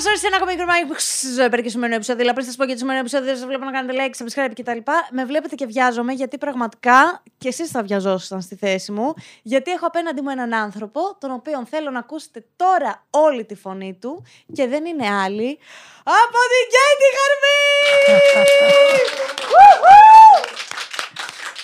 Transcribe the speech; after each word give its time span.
ήρθατε 0.00 0.18
σε 0.18 0.26
ένα 0.26 0.36
ακόμη 0.36 0.52
μικρομάκι 0.52 0.84
που 0.86 0.94
ζωή 1.36 1.62
και 1.62 1.68
σημερινό 1.68 1.96
επεισόδιο. 1.96 2.22
Αλλά 2.24 2.32
πριν 2.32 2.46
σας 2.46 2.56
πω 2.56 2.64
για 2.64 2.72
το 2.72 2.78
σημερινό 2.78 3.04
επεισόδιο, 3.04 3.34
σας 3.34 3.44
βλέπω 3.44 3.64
να 3.64 3.70
κάνετε 3.70 3.94
like, 3.98 4.14
subscribe 4.20 4.52
κτλ. 4.58 4.80
Με 5.10 5.24
βλέπετε 5.24 5.54
και 5.54 5.66
βιάζομαι 5.66 6.12
γιατί 6.12 6.38
πραγματικά 6.38 7.22
και 7.38 7.48
εσείς 7.48 7.70
θα 7.70 7.82
βιαζόσασταν 7.82 8.40
στη 8.40 8.56
θέση 8.56 8.92
μου. 8.92 9.14
Γιατί 9.42 9.70
έχω 9.70 9.86
απέναντι 9.86 10.20
μου 10.22 10.30
έναν 10.30 10.54
άνθρωπο, 10.54 11.00
τον 11.18 11.30
οποίο 11.30 11.66
θέλω 11.70 11.90
να 11.90 11.98
ακούσετε 11.98 12.44
τώρα 12.56 13.06
όλη 13.10 13.44
τη 13.44 13.54
φωνή 13.54 13.98
του 14.00 14.24
και 14.52 14.66
δεν 14.66 14.84
είναι 14.84 15.08
άλλη 15.08 15.58
από 16.04 16.38
την 16.52 16.64
Κέιτι 16.74 17.08
Χαρμή! 17.16 17.58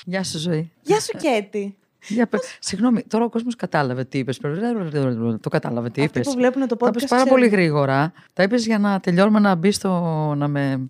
Γεια 0.10 0.24
σου, 0.24 0.38
ζωή. 0.38 0.72
Γεια 0.82 1.00
σου, 1.00 1.12
Κέτι. 1.18 1.76
Για 2.08 2.26
πες. 2.26 2.56
Συγγνώμη, 2.60 3.02
τώρα 3.02 3.24
ο 3.24 3.28
κόσμος 3.28 3.56
κατάλαβε 3.56 4.04
τι 4.04 4.18
είπες. 4.18 4.38
Το 5.40 5.48
κατάλαβε 5.50 5.90
τι 5.90 6.02
είπες. 6.02 6.16
Αυτοί 6.16 6.30
που 6.30 6.36
βλέπουν 6.38 6.66
το 6.68 6.76
Τα 6.76 6.86
podcast. 6.86 6.96
είπε 6.96 7.06
πάρα 7.08 7.22
ξέρουν. 7.22 7.28
πολύ 7.38 7.48
γρήγορα. 7.48 8.12
Τα 8.32 8.42
είπες 8.42 8.66
για 8.66 8.78
να 8.78 9.00
τελειώνουμε 9.00 9.38
να 9.38 9.54
μπει 9.54 9.70
στο. 9.70 9.90
να 10.36 10.48
με, 10.48 10.80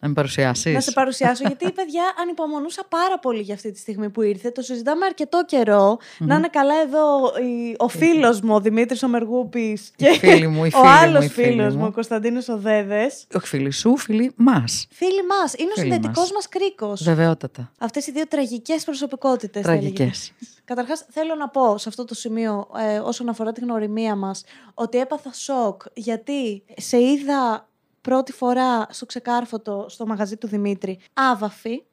να 0.00 0.08
με 0.08 0.14
παρουσιάσεις. 0.14 0.74
Να 0.74 0.80
σε 0.80 0.90
παρουσιάσω, 0.92 1.42
γιατί 1.46 1.72
παιδιά 1.78 2.02
ανυπομονούσα 2.22 2.82
πάρα 2.88 3.18
πολύ 3.18 3.40
για 3.40 3.54
αυτή 3.54 3.72
τη 3.72 3.78
στιγμή 3.78 4.10
που 4.10 4.22
ήρθε. 4.22 4.50
Το 4.50 4.62
συζητάμε 4.62 5.04
αρκετό 5.06 5.44
καιρό. 5.46 5.98
Να 6.18 6.34
είναι 6.34 6.48
καλά 6.48 6.74
εδώ 6.86 7.32
η- 7.42 7.74
ο 7.78 7.88
φίλος 7.88 8.40
μου, 8.40 8.54
ο 8.54 8.60
Δημήτρης 8.60 9.02
Ομεργούπης. 9.02 9.90
Και 9.96 10.12
φίλη 10.18 10.46
μου, 10.46 10.64
η 10.64 10.68
ο 10.74 10.78
φίλη 10.78 10.86
άλλος 10.88 11.18
μου, 11.18 11.24
η 11.24 11.28
φίλη 11.28 11.46
φίλος 11.46 11.74
μου. 11.74 11.80
μου, 11.80 11.86
ο 11.86 11.92
Κωνσταντίνος 11.92 12.48
Οδέδες. 12.48 13.26
Όχι 13.34 13.46
φίλοι 13.46 13.70
σου, 13.70 13.96
φίλοι 13.96 14.32
μας. 14.36 14.86
Φίλοι 14.90 15.26
μας. 15.26 15.54
Είναι 15.54 15.70
ο 15.76 15.80
Φίλοι 15.80 15.92
συνδετικός 15.92 16.22
μας. 16.22 16.32
μας 16.32 16.48
κρίκος. 16.48 17.02
Βεβαιότατα. 17.02 17.72
Αυτές 17.78 18.06
οι 18.06 18.12
δύο 18.12 18.26
τραγικές 18.28 18.84
προσωπικότητες. 18.84 19.62
Τραγικές. 19.62 20.32
Καταρχάς, 20.64 21.06
θέλω 21.10 21.34
να 21.34 21.48
πω 21.48 21.78
σε 21.78 21.88
αυτό 21.88 22.04
το 22.04 22.14
σημείο, 22.14 22.68
ε, 22.94 22.98
όσον 22.98 23.28
αφορά 23.28 23.52
τη 23.52 23.60
γνωριμία 23.60 24.14
μας, 24.16 24.44
ότι 24.74 24.98
έπαθα 24.98 25.32
σοκ 25.32 25.82
γιατί 25.94 26.62
σε 26.76 26.98
είδα 27.02 27.68
πρώτη 28.00 28.32
φορά 28.32 28.86
στο 28.90 29.06
ξεκάρφωτο 29.06 29.86
στο 29.88 30.06
μαγαζί 30.06 30.36
του 30.36 30.46
Δημήτρη 30.46 31.00
άβαφη 31.12 31.84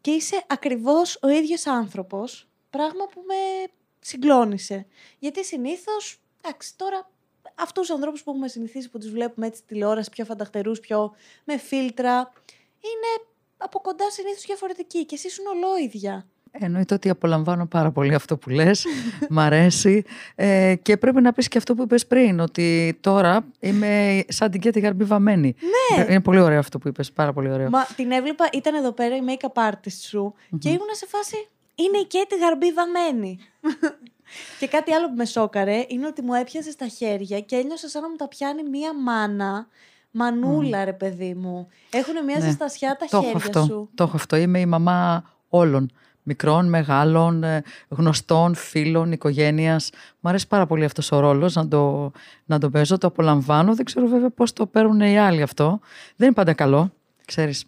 και 0.00 0.10
είσαι 0.10 0.44
ακριβώς 0.46 1.18
ο 1.22 1.28
ίδιος 1.28 1.66
άνθρωπος, 1.66 2.48
πράγμα 2.70 3.06
που 3.06 3.20
με 3.26 3.72
συγκλώνησε. 3.98 4.86
Γιατί 5.18 5.44
συνήθως, 5.44 6.20
εντάξει, 6.40 6.76
τώρα 6.76 7.10
αυτούς 7.54 7.86
τους 7.86 7.96
ανθρώπους 7.96 8.22
που 8.22 8.30
έχουμε 8.30 8.48
συνηθίσει 8.48 8.90
που 8.90 8.98
τους 8.98 9.10
βλέπουμε 9.10 9.46
έτσι 9.46 9.58
στη 9.58 9.68
τηλεόραση, 9.68 10.10
πιο 10.10 10.24
φανταχτερούς, 10.24 10.80
πιο 10.80 11.14
με 11.44 11.56
φίλτρα, 11.56 12.32
είναι 12.80 13.28
από 13.56 13.80
κοντά 13.80 14.10
συνήθως 14.10 14.42
διαφορετικοί 14.42 15.04
και 15.04 15.14
εσύ 15.14 15.26
ήσουν 15.26 15.46
ολόιδια. 15.46 16.26
Εννοείται 16.50 16.94
ότι 16.94 17.08
απολαμβάνω 17.08 17.66
πάρα 17.66 17.90
πολύ 17.90 18.14
αυτό 18.14 18.36
που 18.36 18.50
λες, 18.50 18.84
μ' 19.30 19.38
αρέσει 19.38 20.04
ε, 20.34 20.74
και 20.82 20.96
πρέπει 20.96 21.20
να 21.20 21.32
πεις 21.32 21.48
και 21.48 21.58
αυτό 21.58 21.74
που 21.74 21.82
είπες 21.82 22.06
πριν, 22.06 22.40
ότι 22.40 22.96
τώρα 23.00 23.44
είμαι 23.60 24.24
σαν 24.28 24.50
την 24.50 24.60
Κέτη 24.60 24.80
Γαρμπή 24.80 25.04
βαμμένη. 25.04 25.54
Ναι. 25.96 26.04
Είναι 26.08 26.20
πολύ 26.20 26.40
ωραίο 26.40 26.58
αυτό 26.58 26.78
που 26.78 26.88
είπες, 26.88 27.12
πάρα 27.12 27.32
πολύ 27.32 27.50
ωραίο. 27.52 27.68
Μα 27.70 27.84
την 27.96 28.10
έβλεπα, 28.10 28.48
ήταν 28.52 28.74
εδώ 28.74 28.92
πέρα 28.92 29.16
η 29.16 29.20
make-up 29.26 29.70
artist 29.70 29.98
σου 30.08 30.34
και 30.58 30.68
ήμουνα 30.68 30.94
σε 30.94 31.06
φάση. 31.08 31.48
Είναι 31.74 31.98
η 31.98 32.04
Κέτη 32.04 32.36
Γαρμπή 32.38 32.72
βαμμένη. 32.72 33.38
και 34.58 34.66
κάτι 34.66 34.92
άλλο 34.92 35.08
που 35.08 35.14
με 35.16 35.24
σόκαρε 35.24 35.84
είναι 35.88 36.06
ότι 36.06 36.22
μου 36.22 36.34
έπιασε 36.34 36.70
στα 36.70 36.86
χέρια 36.86 37.40
και 37.40 37.56
ένιωσα 37.56 37.88
σαν 37.88 38.02
να 38.02 38.08
μου 38.08 38.16
τα 38.16 38.28
πιάνει 38.28 38.62
μία 38.62 38.94
μάνα. 38.94 39.66
Μανούλα, 40.10 40.84
ρε 40.84 40.92
παιδί 40.92 41.34
μου. 41.34 41.68
Έχουν 41.90 42.24
μία 42.24 42.38
Ναι. 42.38 42.44
ζεστασιά 42.44 42.96
τα 42.98 43.06
το 43.10 43.16
έχω 43.16 43.20
χέρια 43.24 43.36
αυτό, 43.36 43.62
σου. 43.64 43.88
Το 43.94 44.02
έχω 44.04 44.16
αυτό. 44.16 44.36
Είμαι 44.36 44.60
η 44.60 44.66
μαμά 44.66 45.24
όλων. 45.48 45.90
Μικρών, 46.28 46.68
μεγάλων, 46.68 47.42
ε, 47.42 47.62
γνωστών, 47.88 48.54
φίλων, 48.54 49.12
οικογένειας. 49.12 49.90
Μ' 50.20 50.28
αρέσει 50.28 50.46
πάρα 50.46 50.66
πολύ 50.66 50.84
αυτός 50.84 51.12
ο 51.12 51.20
ρόλος 51.20 51.54
να 51.54 51.68
το, 51.68 52.12
να 52.44 52.58
το 52.58 52.70
παίζω, 52.70 52.98
το 52.98 53.06
απολαμβάνω. 53.06 53.74
Δεν 53.74 53.84
ξέρω 53.84 54.06
βέβαια 54.06 54.30
πώς 54.30 54.52
το 54.52 54.66
παίρνουν 54.66 55.00
οι 55.00 55.18
άλλοι 55.18 55.42
αυτό. 55.42 55.80
Δεν 56.16 56.26
είναι 56.26 56.36
πάντα 56.36 56.52
καλό, 56.52 56.92
ξέρεις. 57.24 57.64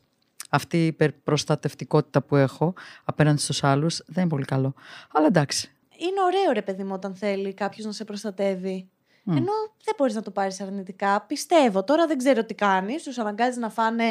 Αυτή 0.50 0.76
η 0.82 0.86
υπερπροστατευτικότητα 0.86 2.22
που 2.22 2.36
έχω 2.36 2.74
απέναντι 3.04 3.40
στους 3.40 3.64
άλλους 3.64 4.02
δεν 4.06 4.22
είναι 4.22 4.32
πολύ 4.32 4.44
καλό. 4.44 4.74
Αλλά 5.12 5.26
εντάξει. 5.26 5.70
Είναι 5.96 6.22
ωραίο, 6.26 6.52
ρε 6.52 6.62
παιδί 6.62 6.82
μου, 6.84 6.92
όταν 6.94 7.14
θέλει 7.14 7.54
κάποιος 7.54 7.86
να 7.86 7.92
σε 7.92 8.04
προστατεύει. 8.04 8.88
Ενώ 9.26 9.52
δεν 9.84 9.94
μπορείς 9.96 10.14
να 10.14 10.22
το 10.22 10.30
πάρεις 10.30 10.60
αρνητικά. 10.60 11.24
Πιστεύω. 11.26 11.84
Τώρα 11.84 12.06
δεν 12.06 12.18
ξέρω 12.18 12.44
τι 12.44 12.54
κάνεις. 12.54 13.02
Τους 13.02 13.18
αναγκάζει 13.18 13.58
να 13.58 13.68
φάνε. 13.70 14.04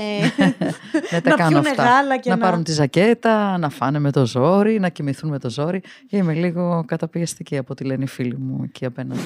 Δεν 1.10 1.24
τα 1.24 1.30
να 1.30 1.36
κάνω 1.36 1.50
πιούνε 1.50 1.70
αυτά. 1.70 1.84
γάλα 1.84 2.18
και 2.18 2.30
να, 2.30 2.36
να. 2.36 2.42
πάρουν 2.42 2.64
τη 2.64 2.72
ζακέτα, 2.72 3.58
να 3.58 3.70
φάνε 3.70 4.00
με 4.00 4.12
το 4.12 4.26
ζόρι, 4.26 4.80
να 4.80 4.90
κοιμηθούν 4.90 5.30
με 5.30 5.40
το 5.40 5.50
ζόρι. 5.50 5.82
Είμαι 6.10 6.34
λίγο 6.34 6.84
καταπιεστική 6.88 7.58
από 7.58 7.68
ό,τι 7.72 7.84
λένε 7.84 8.04
οι 8.04 8.08
φίλοι 8.08 8.38
μου 8.38 8.64
εκεί 8.64 8.86
απέναντι. 8.86 9.22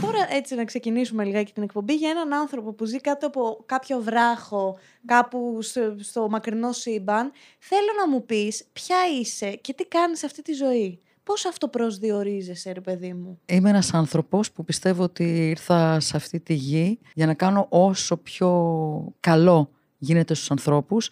Τώρα 0.00 0.26
έτσι 0.30 0.54
να 0.54 0.64
ξεκινήσουμε 0.64 1.24
λιγάκι 1.24 1.52
την 1.52 1.62
εκπομπή 1.62 1.94
για 1.94 2.10
έναν 2.10 2.32
άνθρωπο 2.32 2.72
που 2.72 2.84
ζει 2.84 3.00
κάτω 3.00 3.26
από 3.26 3.62
κάποιο 3.66 4.00
βράχο, 4.00 4.78
κάπου 5.06 5.58
στο, 5.62 5.96
στο 5.98 6.28
μακρινό 6.28 6.72
σύμπαν. 6.72 7.32
Θέλω 7.58 7.88
να 7.98 8.08
μου 8.08 8.24
πεις 8.26 8.64
ποια 8.72 8.96
είσαι 9.20 9.50
και 9.50 9.72
τι 9.72 9.84
κάνεις 9.84 10.24
αυτή 10.24 10.42
τη 10.42 10.52
ζωή. 10.52 11.00
Πώς 11.24 11.46
αυτό 11.46 11.68
προσδιορίζεσαι, 11.68 12.72
ρε 12.72 12.80
παιδί 12.80 13.12
μου; 13.12 13.40
Είμαι 13.46 13.68
ένας 13.68 13.94
άνθρωπος 13.94 14.52
που 14.52 14.64
πιστεύω 14.64 15.02
ότι 15.02 15.48
ήρθα 15.48 16.00
σε 16.00 16.16
αυτή 16.16 16.40
τη 16.40 16.54
γη 16.54 16.98
για 17.14 17.26
να 17.26 17.34
κάνω 17.34 17.66
όσο 17.68 18.16
πιο 18.16 19.14
καλό 19.20 19.70
γίνεται 19.98 20.34
στους 20.34 20.50
ανθρώπους. 20.50 21.10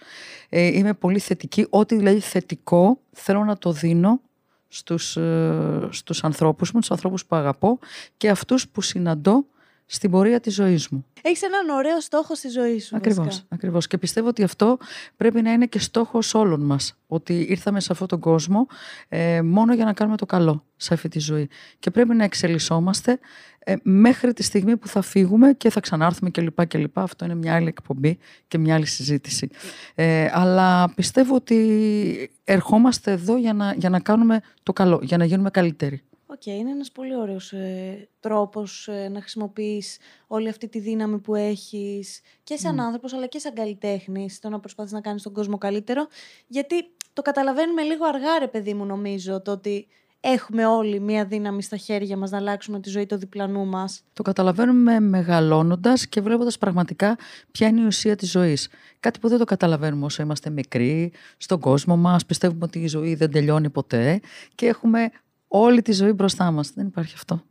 Ε, 0.49 0.67
είμαι 0.67 0.95
πολύ 0.95 1.19
θετική. 1.19 1.67
Ό,τι 1.71 1.97
δηλαδή 1.97 2.21
θετικό 2.21 3.01
θέλω 3.13 3.45
να 3.45 3.59
το 3.59 3.73
δίνω 3.73 4.21
στους, 4.69 5.17
ε, 5.17 5.89
στους 5.91 6.25
ανθρώπους 6.25 6.73
μου, 6.73 6.81
τους 6.81 6.91
ανθρώπους 6.91 7.27
που 7.27 7.37
αγαπώ 7.37 7.79
και 8.17 8.31
αυτούς 8.31 8.69
που 8.69 8.81
συναντώ 8.81 9.45
στην 9.93 10.11
πορεία 10.11 10.41
της 10.41 10.55
ζωής 10.55 10.89
μου. 10.89 11.05
Έχεις 11.23 11.43
έναν 11.43 11.69
ωραίο 11.69 12.01
στόχο 12.01 12.35
στη 12.35 12.49
ζωή 12.49 12.81
σου. 12.81 12.97
Ακριβώς, 12.97 13.25
βασικά. 13.25 13.47
ακριβώς. 13.49 13.87
Και 13.87 13.99
πιστεύω 13.99 14.29
ότι 14.29 14.43
αυτό 14.43 14.79
πρέπει 15.17 15.43
να 15.43 15.53
είναι 15.53 15.67
και 15.67 15.79
στόχος 15.79 16.35
όλων 16.35 16.61
μας. 16.61 16.99
Ότι 17.07 17.47
ήρθαμε 17.49 17.81
σε 17.81 17.89
αυτόν 17.93 18.09
τον 18.09 18.21
κόσμο 18.21 18.67
ε, 19.09 19.43
μόνο 19.43 19.75
για 19.75 19.85
να 19.85 19.93
κάνουμε 19.93 20.17
το 20.17 20.27
καλό 20.27 20.65
σε 20.77 20.95
αυτή 20.95 21.09
τη 21.09 21.19
ζωή. 21.19 21.49
Και 21.79 21.91
πρέπει 21.91 22.15
να 22.15 22.25
εξελισσόμαστε 22.25 23.19
ε, 23.59 23.75
μέχρι 23.83 24.33
τη 24.33 24.43
στιγμή 24.43 24.77
που 24.77 24.89
θα 24.89 25.03
φύγουμε 25.03 25.53
και 25.53 25.71
θα 25.71 25.81
ξανάρθουμε 25.81 26.31
κλπ. 26.31 26.67
κλπ. 26.67 26.99
Αυτό 26.99 27.25
είναι 27.25 27.35
μια 27.35 27.55
άλλη 27.55 27.69
εκπομπή 27.69 28.19
και 28.49 28.59
μια 28.59 28.75
άλλη 28.75 28.87
συζήτηση. 28.87 29.51
Ε, 29.95 30.29
αλλά 30.33 30.93
πιστεύω 30.95 31.35
ότι 31.35 32.31
ερχόμαστε 32.45 33.11
εδώ 33.11 33.37
για 33.37 33.53
να, 33.53 33.75
για 33.77 33.89
να 33.91 34.01
κάνουμε 34.01 34.41
το 34.63 34.73
καλό, 34.73 35.01
για 35.03 35.17
να 35.17 35.25
γίνουμε 35.25 35.51
καλύτεροι. 35.51 36.03
Οκ, 36.33 36.47
είναι 36.47 36.71
ένας 36.71 36.93
πολύ 36.93 37.17
ωραίος 37.17 37.53
ε, 37.53 38.09
τρόπος 38.21 38.89
ε, 38.89 39.09
να 39.09 39.21
χρησιμοποιείς 39.21 39.99
όλη 40.27 40.49
αυτή 40.49 40.69
τη 40.69 40.79
δύναμη 40.79 41.19
που 41.19 41.35
έχεις 41.35 42.21
και 42.45 42.57
σαν 42.57 42.81
άνθρωπος 42.81 43.13
αλλά 43.13 43.27
και 43.27 43.39
σαν 43.39 43.55
καλλιτέχνης 43.55 44.39
το 44.39 44.49
να 44.49 44.61
προσπαθείς 44.61 44.93
να 44.93 45.01
κάνεις 45.01 45.23
τον 45.23 45.33
κόσμο 45.33 45.59
καλύτερο 45.59 46.07
γιατί 46.47 46.75
το 47.13 47.23
καταλαβαίνουμε 47.23 47.83
λίγο 47.83 48.07
αργά 48.07 48.39
ρε 48.39 48.49
παιδί 48.49 48.75
μου 48.75 48.85
νομίζω 48.85 49.41
το 49.41 49.51
ότι 49.51 49.87
έχουμε 50.21 50.67
όλοι 50.67 51.01
μία 51.01 51.25
δύναμη 51.25 51.63
στα 51.63 51.77
χέρια 51.77 52.17
μας 52.17 52.31
να 52.31 52.39
αλλάξουμε 52.39 52.81
τη 52.81 52.89
ζωή 52.89 53.07
του 53.07 53.17
διπλανού 53.17 53.67
μας. 53.67 54.03
Το 54.13 54.23
καταλαβαίνουμε 54.23 55.01
μεγαλώνοντας 55.01 56.07
και 56.07 56.21
βλέποντας 56.21 56.59
πραγματικά 56.59 57.19
ποια 57.51 57.69
είναι 57.69 57.81
η 57.81 57.87
ουσία 57.87 58.17
της 58.17 58.31
ζωής. 58.31 58.69
Κάτι 59.01 59.19
που 59.19 59.29
δεν 59.29 59.39
το 59.39 59.45
καταλαβαίνουμε 59.45 60.05
όσο 60.05 60.23
είμαστε 60.23 60.51
μικροί, 60.51 61.13
στον 61.37 61.61
κόσμο 61.61 61.97
μας, 61.97 62.27
πιστεύουμε 62.27 62.65
ότι 62.65 62.79
η 62.79 62.87
ζωή 62.87 63.15
δεν 63.15 63.31
τελειώνει 63.31 63.71
ποτέ 63.71 64.21
και 64.55 64.67
έχουμε 64.67 65.11
όλη 65.53 65.83
τη 65.83 65.93
ζωή 65.93 66.13
μπροστά 66.13 66.51
μας. 66.51 66.71
Δεν 66.71 66.87
υπάρχει 66.87 67.15
αυτό. 67.15 67.43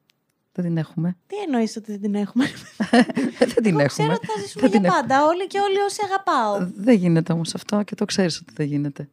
Δεν 0.52 0.66
την 0.66 0.78
έχουμε. 0.78 1.18
Τι 1.28 1.36
εννοείς 1.38 1.76
ότι 1.76 1.92
δεν 1.92 2.02
την 2.02 2.16
έχουμε; 2.16 2.46
δεν 3.40 3.64
την 3.64 3.66
Εγώ 3.66 3.80
έχουμε. 3.80 3.86
ξέρω 3.88 4.14
ότι 4.14 4.26
θα 4.26 4.34
ζήσουμε 4.42 4.62
Δεν 4.62 4.70
για 4.70 4.80
την 4.80 4.86
έχουμε. 4.86 5.02
πάντα 5.08 5.26
όλοι 5.26 5.48
και 5.48 5.60
όλοι 5.60 5.78
όσοι 5.80 6.00
αγαπάω. 6.04 6.72
Δεν 6.76 6.96
γίνεται 6.96 7.34
όμως 7.34 7.56
αυτό 7.56 7.84
και 7.84 7.96
το 7.96 8.06
ξέρεις 8.06 8.38
ότι 8.40 8.54
δεν 8.56 8.66
γίνεται. 8.68 9.10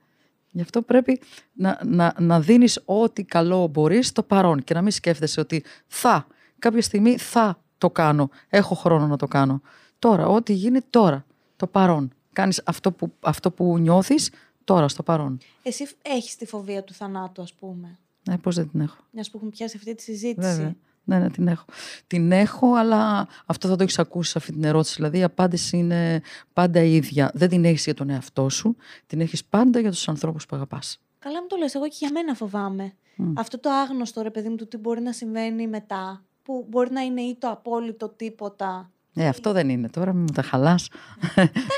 Γι' 0.51 0.61
αυτό 0.63 0.83
πρέπει 0.83 1.21
να, 1.53 1.81
να, 1.85 2.15
να 2.19 2.41
δίνεις 2.41 2.83
ό,τι 2.85 3.25
καλό 3.25 3.67
μπορείς 3.67 4.07
στο 4.07 4.23
παρόν 4.23 4.65
και 4.65 4.75
να 4.75 4.83
μην 4.83 4.91
σκέφτεσαι 4.93 5.41
ότι 5.41 5.65
θα, 5.87 6.27
κάποια 6.59 6.83
στιγμή 6.83 7.17
θα 7.19 7.63
το 7.79 7.91
κάνω, 7.91 8.31
έχω 8.49 8.75
χρόνο 8.75 9.07
να 9.07 9.17
το 9.17 9.27
κάνω. 9.27 9.61
Τώρα, 9.99 10.27
ό,τι 10.27 10.53
γίνει 10.53 10.81
τώρα, 10.91 11.25
το 11.57 11.67
παρόν. 11.67 12.13
Κάνεις 12.33 12.63
αυτό 12.65 12.93
που, 12.93 13.13
αυτό 13.21 13.51
που 13.51 13.79
νιώθεις 13.79 14.31
τώρα, 14.65 14.89
στο 14.89 15.03
παρόν. 15.03 15.39
Εσύ 15.63 15.89
έχεις 16.03 16.37
τη 16.37 16.47
φοβία 16.47 16.85
του 16.85 16.95
θανάτου 16.95 17.43
ας 17.43 17.53
πούμε. 17.53 17.99
Ε, 18.31 18.37
πώς 18.37 18.55
δεν 18.55 18.71
την 18.71 18.81
έχω. 18.81 18.97
Μιας 19.11 19.31
που 19.31 19.37
έχουμε 19.37 19.51
πιάσει 19.51 19.77
αυτή 19.77 19.95
τη 19.95 20.03
συζήτηση. 20.03 20.49
Βέβαια. 20.49 20.75
Ναι, 21.05 21.19
ναι, 21.19 21.31
την 21.31 21.49
έχω. 21.49 21.65
Την 22.07 22.33
έχω, 22.33 22.75
αλλά 22.75 23.29
αυτό 23.47 23.69
θα 23.69 23.77
το 23.77 23.83
έχεις 23.83 23.99
ακούσει 23.99 24.31
σε 24.31 24.39
αυτή 24.39 24.53
την 24.53 24.65
ερώτηση. 24.65 24.95
Δηλαδή, 24.95 25.19
η 25.19 25.23
απάντηση 25.23 25.77
είναι 25.77 26.23
πάντα 26.53 26.81
η 26.83 26.95
ίδια. 26.95 27.31
Δεν 27.35 27.49
την 27.49 27.65
έχεις 27.65 27.85
για 27.85 27.95
τον 27.95 28.11
εαυτό 28.11 28.49
σου, 28.49 28.77
την 29.07 29.21
έχεις 29.21 29.45
πάντα 29.45 29.81
για 29.81 29.91
τους 29.91 30.09
ανθρώπους 30.09 30.47
που 30.47 30.57
αγαπάς. 30.57 31.01
Καλά 31.19 31.41
μου 31.41 31.47
το 31.47 31.57
λες, 31.57 31.75
εγώ 31.75 31.89
και 31.89 31.97
για 31.99 32.11
μένα 32.13 32.35
φοβάμαι. 32.35 32.93
Αυτό 33.35 33.59
το 33.59 33.71
άγνωστο, 33.71 34.23
ρε 34.23 34.31
παιδί 34.31 34.49
μου, 34.49 34.57
του 34.57 34.69
τι 34.69 34.77
μπορεί 34.77 35.01
να 35.01 35.13
συμβαίνει 35.13 35.69
μετά, 35.69 36.25
που 36.43 36.67
μπορεί 36.69 36.93
να 36.93 37.01
είναι 37.01 37.21
ή 37.21 37.37
το 37.41 37.49
απόλυτο 37.49 38.09
τίποτα 38.09 38.91
Ε, 39.19 39.29
αυτό 39.29 39.53
δεν 39.53 39.69
είναι. 39.69 39.89
Τώρα 39.89 40.13
μην 40.13 40.21
μου 40.21 40.33
τα 40.35 40.43
χαλάς. 40.43 40.89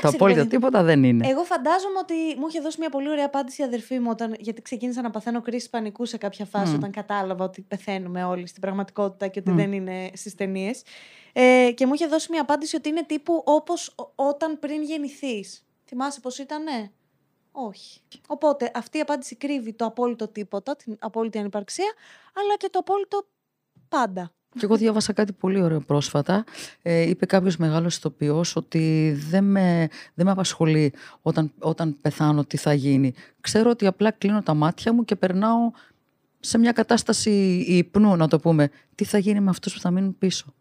το 0.01 0.07
απόλυτο 0.07 0.47
τίποτα 0.47 0.83
δεν 0.83 1.03
είναι. 1.03 1.27
Εγώ 1.27 1.43
φαντάζομαι 1.43 1.99
ότι 1.99 2.13
μου 2.13 2.47
είχε 2.47 2.59
δώσει 2.59 2.79
μια 2.79 2.89
πολύ 2.89 3.09
ωραία 3.09 3.25
απάντηση 3.25 3.61
η 3.61 3.65
αδερφή 3.65 3.99
μου, 3.99 4.07
όταν, 4.09 4.35
γιατί 4.39 4.61
ξεκίνησα 4.61 5.01
να 5.01 5.09
παθαίνω 5.09 5.41
κρίση 5.41 5.69
πανικού 5.69 6.05
σε 6.05 6.17
κάποια 6.17 6.45
φάση, 6.45 6.75
όταν 6.75 6.91
κατάλαβα 6.91 7.45
ότι 7.45 7.61
πεθαίνουμε 7.61 8.23
όλοι 8.23 8.47
στην 8.47 8.61
πραγματικότητα 8.61 9.27
και 9.27 9.39
ότι 9.39 9.51
δεν 9.51 9.73
είναι 9.73 10.09
στις 10.13 10.35
ταινίες. 10.35 10.81
Ε, 11.33 11.71
και 11.75 11.85
μου 11.85 11.93
είχε 11.93 12.07
δώσει 12.07 12.27
μια 12.31 12.41
απάντηση 12.41 12.75
ότι 12.75 12.89
είναι 12.89 13.03
τύπου 13.03 13.41
όπως 13.45 13.95
όταν 14.15 14.59
πριν 14.59 14.83
γεννηθείς. 14.83 15.65
Θυμάσαι 15.85 16.19
πώς 16.19 16.37
ήτανε; 16.37 16.91
Όχι. 17.51 18.01
Οπότε 18.27 18.71
αυτή 18.73 18.97
η 18.97 19.01
απάντηση 19.01 19.35
κρύβει 19.35 19.73
το 19.73 19.85
απόλυτο 19.85 20.27
τίποτα, 20.27 20.75
την 20.75 20.97
απόλυτη 20.99 21.37
ανυπαρξία, 21.37 21.93
αλλά 22.33 22.57
και 22.57 22.69
το 22.71 22.79
απόλυτο 22.79 23.27
πάντα. 23.89 24.31
Και 24.53 24.65
εγώ 24.65 24.77
διάβασα 24.77 25.13
κάτι 25.13 25.31
πολύ 25.33 25.61
ωραίο 25.61 25.79
πρόσφατα. 25.79 26.43
Ε, 26.81 27.01
είπε 27.01 27.25
κάποιος 27.25 27.57
μεγάλος 27.57 27.95
ηθοποιός 27.95 28.55
ότι 28.55 29.15
δεν 29.29 29.43
με, 29.43 29.87
δεν 30.13 30.25
με 30.25 30.31
απασχολεί 30.31 30.93
όταν, 31.21 31.51
όταν 31.59 31.97
πεθάνω 32.01 32.45
τι 32.45 32.57
θα 32.57 32.73
γίνει. 32.73 33.13
Ξέρω 33.41 33.69
ότι 33.69 33.85
απλά 33.85 34.11
κλείνω 34.11 34.41
τα 34.41 34.53
μάτια 34.53 34.93
μου 34.93 35.05
και 35.05 35.15
περνάω 35.15 35.71
σε 36.39 36.57
μια 36.57 36.71
κατάσταση 36.71 37.63
υπνού, 37.67 38.15
να 38.15 38.27
το 38.27 38.39
πούμε. 38.39 38.69
Τι 38.95 39.03
θα 39.03 39.17
γίνει 39.17 39.39
με 39.39 39.49
αυτούς 39.49 39.73
που 39.73 39.79
θα 39.79 39.91
μείνουν 39.91 40.17
πίσω; 40.17 40.53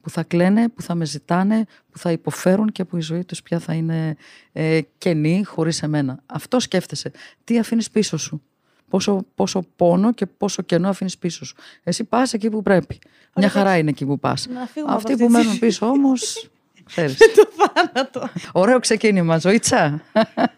Που 0.00 0.10
θα 0.10 0.22
κλαίνε, 0.22 0.68
που 0.68 0.82
θα 0.82 0.94
με 0.94 1.04
ζητάνε, 1.04 1.64
που 1.90 1.98
θα 1.98 2.12
υποφέρουν 2.12 2.72
και 2.72 2.84
που 2.84 2.96
η 2.96 3.00
ζωή 3.00 3.24
τους 3.24 3.42
πια 3.42 3.58
θα 3.58 3.74
είναι 3.74 4.16
ε, 4.52 4.80
κενή 4.98 5.42
χωρίς 5.44 5.82
εμένα. 5.82 6.22
Αυτό 6.26 6.60
σκέφτεσαι. 6.60 7.10
Τι 7.44 7.58
αφήνεις 7.58 7.90
πίσω 7.90 8.16
σου; 8.16 8.42
Πόσο, 8.88 9.24
πόσο 9.34 9.64
πόνο 9.76 10.12
και 10.12 10.26
πόσο 10.26 10.62
κενό 10.62 10.88
αφήνεις 10.88 11.18
πίσω 11.18 11.44
σου. 11.44 11.56
Εσύ 11.84 12.04
πας 12.04 12.32
εκεί 12.32 12.50
που 12.50 12.62
πρέπει. 12.62 12.98
Μια 13.36 13.48
χαρά 13.48 13.76
είναι 13.76 13.90
εκεί 13.90 14.06
που 14.06 14.18
πας. 14.18 14.48
Αυτοί 14.86 15.16
που 15.16 15.28
μένουν 15.28 15.58
πίσω 15.58 15.86
όμως. 15.86 16.22
Ξέρεις. 16.86 17.16
το 17.16 17.48
θάνατο. 17.56 18.28
Ωραίο 18.52 18.78
ξεκίνημα, 18.78 19.38
ζωήτσα. 19.38 20.02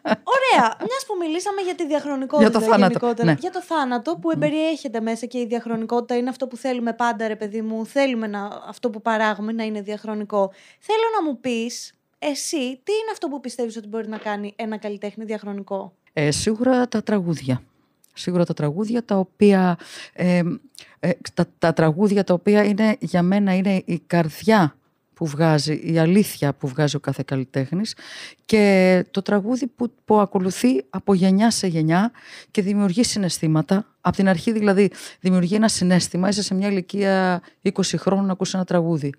Ωραία. 0.07 0.77
Μιας 0.79 1.05
που 1.07 1.15
μιλήσαμε 1.21 1.61
για 1.61 1.75
τη 1.75 1.87
διαχρονικότητα. 1.87 2.51
Για 2.51 2.61
το 2.61 2.67
θάνατο. 2.67 3.15
Ναι. 3.25 3.35
Για 3.39 3.51
το 3.51 3.63
θάνατο 3.63 4.17
που 4.17 4.31
εμπεριέχεται 4.31 5.01
μέσα 5.01 5.27
και 5.27 5.39
η 5.39 5.47
διαχρονικότητα 5.47 6.17
είναι 6.17 6.29
αυτό 6.29 6.47
που 6.47 6.57
θέλουμε 6.57 6.93
πάντα, 6.93 7.29
ρε 7.29 7.37
παιδί 7.37 7.63
μου. 7.63 7.87
Θέλουμε 7.87 8.27
να, 8.27 8.63
αυτό 8.67 8.91
που 8.91 9.03
παράγουμε 9.03 9.53
να 9.53 9.65
είναι 9.65 9.81
διαχρονικό. 9.81 10.53
Θέλω 10.79 11.03
να 11.21 11.31
μου 11.31 11.41
πεις, 11.41 11.93
εσύ, 12.19 12.57
τι 12.59 12.93
είναι 12.93 13.11
αυτό 13.13 13.29
που 13.29 13.41
πιστεύεις 13.41 13.77
ότι 13.77 13.89
μπορεί 13.89 14.09
να 14.09 14.19
κάνει 14.19 14.53
ένα 14.57 14.77
καλλιτέχνη 14.77 15.25
διαχρονικό; 15.25 15.93
Ε, 16.13 16.31
σίγουρα 16.31 16.89
τα 16.89 17.03
τραγούδια 17.03 17.63
σίγουρα 18.19 18.45
τα 18.45 18.55
τραγούδια 18.55 19.05
τα 19.05 19.17
οποία, 19.17 19.79
ε, 20.13 20.43
ε, 21.01 21.11
τα, 21.35 21.47
τα 21.59 21.73
τραγούδια 21.73 22.25
τα 22.25 22.35
οποία 22.35 22.65
είναι 22.65 22.97
για 23.01 23.23
μένα 23.23 23.55
είναι 23.55 23.83
η 23.85 24.03
καρδιά 24.07 24.79
που 25.19 25.27
βγάζει, 25.27 25.81
η 25.93 25.99
αλήθεια 25.99 26.55
που 26.55 26.69
βγάζει 26.69 26.97
ο 26.97 27.01
κάθε 27.01 27.23
καλλιτέχνης 27.27 27.95
και 28.45 29.05
το 29.11 29.23
τραγούδι 29.23 29.67
που, 29.67 29.93
που 30.05 30.21
ακολουθεί 30.21 30.85
από 30.91 31.15
γενιά 31.15 31.51
σε 31.51 31.67
γενιά 31.67 32.13
και 32.51 32.63
δημιουργεί 32.63 33.03
συναισθήματα. 33.03 33.87
Από 34.01 34.17
την 34.17 34.29
αρχή 34.29 34.53
δηλαδή 34.53 34.91
δημιουργεί 35.21 35.55
ένα 35.55 35.69
συνέστημα, 35.69 36.29
είσαι 36.29 36.43
σε 36.43 36.55
μια 36.55 36.69
ηλικία 36.69 37.43
20 37.63 37.71
χρόνων 37.97 38.27
να 38.27 38.33
ακούσει 38.33 38.53
ένα 38.55 38.65
τραγούδι. 38.65 39.15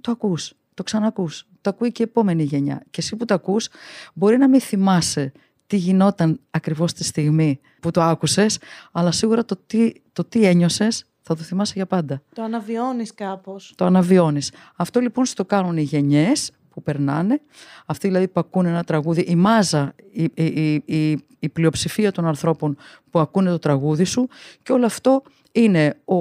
Το 0.00 0.10
ακούς, 0.10 0.52
το 0.74 0.82
ξανακούς, 0.82 1.46
το 1.60 1.70
ακούει 1.70 1.92
και 1.92 2.02
η 2.02 2.06
επόμενη 2.08 2.42
γενιά. 2.42 2.82
Και 2.90 3.00
εσύ 3.00 3.16
που 3.16 3.24
το 3.24 3.34
ακούς 3.34 3.68
μπορεί 4.14 4.36
να 4.36 4.48
μην 4.48 4.60
θυμάσαι 4.60 5.32
τι 5.66 5.76
γινόταν 5.76 6.40
ακριβώς 6.50 6.92
τη 6.92 7.04
στιγμή 7.04 7.60
που 7.80 7.90
το 7.90 8.02
άκουσες, 8.02 8.58
αλλά 8.92 9.10
σίγουρα 9.10 9.44
το 9.44 9.56
τι, 9.66 9.92
το 10.12 10.24
τι 10.24 10.44
ένιωσες 10.44 11.04
θα 11.20 11.36
το 11.36 11.42
θυμάσαι 11.42 11.72
για 11.76 11.86
πάντα. 11.86 12.22
Το 12.34 12.42
αναβιώνεις 12.42 13.14
κάπως. 13.14 13.72
Το 13.76 13.84
αναβιώνεις. 13.84 14.52
Αυτό 14.76 15.00
λοιπόν 15.00 15.24
στο 15.24 15.44
κάνουν 15.44 15.76
οι 15.76 15.82
γενιές 15.82 16.50
που 16.70 16.82
περνάνε, 16.82 17.40
αυτοί 17.86 18.06
δηλαδή 18.06 18.28
που 18.28 18.40
ακούνε 18.40 18.68
ένα 18.68 18.84
τραγούδι, 18.84 19.20
η 19.20 19.34
μάζα, 19.34 19.94
η, 20.10 20.30
η, 20.34 20.74
η, 20.74 21.24
η 21.38 21.48
πλειοψηφία 21.48 22.12
των 22.12 22.26
ανθρώπων 22.26 22.76
που 23.10 23.18
ακούνε 23.18 23.50
το 23.50 23.58
τραγούδι 23.58 24.04
σου 24.04 24.28
και 24.62 24.72
όλο 24.72 24.86
αυτό 24.86 25.22
είναι 25.52 25.96
ο, 26.04 26.16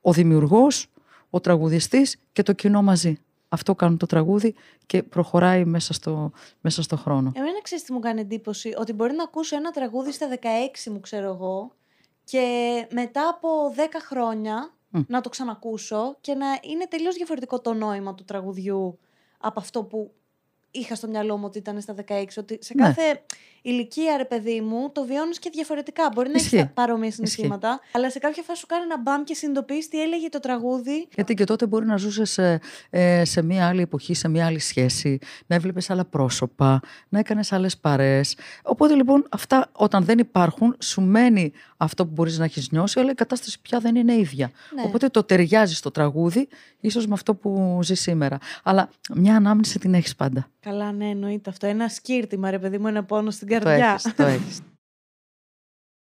ο 0.00 0.12
δημιουργός, 0.12 0.86
ο 1.30 1.40
τραγουδιστής 1.40 2.16
και 2.32 2.42
το 2.42 2.52
κοινό 2.52 2.82
μαζί 2.82 3.18
αυτό 3.56 3.74
κάνουν 3.74 3.96
το 3.96 4.06
τραγούδι 4.06 4.54
και 4.86 5.02
προχωράει 5.02 5.64
μέσα 5.64 5.92
στο, 5.92 6.30
μέσα 6.60 6.82
στο 6.82 6.96
χρόνο. 6.96 7.32
Εμένα 7.34 7.62
ξέρεις 7.62 7.84
τι 7.84 7.92
μου 7.92 7.98
κάνει 7.98 8.20
εντύπωση, 8.20 8.74
ότι 8.78 8.92
μπορεί 8.92 9.14
να 9.14 9.22
ακούσω 9.22 9.56
ένα 9.56 9.70
τραγούδι 9.70 10.12
στα 10.12 10.28
16 10.86 10.90
μου 10.92 11.00
ξέρω 11.00 11.26
εγώ 11.26 11.72
και 12.24 12.86
μετά 12.90 13.28
από 13.28 13.48
10 13.76 13.78
χρόνια 14.08 14.70
να 15.06 15.20
το 15.20 15.28
ξανακούσω 15.28 16.16
και 16.20 16.34
να 16.34 16.46
είναι 16.62 16.86
τελείως 16.86 17.14
διαφορετικό 17.14 17.60
το 17.60 17.72
νόημα 17.74 18.14
του 18.14 18.24
τραγουδιού 18.24 18.98
από 19.38 19.60
αυτό 19.60 19.82
που 19.84 20.12
είχα 20.78 20.94
στο 20.94 21.08
μυαλό 21.08 21.36
μου 21.36 21.44
ότι 21.46 21.58
ήταν 21.58 21.80
στα 21.80 21.94
16. 22.08 22.24
Ότι 22.36 22.58
σε 22.60 22.74
ναι. 22.76 22.82
κάθε 22.82 23.22
ηλικία, 23.62 24.16
ρε 24.16 24.24
παιδί 24.24 24.60
μου, 24.60 24.90
το 24.92 25.04
βιώνεις 25.04 25.38
και 25.38 25.50
διαφορετικά. 25.52 26.10
Μπορεί 26.14 26.28
να 26.28 26.34
έχεις 26.34 26.66
παρόμοια 26.74 27.10
συναισθήματα, 27.10 27.80
αλλά 27.92 28.10
σε 28.10 28.18
κάποια 28.18 28.42
φάση 28.42 28.60
σου 28.60 28.66
κάνει 28.66 28.82
ένα 28.84 28.98
μπαμ 28.98 29.22
και 29.22 29.34
συνειδητοποιείς 29.34 29.88
τι 29.88 30.02
έλεγε 30.02 30.28
το 30.28 30.40
τραγούδι. 30.40 31.08
Γιατί 31.14 31.34
και 31.34 31.44
τότε 31.44 31.66
μπορεί 31.66 31.86
να 31.86 31.96
ζούσες 31.96 32.30
σε, 32.30 32.60
ε, 32.90 33.24
σε 33.24 33.42
μια 33.42 33.68
άλλη 33.68 33.80
εποχή, 33.80 34.14
σε 34.14 34.28
μια 34.28 34.46
άλλη 34.46 34.58
σχέση, 34.58 35.18
να 35.46 35.56
έβλεπες 35.56 35.90
άλλα 35.90 36.04
πρόσωπα, 36.04 36.80
να 37.08 37.18
έκανες 37.18 37.52
άλλες 37.52 37.76
παρέ. 37.76 38.20
Οπότε 38.62 38.94
λοιπόν 38.94 39.26
αυτά 39.30 39.68
όταν 39.72 40.04
δεν 40.04 40.18
υπάρχουν, 40.18 40.76
σου 40.80 41.00
μένει 41.00 41.52
αυτό 41.76 42.06
που 42.06 42.12
μπορείς 42.12 42.38
να 42.38 42.44
έχεις 42.44 42.70
νιώσει, 42.70 43.00
αλλά 43.00 43.10
η 43.10 43.14
κατάσταση 43.14 43.60
πια 43.60 43.78
δεν 43.78 43.96
είναι 43.96 44.14
ίδια. 44.14 44.50
Ναι. 44.74 44.82
Οπότε 44.82 45.08
το 45.08 45.24
ταιριάζει 45.24 45.74
στο 45.74 45.90
τραγούδι, 45.90 46.48
ίσως 46.80 47.06
με 47.06 47.14
αυτό 47.14 47.34
που 47.34 47.78
ζει 47.82 47.94
σήμερα. 47.94 48.38
Αλλά 48.62 48.88
μια 49.14 49.36
ανάμνηση 49.36 49.78
την 49.78 49.94
έχεις 49.94 50.16
πάντα. 50.16 50.48
Καλά, 50.60 50.92
ναι, 50.92 51.08
εννοείται 51.08 51.50
αυτό. 51.50 51.66
Ένα 51.66 51.88
σκύρτημα, 51.88 52.50
ρε 52.50 52.58
παιδί 52.58 52.78
μου, 52.78 52.86
ένα 52.86 53.04
πόνο 53.04 53.30
στην 53.30 53.48
καρδιά. 53.48 53.76
Το 53.76 53.84
έχεις, 53.84 54.14
το 54.14 54.22
έχεις. 54.22 54.60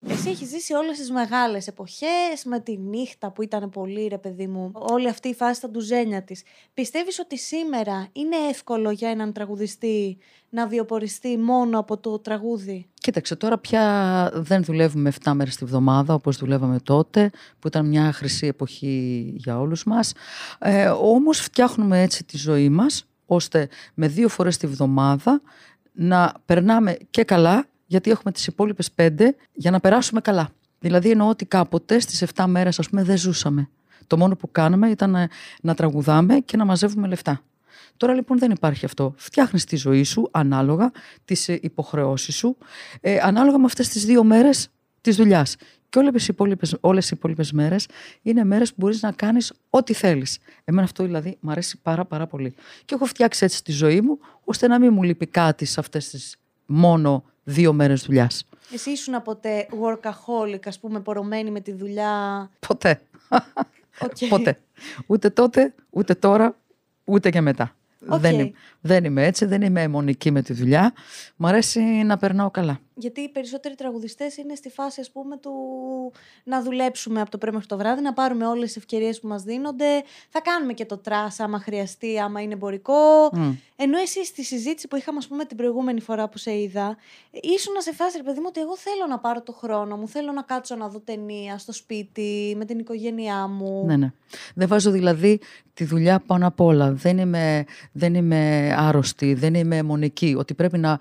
Εσύ 0.08 0.30
έχεις 0.30 0.50
ζήσει 0.50 0.74
όλες 0.74 0.98
τις 0.98 1.12
μεγάλες 1.12 1.68
εποχές 1.68 2.44
με 2.46 2.60
τη 2.60 2.78
νύχτα 2.78 3.32
που 3.32 3.42
ήταν 3.42 3.70
πολύ 3.70 4.08
ρε 4.08 4.18
παιδί 4.18 4.48
μου, 4.48 4.72
όλη 4.74 5.08
αυτή 5.08 5.28
η 5.28 5.34
φάση 5.34 5.54
στα 5.54 5.70
ντουζένια 5.70 6.24
της. 6.24 6.44
Πιστεύεις 6.74 7.20
ότι 7.20 7.38
σήμερα 7.38 8.08
είναι 8.12 8.36
εύκολο 8.50 8.92
για 8.92 9.10
έναν 9.10 9.34
τραγουδιστή 9.34 10.18
να 10.50 10.68
βιοποριστεί 10.68 11.38
μόνο 11.38 11.80
από 11.80 11.98
το 11.98 12.20
τραγούδι; 12.20 12.88
Κοίταξε, 13.10 13.36
τώρα 13.36 13.58
πια 13.58 14.32
δεν 14.34 14.64
δουλεύουμε 14.64 15.12
7 15.24 15.32
μέρες 15.34 15.56
τη 15.56 15.66
βδομάδα 15.66 16.14
όπως 16.14 16.38
δουλεύαμε 16.38 16.80
τότε, 16.80 17.32
που 17.60 17.68
ήταν 17.68 17.86
μια 17.86 18.12
χρυσή 18.12 18.48
εποχή 18.48 19.34
για 19.38 19.60
όλους 19.60 19.84
μας. 19.84 20.14
Ε, 20.60 20.88
όμως 20.88 21.40
φτιάχνουμε 21.40 22.02
έτσι 22.02 22.24
τη 22.24 22.38
ζωή 22.38 22.70
μας, 22.70 23.06
ώστε 23.26 23.70
με 23.94 24.08
δύο 24.08 24.30
φορές 24.30 24.58
τη 24.58 24.68
βδομάδα 24.68 25.42
να 25.92 26.34
περνάμε 26.46 26.98
και 27.10 27.24
καλά, 27.24 27.66
γιατί 27.86 28.12
έχουμε 28.12 28.32
τις 28.32 28.48
υπόλοιπες 28.48 28.92
πέντε, 28.92 29.36
για 29.54 29.72
να 29.72 29.80
περάσουμε 29.80 30.22
καλά. 30.22 30.50
Δηλαδή 30.80 31.10
εννοώ 31.10 31.30
ότι 31.30 31.46
κάποτε 31.46 32.00
στις 32.00 32.26
7 32.36 32.46
μέρες 32.48 32.80
ας 32.80 32.90
πούμε 32.90 33.04
δεν 33.04 33.18
ζούσαμε. 33.18 33.70
Το 34.08 34.18
μόνο 34.18 34.36
που 34.36 34.52
κάναμε 34.52 34.90
ήταν 34.90 35.16
να 35.62 35.76
τραγουδάμε 35.76 36.40
και 36.40 36.58
να 36.58 36.66
μαζεύουμε 36.66 37.08
λεφτά. 37.08 37.42
Τώρα 38.00 38.14
λοιπόν 38.14 38.40
δεν 38.40 38.52
υπάρχει 38.52 38.86
αυτό. 38.86 39.14
Φτιάχνεις 39.18 39.66
τη 39.66 39.76
ζωή 39.76 40.04
σου 40.04 40.30
ανάλογα, 40.32 40.92
τις 41.26 41.48
υποχρεώσεις 41.48 42.36
σου, 42.36 42.58
ε, 43.02 43.20
ανάλογα 43.22 43.58
με 43.58 43.66
αυτές 43.66 43.90
τις 43.90 44.06
δύο 44.06 44.24
μέρες 44.24 44.70
της 45.02 45.16
δουλειάς. 45.16 45.56
Και 45.90 46.00
όλες 46.00 46.24
οι 46.24 46.28
υπόλοιπες, 46.30 46.76
όλες 46.80 47.10
οι 47.10 47.14
υπόλοιπες 47.14 47.52
μέρες 47.52 47.88
είναι 48.22 48.44
μέρες 48.44 48.70
που 48.70 48.76
μπορείς 48.78 49.02
να 49.02 49.12
κάνεις 49.12 49.54
ό,τι 49.70 49.94
θέλεις. 49.94 50.38
Εμένα 50.64 50.86
αυτό 50.86 51.04
δηλαδή 51.04 51.38
μου 51.40 51.52
αρέσει 51.52 51.78
πάρα 51.82 52.06
πάρα 52.06 52.28
πολύ. 52.28 52.54
Και 52.86 52.96
έχω 52.96 53.06
φτιάξει 53.06 53.46
έτσι 53.46 53.64
τη 53.64 53.72
ζωή 53.72 54.02
μου, 54.02 54.20
ώστε 54.44 54.68
να 54.68 54.80
μην 54.80 54.94
μου 54.94 55.04
λείπει 55.04 55.26
κάτι 55.26 55.66
σε 55.66 55.80
αυτές 55.80 56.10
τις 56.10 56.38
μόνο 56.66 57.24
δύο 57.44 57.74
μέρες 57.74 58.04
δουλειάς. 58.04 58.46
Εσύ 58.74 58.92
ήσουν 58.92 59.22
ποτέ 59.22 59.68
workaholic, 59.82 60.60
ας 60.66 60.80
πούμε, 60.80 61.00
πορωμένη 61.00 61.52
με 61.52 61.60
τη 61.60 61.72
δουλειά; 61.72 62.50
Ποτέ. 62.68 63.02
Okay. 64.00 64.28
Ποτέ. 64.30 64.60
Ούτε 65.06 65.30
τότε, 65.30 65.74
ούτε 65.90 66.14
τώρα, 66.16 66.56
ούτε 67.04 67.30
και 67.30 67.42
μετά. 67.42 67.74
Okay. 68.08 68.20
Δεν, 68.20 68.54
δεν 68.82 69.04
είμαι 69.04 69.26
έτσι, 69.26 69.46
δεν 69.46 69.62
είμαι 69.62 69.82
εμμονική 69.82 70.32
με 70.32 70.42
τη 70.42 70.54
δουλειά. 70.54 70.94
Μ' 71.36 71.46
αρέσει 71.46 71.80
να 71.80 72.18
περνάω 72.18 72.52
καλά. 72.52 72.80
Γιατί 73.00 73.22
οι 73.22 73.30
περισσότεροι 73.30 73.76
τραγουδιστές 73.76 74.38
είναι 74.38 74.56
στη 74.56 74.70
φάση, 74.70 75.02
ας 75.02 75.12
πούμε, 75.12 75.38
του 75.38 75.52
να 76.44 76.62
δουλέψουμε 76.62 77.22
από 77.22 77.30
το 77.30 77.38
πρωί 77.38 77.52
μέχρι 77.52 77.68
το 77.68 77.78
βράδυ, 77.78 78.02
να 78.02 78.14
πάρουμε 78.14 78.46
όλες 78.46 78.68
τις 78.68 78.76
ευκαιρίες 78.78 79.20
που 79.20 79.28
μας 79.28 79.44
δίνονται. 79.44 80.04
Θα 80.30 80.42
κάνουμε 80.42 80.74
και 80.74 80.86
το 80.86 80.98
trash 80.98 81.40
άμα 81.40 81.60
χρειαστεί, 81.60 82.20
άμα 82.20 82.42
είναι 82.42 82.54
εμπορικό. 82.54 83.30
Mm. 83.34 83.56
Ενώ 83.76 83.98
εσύ 83.98 84.26
στη 84.26 84.44
συζήτηση 84.44 84.88
που 84.88 84.96
είχαμε, 84.96 85.18
ας 85.18 85.28
πούμε, 85.28 85.46
την 85.46 85.58
προηγούμενη 85.58 86.02
φορά 86.02 86.30
που 86.30 86.38
σε 86.38 86.60
είδα, 86.60 86.98
ήσουν 87.32 87.74
σε 87.78 87.94
φάση, 87.94 88.18
ρε 88.18 88.24
παιδί 88.24 88.40
μου, 88.40 88.46
ότι 88.48 88.60
εγώ 88.60 88.78
θέλω 88.78 89.06
να 89.10 89.20
πάρω 89.20 89.42
το 89.42 89.52
χρόνο 89.52 89.98
μου, 89.98 90.08
θέλω 90.08 90.32
να 90.32 90.42
κάτσω 90.42 90.76
να 90.76 90.88
δω 90.88 91.00
ταινία 91.00 91.58
στο 91.58 91.72
σπίτι, 91.74 92.54
με 92.58 92.66
την 92.66 92.80
οικογένειά 92.80 93.48
μου. 93.48 93.86
Ναι, 93.86 93.98
ναι. 93.98 94.12
Δεν 94.56 94.68
βάζω 94.68 94.92
δηλαδή 94.92 95.40
τη 95.74 95.84
δουλειά 95.86 96.20
πάνω 96.20 96.48
απ' 96.48 96.62
όλα. 96.62 96.92
Δεν 96.92 97.18
είμαι, 97.18 97.66
δεν 97.92 98.16
είμαι 98.16 98.74
άρρωστη, 98.78 99.34
δεν 99.34 99.54
είμαι 99.54 99.78
αιμονική. 99.78 100.36
Ότι 100.38 100.54
πρέπει 100.54 100.78
να, 100.78 101.00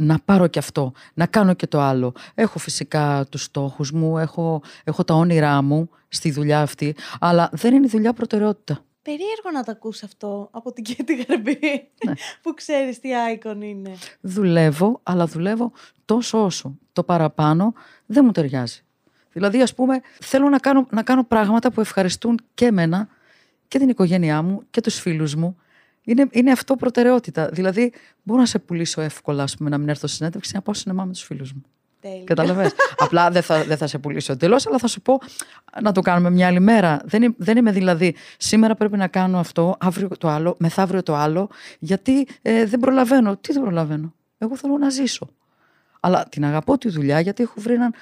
να 0.00 0.18
πάρω 0.24 0.46
και 0.46 0.58
αυτό, 0.58 0.92
να 1.14 1.26
κάνω 1.26 1.54
και 1.54 1.66
το 1.66 1.80
άλλο. 1.80 2.12
Έχω 2.34 2.58
φυσικά 2.58 3.26
τους 3.30 3.42
στόχους 3.42 3.92
μου, 3.92 4.18
έχω, 4.18 4.62
έχω 4.84 5.04
τα 5.04 5.14
όνειρά 5.14 5.62
μου 5.62 5.90
στη 6.08 6.30
δουλειά 6.30 6.60
αυτή, 6.60 6.94
αλλά 7.20 7.48
δεν 7.52 7.74
είναι 7.74 7.86
η 7.86 7.88
δουλειά 7.88 8.12
προτεραιότητα. 8.12 8.82
Περίεργο 9.02 9.50
να 9.52 9.62
το 9.64 9.70
ακούς 9.70 10.02
αυτό 10.02 10.48
από 10.52 10.72
την 10.72 10.84
Κέτη 10.84 11.24
Γαρμπή, 11.28 11.58
Ναι. 12.04 12.12
που 12.42 12.54
ξέρεις 12.54 13.00
τι 13.00 13.08
icon 13.34 13.56
είναι. 13.62 13.92
δουλεύω, 14.20 15.00
αλλά 15.02 15.26
δουλεύω 15.26 15.72
τόσο 16.04 16.44
όσο. 16.44 16.78
Το 16.92 17.02
παραπάνω 17.02 17.72
δεν 18.06 18.24
μου 18.24 18.32
ταιριάζει. 18.32 18.82
Δηλαδή, 19.32 19.62
ας 19.62 19.74
πούμε, 19.74 20.00
θέλω 20.20 20.48
να 20.48 20.58
κάνω, 20.58 20.86
να 20.90 21.02
κάνω 21.02 21.24
πράγματα 21.24 21.70
που 21.72 21.80
ευχαριστούν 21.80 22.38
και 22.54 22.64
εμένα 22.64 23.08
και 23.68 23.78
την 23.78 23.88
οικογένειά 23.88 24.42
μου 24.42 24.62
και 24.70 24.80
τους 24.80 25.00
φίλους 25.00 25.34
μου. 25.34 25.56
Είναι, 26.02 26.26
είναι 26.30 26.50
αυτό 26.50 26.76
προτεραιότητα. 26.76 27.48
Δηλαδή, 27.52 27.92
μπορώ 28.22 28.40
να 28.40 28.46
σε 28.46 28.58
πουλήσω 28.58 29.00
εύκολα, 29.00 29.42
ας 29.42 29.56
πούμε, 29.56 29.70
να 29.70 29.78
μην 29.78 29.88
έρθω 29.88 30.06
στη 30.06 30.16
συνέντευξη, 30.16 30.54
να 30.54 30.62
πάω 30.62 30.74
σινεμά 30.74 31.04
με 31.04 31.12
τους 31.12 31.22
φίλους 31.22 31.52
μου. 31.52 31.62
Τέλεια. 32.00 32.24
Καταλαβες; 32.24 32.72
Απλά 33.04 33.30
δεν 33.30 33.42
θα, 33.42 33.64
δεν 33.64 33.76
θα 33.76 33.86
σε 33.86 33.98
πουλήσω 33.98 34.32
εντελώς, 34.32 34.66
αλλά 34.66 34.78
θα 34.78 34.86
σου 34.86 35.00
πω 35.00 35.18
να 35.82 35.92
το 35.92 36.00
κάνουμε 36.00 36.30
μια 36.30 36.46
άλλη 36.46 36.60
μέρα. 36.60 37.00
Δεν, 37.04 37.22
είμαι- 37.22 37.34
δεν 37.38 37.56
είμαι 37.56 37.72
δηλαδή 37.72 38.14
σήμερα 38.36 38.74
πρέπει 38.74 38.96
να 38.96 39.06
κάνω 39.08 39.38
αυτό, 39.38 39.76
αύριο 39.80 40.08
το 40.18 40.28
άλλο, 40.28 40.56
μεθαύριο 40.58 41.02
το 41.02 41.14
άλλο, 41.14 41.48
γιατί 41.78 42.26
ε, 42.42 42.64
δεν 42.64 42.80
προλαβαίνω. 42.80 43.36
Τι 43.36 43.52
δεν 43.52 43.62
προλαβαίνω; 43.62 44.14
Εγώ 44.38 44.56
θέλω 44.56 44.78
να 44.78 44.88
ζήσω. 44.90 45.28
Αλλά 46.00 46.26
την 46.28 46.44
αγαπώ 46.44 46.78
τη 46.78 46.88
δουλειά 46.88 47.20
γιατί 47.20 47.42
έχω 47.42 47.54
βρει 47.56 47.74
έναν 47.74 47.94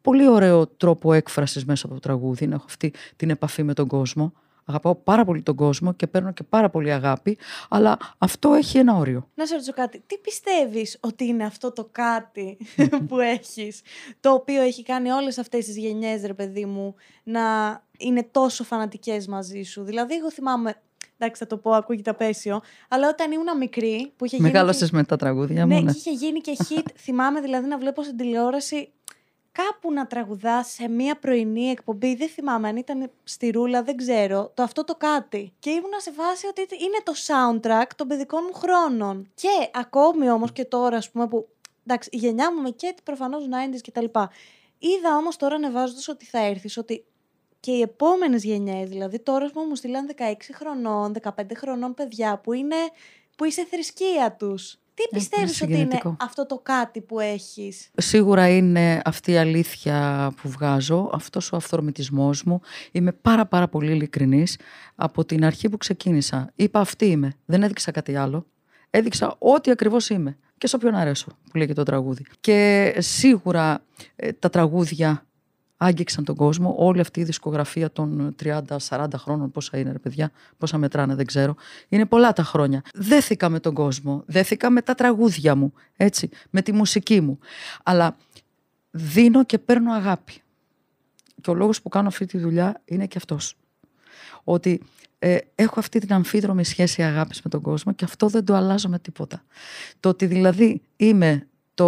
πολύ 0.00 0.28
ωραίο 0.28 0.66
τρόπο 0.66 1.12
έκφρασης 1.12 1.64
μέσα 1.64 1.86
από 1.86 1.94
το 1.94 2.00
τραγούδι. 2.00 2.46
Να 2.46 2.54
έχω 2.54 2.64
αυτή 2.68 2.92
την 3.16 3.30
επαφή 3.30 3.62
με 3.62 3.74
τον 3.74 3.86
κόσμο. 3.86 4.32
Αγαπάω 4.64 4.94
πάρα 4.94 5.24
πολύ 5.24 5.42
τον 5.42 5.54
κόσμο 5.54 5.92
και 5.92 6.06
παίρνω 6.06 6.32
και 6.32 6.42
πάρα 6.42 6.70
πολύ 6.70 6.92
αγάπη, 6.92 7.38
αλλά 7.68 7.98
αυτό 8.18 8.52
έχει 8.52 8.78
ένα 8.78 8.94
όριο. 8.94 9.28
Να 9.34 9.46
σε 9.46 9.52
ρωτήσω 9.52 9.72
κάτι. 9.72 10.02
Τι 10.06 10.18
πιστεύεις 10.18 10.98
ότι 11.00 11.24
είναι 11.24 11.44
αυτό 11.44 11.72
το 11.72 11.88
κάτι 11.92 12.56
που 13.08 13.20
έχεις, 13.20 13.80
το 14.20 14.30
οποίο 14.30 14.62
έχει 14.62 14.82
κάνει 14.82 15.10
όλες 15.10 15.38
αυτές 15.38 15.64
τις 15.64 15.76
γενιές, 15.76 16.22
ρε 16.22 16.34
παιδί 16.34 16.64
μου, 16.64 16.94
να 17.22 17.42
είναι 17.98 18.28
τόσο 18.30 18.64
φανατικές 18.64 19.26
μαζί 19.26 19.62
σου; 19.62 19.82
Δηλαδή, 19.82 20.14
εγώ 20.14 20.30
θυμάμαι, 20.30 20.74
εντάξει 21.18 21.42
θα 21.42 21.46
το 21.46 21.56
πω, 21.56 21.70
ακούγεται 21.70 22.10
απέσιο, 22.10 22.60
αλλά 22.88 23.08
όταν 23.08 23.32
ήμουν 23.32 23.56
μικρή, 23.58 24.12
που 24.16 24.24
είχε 24.24 24.36
γίνει... 24.36 24.48
Μεγάλωσες 24.48 24.90
με 24.90 25.04
τα 25.04 25.16
τραγούδια 25.16 25.66
Ναι, 25.66 25.74
μου, 25.74 25.82
ναι. 25.82 25.92
και 25.92 25.98
είχε 25.98 26.10
γίνει 26.10 26.40
και 26.40 26.56
hit. 26.68 26.86
Θυμάμαι 26.96 27.40
δηλαδή 27.40 27.68
να 27.68 27.78
βλέπω 27.78 28.02
στην 28.02 28.16
τηλεόραση 28.16 28.92
κάπου 29.54 29.92
να 29.92 30.06
τραγουδάς 30.06 30.68
σε 30.68 30.88
μία 30.88 31.16
πρωινή 31.18 31.70
εκπομπή. 31.70 32.14
Δεν 32.14 32.28
θυμάμαι 32.28 32.68
αν 32.68 32.76
ήταν 32.76 33.10
στη 33.24 33.50
ρούλα, 33.50 33.82
δεν 33.82 33.96
ξέρω. 33.96 34.50
Το 34.54 34.62
αυτό 34.62 34.84
το 34.84 34.94
κάτι. 34.94 35.52
Και 35.58 35.70
ήμουνα 35.70 36.00
σε 36.00 36.12
φάση 36.12 36.46
ότι 36.46 36.60
είναι 36.60 37.00
το 37.02 37.12
soundtrack 37.26 37.90
των 37.96 38.08
παιδικών 38.08 38.42
μου 38.46 38.54
χρόνων. 38.54 39.30
Και 39.34 39.70
ακόμη 39.72 40.30
όμως 40.30 40.52
και 40.52 40.64
τώρα, 40.64 40.96
ας 40.96 41.10
πούμε, 41.10 41.28
που. 41.28 41.48
Εντάξει, 41.86 42.08
η 42.12 42.16
γενιά 42.16 42.52
μου 42.54 42.60
με 42.60 42.70
και 42.70 42.94
προφανώς 43.04 43.44
90s 43.50 43.80
κτλ. 43.82 44.04
Είδα 44.78 45.16
όμως 45.16 45.36
τώρα 45.36 45.54
ανεβάζοντας 45.54 46.08
ότι 46.08 46.24
θα 46.24 46.38
έρθεις, 46.38 46.76
ότι 46.76 47.04
και 47.60 47.70
οι 47.70 47.80
επόμενες 47.80 48.44
γενιές, 48.44 48.88
δηλαδή 48.88 49.18
τώρα 49.18 49.44
ας 49.44 49.52
πούμε, 49.52 49.66
μου 49.66 49.74
στείλαν 49.74 50.06
16 50.06 50.52
χρονών, 50.52 51.12
15 51.22 51.54
χρονών 51.56 51.94
παιδιά 51.94 52.38
που, 52.38 52.52
είναι, 52.52 52.76
που 53.36 53.44
είσαι 53.44 53.64
θρησκεία 53.64 54.36
τους. 54.38 54.78
Τι 54.94 55.02
πολύ 55.10 55.22
πιστεύεις 55.22 55.62
ότι 55.62 55.72
είναι 55.72 55.80
συγκινητικό. 55.80 56.16
αυτό 56.20 56.46
το 56.46 56.58
κάτι 56.62 57.00
που 57.00 57.20
έχεις; 57.20 57.90
Σίγουρα 57.96 58.48
είναι 58.48 59.00
αυτή 59.04 59.32
η 59.32 59.36
αλήθεια 59.36 60.32
που 60.42 60.48
βγάζω, 60.48 61.10
αυτός 61.12 61.52
ο 61.52 61.56
αυθορμητισμός 61.56 62.42
μου. 62.42 62.60
Είμαι 62.92 63.12
πάρα 63.12 63.46
πάρα 63.46 63.68
πολύ 63.68 63.92
ειλικρινής. 63.92 64.58
Από 64.94 65.24
την 65.24 65.44
αρχή 65.44 65.68
που 65.68 65.76
ξεκίνησα 65.76 66.52
είπα 66.54 66.80
αυτή 66.80 67.06
είμαι, 67.06 67.32
δεν 67.44 67.62
έδειξα 67.62 67.90
κάτι 67.90 68.16
άλλο. 68.16 68.46
Έδειξα 68.90 69.36
ό,τι 69.38 69.70
ακριβώς 69.70 70.08
είμαι 70.08 70.38
και 70.58 70.66
σε 70.66 70.76
όποιον 70.76 70.94
αρέσω 70.94 71.26
που 71.50 71.56
λέγεται 71.56 71.74
το 71.74 71.82
τραγούδι. 71.82 72.24
Και 72.40 72.92
σίγουρα 72.98 73.84
ε, 74.16 74.32
τα 74.32 74.50
τραγούδια 74.50 75.26
άγγιξαν 75.84 76.24
τον 76.24 76.34
κόσμο. 76.34 76.74
Όλη 76.78 77.00
αυτή 77.00 77.20
η 77.20 77.24
δισκογραφία 77.24 77.90
των 77.90 78.34
30-40 78.42 79.06
χρόνων, 79.16 79.50
πόσα 79.50 79.78
είναι 79.78 79.92
ρε 79.92 79.98
παιδιά, 79.98 80.30
πόσα 80.58 80.78
μετράνε 80.78 81.14
δεν 81.14 81.26
ξέρω. 81.26 81.54
Είναι 81.88 82.06
πολλά 82.06 82.32
τα 82.32 82.42
χρόνια. 82.42 82.82
Δέθηκα 82.94 83.48
με 83.48 83.60
τον 83.60 83.74
κόσμο, 83.74 84.22
δέθηκα 84.26 84.70
με 84.70 84.82
τα 84.82 84.94
τραγούδια 84.94 85.54
μου, 85.54 85.72
έτσι, 85.96 86.28
με 86.50 86.62
τη 86.62 86.72
μουσική 86.72 87.20
μου. 87.20 87.38
Αλλά 87.82 88.16
δίνω 88.90 89.44
και 89.44 89.58
παίρνω 89.58 89.92
αγάπη. 89.92 90.32
Και 91.40 91.50
ο 91.50 91.54
λόγος 91.54 91.82
που 91.82 91.88
κάνω 91.88 92.08
αυτή 92.08 92.26
τη 92.26 92.38
δουλειά 92.38 92.80
είναι 92.84 93.06
και 93.06 93.18
αυτός. 93.18 93.56
Ότι 94.44 94.82
ε, 95.18 95.38
έχω 95.54 95.80
αυτή 95.80 95.98
την 95.98 96.12
αμφίδρομη 96.12 96.64
σχέση 96.64 97.02
αγάπης 97.02 97.42
με 97.42 97.50
τον 97.50 97.60
κόσμο 97.60 97.92
και 97.92 98.04
αυτό 98.04 98.28
δεν 98.28 98.44
το 98.44 98.54
αλλάζω 98.54 98.88
με 98.88 98.98
τίποτα. 98.98 99.44
Το 100.00 100.08
ότι 100.08 100.26
δηλαδή 100.26 100.82
είμαι 100.96 101.46
το, 101.74 101.86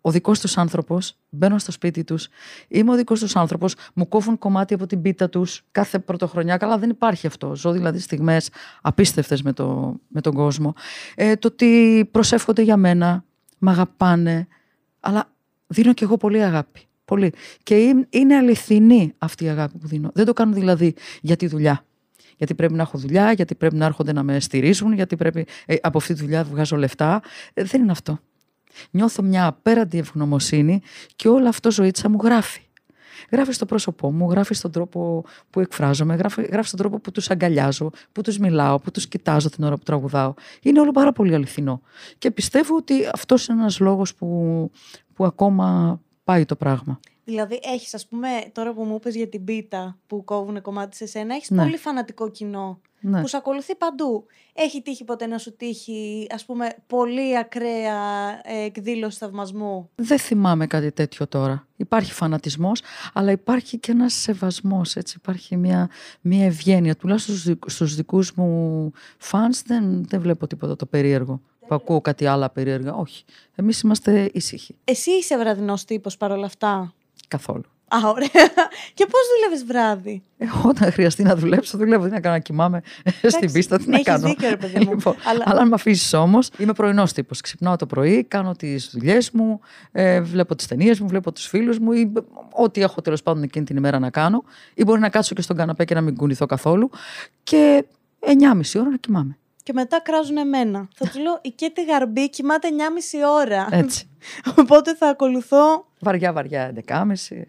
ο 0.00 0.10
δικός 0.10 0.40
τους 0.40 0.58
άνθρωπος, 0.58 1.16
μπαίνω 1.28 1.58
στο 1.58 1.72
σπίτι 1.72 2.04
τους, 2.04 2.28
είμαι 2.68 2.92
ο 2.92 2.94
δικός 2.96 3.20
τους 3.20 3.36
άνθρωπος, 3.36 3.74
μου 3.94 4.08
κόβουν 4.08 4.38
κομμάτι 4.38 4.74
από 4.74 4.86
την 4.86 5.02
πίτα 5.02 5.28
τους 5.28 5.62
κάθε 5.70 5.98
πρωτοχρονιά, 5.98 6.56
καλά 6.56 6.78
δεν 6.78 6.90
υπάρχει 6.90 7.26
αυτό. 7.26 7.54
Ζω 7.56 7.72
δηλαδή 7.72 7.98
στιγμές 7.98 8.50
απίστευτες 8.80 9.42
με, 9.42 9.52
το, 9.52 9.94
με 10.08 10.20
τον 10.20 10.34
κόσμο. 10.34 10.74
Ε, 11.14 11.36
το 11.36 11.48
ότι 11.48 12.08
προσεύχονται 12.10 12.62
για 12.62 12.76
μένα, 12.76 13.24
μ' 13.58 13.68
αγαπάνε, 13.68 14.46
αλλά 15.00 15.30
δίνω 15.66 15.92
κι 15.92 16.04
εγώ 16.04 16.16
πολύ 16.16 16.42
αγάπη. 16.42 16.80
Πολύ. 17.04 17.32
Και 17.62 17.78
είναι- 17.78 18.06
είναι 18.10 18.36
αληθινή 18.36 19.14
αυτή 19.18 19.44
η 19.44 19.48
αγάπη 19.48 19.78
που 19.78 19.86
δίνω. 19.86 20.10
Δεν 20.14 20.24
το 20.24 20.32
κάνω 20.32 20.52
δηλαδή 20.52 20.94
για 21.20 21.36
τη 21.36 21.46
δουλειά. 21.46 21.84
Γιατί 22.36 22.54
πρέπει 22.54 22.72
να 22.74 22.82
έχω 22.82 22.98
δουλειά, 22.98 23.32
γιατί 23.32 23.54
πρέπει 23.54 23.76
να 23.76 23.84
έρχονται 23.84 24.12
να 24.12 24.22
με 24.22 24.40
στηρίζουν, 24.40 24.92
γιατί 24.92 25.16
πρέπει 25.16 25.46
ε, 25.66 25.76
από 25.82 25.98
αυτή 25.98 26.14
τη 26.14 26.20
δουλειά 26.20 26.44
βγάζω 26.44 26.76
λεφτά. 26.76 27.22
Ε, 27.54 27.64
δεν 27.64 27.82
είναι 27.82 27.90
αυτό. 27.90 28.18
Νιώθω 28.90 29.22
μια 29.22 29.46
απέραντη 29.46 29.98
ευγνωμοσύνη 29.98 30.82
και 31.16 31.28
όλο 31.28 31.48
αυτό 31.48 31.70
ζωήτσα 31.70 32.08
μου 32.08 32.18
γράφει. 32.22 32.60
Γράφει 33.30 33.52
στο 33.52 33.66
πρόσωπό 33.66 34.12
μου, 34.12 34.30
γράφει 34.30 34.54
στον 34.54 34.70
τρόπο 34.70 35.24
που 35.50 35.60
εκφράζομαι, 35.60 36.14
γράφει, 36.14 36.42
γράφει 36.42 36.66
στον 36.66 36.78
τρόπο 36.78 36.98
που 36.98 37.10
τους 37.10 37.30
αγκαλιάζω, 37.30 37.90
που 38.12 38.22
τους 38.22 38.38
μιλάω, 38.38 38.78
που 38.78 38.90
τους 38.90 39.08
κοιτάζω 39.08 39.50
την 39.50 39.64
ώρα 39.64 39.76
που 39.76 39.82
τραγουδάω. 39.82 40.34
Είναι 40.62 40.80
όλο 40.80 40.90
πάρα 40.90 41.12
πολύ 41.12 41.34
αληθινό. 41.34 41.80
Και 42.18 42.30
πιστεύω 42.30 42.76
ότι 42.76 42.94
αυτός 43.12 43.46
είναι 43.46 43.60
ένας 43.60 43.78
λόγος 43.78 44.14
που, 44.14 44.70
που 45.14 45.24
ακόμα 45.24 46.00
πάει 46.24 46.44
το 46.44 46.56
πράγμα. 46.56 47.00
Δηλαδή, 47.24 47.60
έχεις 47.62 47.94
ας 47.94 48.06
πούμε, 48.06 48.28
τώρα 48.52 48.72
που 48.72 48.82
μου 48.84 48.94
είπες 48.94 49.14
για 49.14 49.28
την 49.28 49.44
πίτα 49.44 49.98
που 50.06 50.24
κόβουν 50.24 50.60
κομμάτι 50.62 50.96
σε 50.96 51.06
σένα, 51.06 51.34
έχεις 51.34 51.50
Ναι. 51.50 51.62
πολύ 51.62 51.76
φανατικό 51.76 52.30
κοινό 52.30 52.80
Ναι. 53.00 53.20
που 53.20 53.26
σε 53.26 53.36
ακολουθεί 53.36 53.74
παντού. 53.76 54.24
Έχει 54.54 54.82
τύχει 54.82 55.04
ποτέ 55.04 55.26
να 55.26 55.38
σου 55.38 55.56
τύχει, 55.56 56.26
ας 56.30 56.44
πούμε, 56.44 56.68
πολύ 56.86 57.38
ακραία 57.38 57.98
ε, 58.42 58.64
εκδήλωση 58.64 59.18
θαυμασμού; 59.18 59.90
Δεν 59.94 60.18
θυμάμαι 60.18 60.66
κάτι 60.66 60.92
τέτοιο 60.92 61.26
τώρα. 61.28 61.66
Υπάρχει 61.76 62.12
φανατισμός, 62.12 62.82
αλλά 63.12 63.30
υπάρχει 63.30 63.78
και 63.78 63.92
ένας 63.92 64.12
σεβασμός, 64.14 64.96
έτσι. 64.96 65.14
Υπάρχει 65.18 65.56
μια, 65.56 65.90
μια 66.20 66.44
ευγένεια. 66.44 66.96
Τουλάχιστον 66.96 67.34
στους, 67.34 67.46
δικ- 67.46 67.70
στους 67.70 67.94
δικούς 67.94 68.32
μου 68.32 68.90
φανς 69.18 69.62
δεν, 69.62 70.04
δεν 70.08 70.20
βλέπω 70.20 70.46
τίποτα 70.46 70.76
το 70.76 70.86
περίεργο. 70.86 71.40
Που 71.66 71.74
ακούω 71.76 72.00
κάτι 72.00 72.26
άλλα 72.26 72.50
περίεργα. 72.50 72.94
Όχι. 72.94 73.24
Εμείς 73.54 73.80
είμαστε 73.80 74.30
ήσυχοι. 74.32 74.76
Εσύ 74.84 75.10
είσαι 75.10 75.38
βραδινός 75.38 75.84
τύπος 75.84 76.16
παρόλα 76.16 76.46
αυτά; 76.46 76.94
Καθόλου. 77.30 77.62
Α, 77.94 78.08
ωραία. 78.08 78.28
Και 78.94 79.06
πώς 79.06 79.20
δουλεύεις 79.34 79.64
βράδυ; 79.64 80.22
Ε, 80.38 80.46
όταν 80.64 80.92
χρειαστεί 80.92 81.22
να 81.22 81.36
δουλέψω, 81.36 81.78
δουλεύω. 81.78 82.04
Τι 82.04 82.10
να 82.10 82.20
κάνω, 82.20 82.34
να 82.34 82.40
κοιμάμαι 82.40 82.82
στην 83.36 83.52
πίστα, 83.52 83.78
τι 83.78 83.88
να 83.88 83.94
έχεις 83.94 84.06
κάνω. 84.06 84.26
δίκιο, 84.28 84.48
ρε 84.48 84.56
παιδί 84.56 84.84
μου. 84.84 84.90
Λοιπόν, 84.94 85.14
Αλλά- 85.24 85.44
αλλά... 85.46 85.60
αν 85.60 85.68
με 85.68 85.74
αφήσεις 85.74 86.12
όμως, 86.12 86.50
είμαι 86.58 86.72
πρωινός 86.72 87.12
τύπος. 87.12 87.40
Ξυπνάω 87.40 87.76
το 87.76 87.86
πρωί, 87.86 88.24
κάνω 88.24 88.52
τις 88.52 88.90
δουλειές 88.92 89.30
μου, 89.30 89.60
ε, 89.92 90.20
βλέπω 90.20 90.54
τις 90.54 90.66
ταινίες 90.66 91.00
μου, 91.00 91.08
βλέπω 91.08 91.32
τους 91.32 91.46
φίλους 91.46 91.78
μου 91.78 91.92
ή 91.92 92.12
ό,τι 92.52 92.82
έχω 92.82 93.00
τέλος 93.00 93.22
πάντων 93.22 93.42
εκείνη 93.42 93.64
την 93.64 93.76
ημέρα 93.76 93.98
να 93.98 94.10
κάνω. 94.10 94.44
Ή 94.74 94.84
μπορεί 94.84 95.00
να 95.00 95.08
κάτσω 95.08 95.34
και 95.34 95.42
στον 95.42 95.56
καναπέ 95.56 95.84
και 95.84 95.94
να 95.94 96.00
μην 96.00 96.16
κουνηθώ 96.16 96.46
καθόλου. 96.46 96.90
Και 97.42 97.84
9.30 98.20 98.80
ώρα 98.80 98.88
να 98.90 98.96
κοιμάμαι. 98.96 99.38
Και 99.70 99.76
μετά 99.76 100.00
κράζουν 100.00 100.36
εμένα. 100.36 100.88
Θα 100.94 101.08
του 101.08 101.20
λέω, 101.20 101.38
η 101.42 101.50
Κέτη 101.50 101.84
Γαρμπή 101.84 102.30
κοιμάται 102.30 102.68
9,5 103.12 103.28
ώρα. 103.40 103.68
Έτσι. 103.70 104.08
Οπότε 104.60 104.94
θα 104.94 105.08
ακολουθώ. 105.08 105.86
Βαριά, 106.00 106.32
βαριά, 106.32 106.72
11.30, 106.86 107.02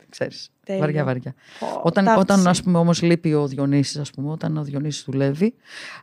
ξέρεις. 0.10 0.51
Τέλεια. 0.66 0.82
Βαριά, 0.82 1.04
βαριά. 1.04 1.36
Πω, 1.60 1.82
Όταν, 1.84 2.06
ταύτιση. 2.06 2.22
όταν 2.22 2.48
ας 2.48 2.63
πούμε 2.63 2.78
όμως 2.78 3.01
λείπει 3.01 3.34
ο 3.34 3.48
Διονύσης, 3.48 3.98
ας 3.98 4.12
πούμε, 4.12 4.32
όταν 4.32 4.58
ο 4.58 4.63
Διονύσης 4.63 5.04
δουλεύει, 5.04 5.56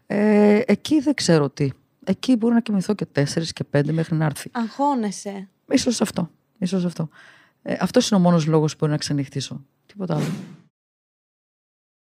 ε, 0.06 0.60
εκεί 0.66 1.00
δεν 1.00 1.14
ξέρω 1.14 1.50
τι. 1.50 1.70
Εκεί 2.04 2.36
μπορώ 2.36 2.54
να 2.54 2.60
κοιμηθώ 2.60 2.94
και 2.94 3.06
4 3.12 3.52
και 3.52 3.64
5 3.70 3.92
μέχρι 3.92 4.16
να 4.16 4.24
έρθει. 4.24 4.50
Αγχώνεσαι. 4.52 5.48
Ίσως 5.70 6.00
αυτό. 6.00 6.30
Ίσως 6.58 6.84
αυτό. 6.84 7.08
Ε, 7.62 7.76
αυτός 7.80 8.10
είναι 8.10 8.20
ο 8.20 8.22
μόνος 8.22 8.46
λόγος 8.46 8.72
που 8.72 8.78
μπορεί 8.80 8.92
να 8.92 8.98
ξενυχτήσω. 8.98 9.64
Τίποτα 9.86 10.14
άλλο. 10.14 10.32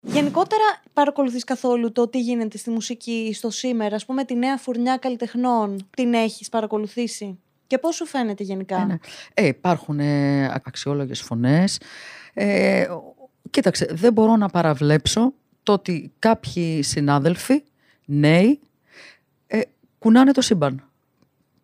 Γενικότερα, 0.02 0.62
παρακολουθείς 0.92 1.44
καθόλου 1.44 1.92
το 1.92 2.08
τι 2.08 2.20
γίνεται 2.20 2.58
στη 2.58 2.70
μουσική 2.70 3.30
στο 3.34 3.50
σήμερα, 3.50 3.94
ας 3.94 4.04
πούμε, 4.06 4.24
τη 4.24 4.34
νέα 4.34 4.56
φουρνιά 4.56 4.96
καλλιτεχνών. 4.96 5.88
Την 5.96 6.14
έχεις 6.14 6.48
παρακολουθήσει; 6.48 7.38
Και 7.66 7.78
πώς 7.78 7.94
σου 7.94 8.06
φαίνεται 8.06 8.42
γενικά; 8.42 8.76
Ε, 8.80 8.84
ναι. 8.84 8.96
ε, 9.34 9.46
υπάρχουν 9.46 10.00
ε, 10.00 10.44
αξιόλογες 10.64 11.20
φωνές. 11.20 11.80
Ε, 12.34 12.86
κοίταξε, 13.50 13.86
δεν 13.90 14.12
μπορώ 14.12 14.36
να 14.36 14.48
παραβλέψω 14.48 15.32
το 15.62 15.72
ότι 15.72 16.12
κάποιοι 16.18 16.82
συνάδελφοι, 16.82 17.62
νέοι, 18.04 18.60
ε, 19.46 19.60
κουνάνε 19.98 20.32
το 20.32 20.40
σύμπαν. 20.40 20.89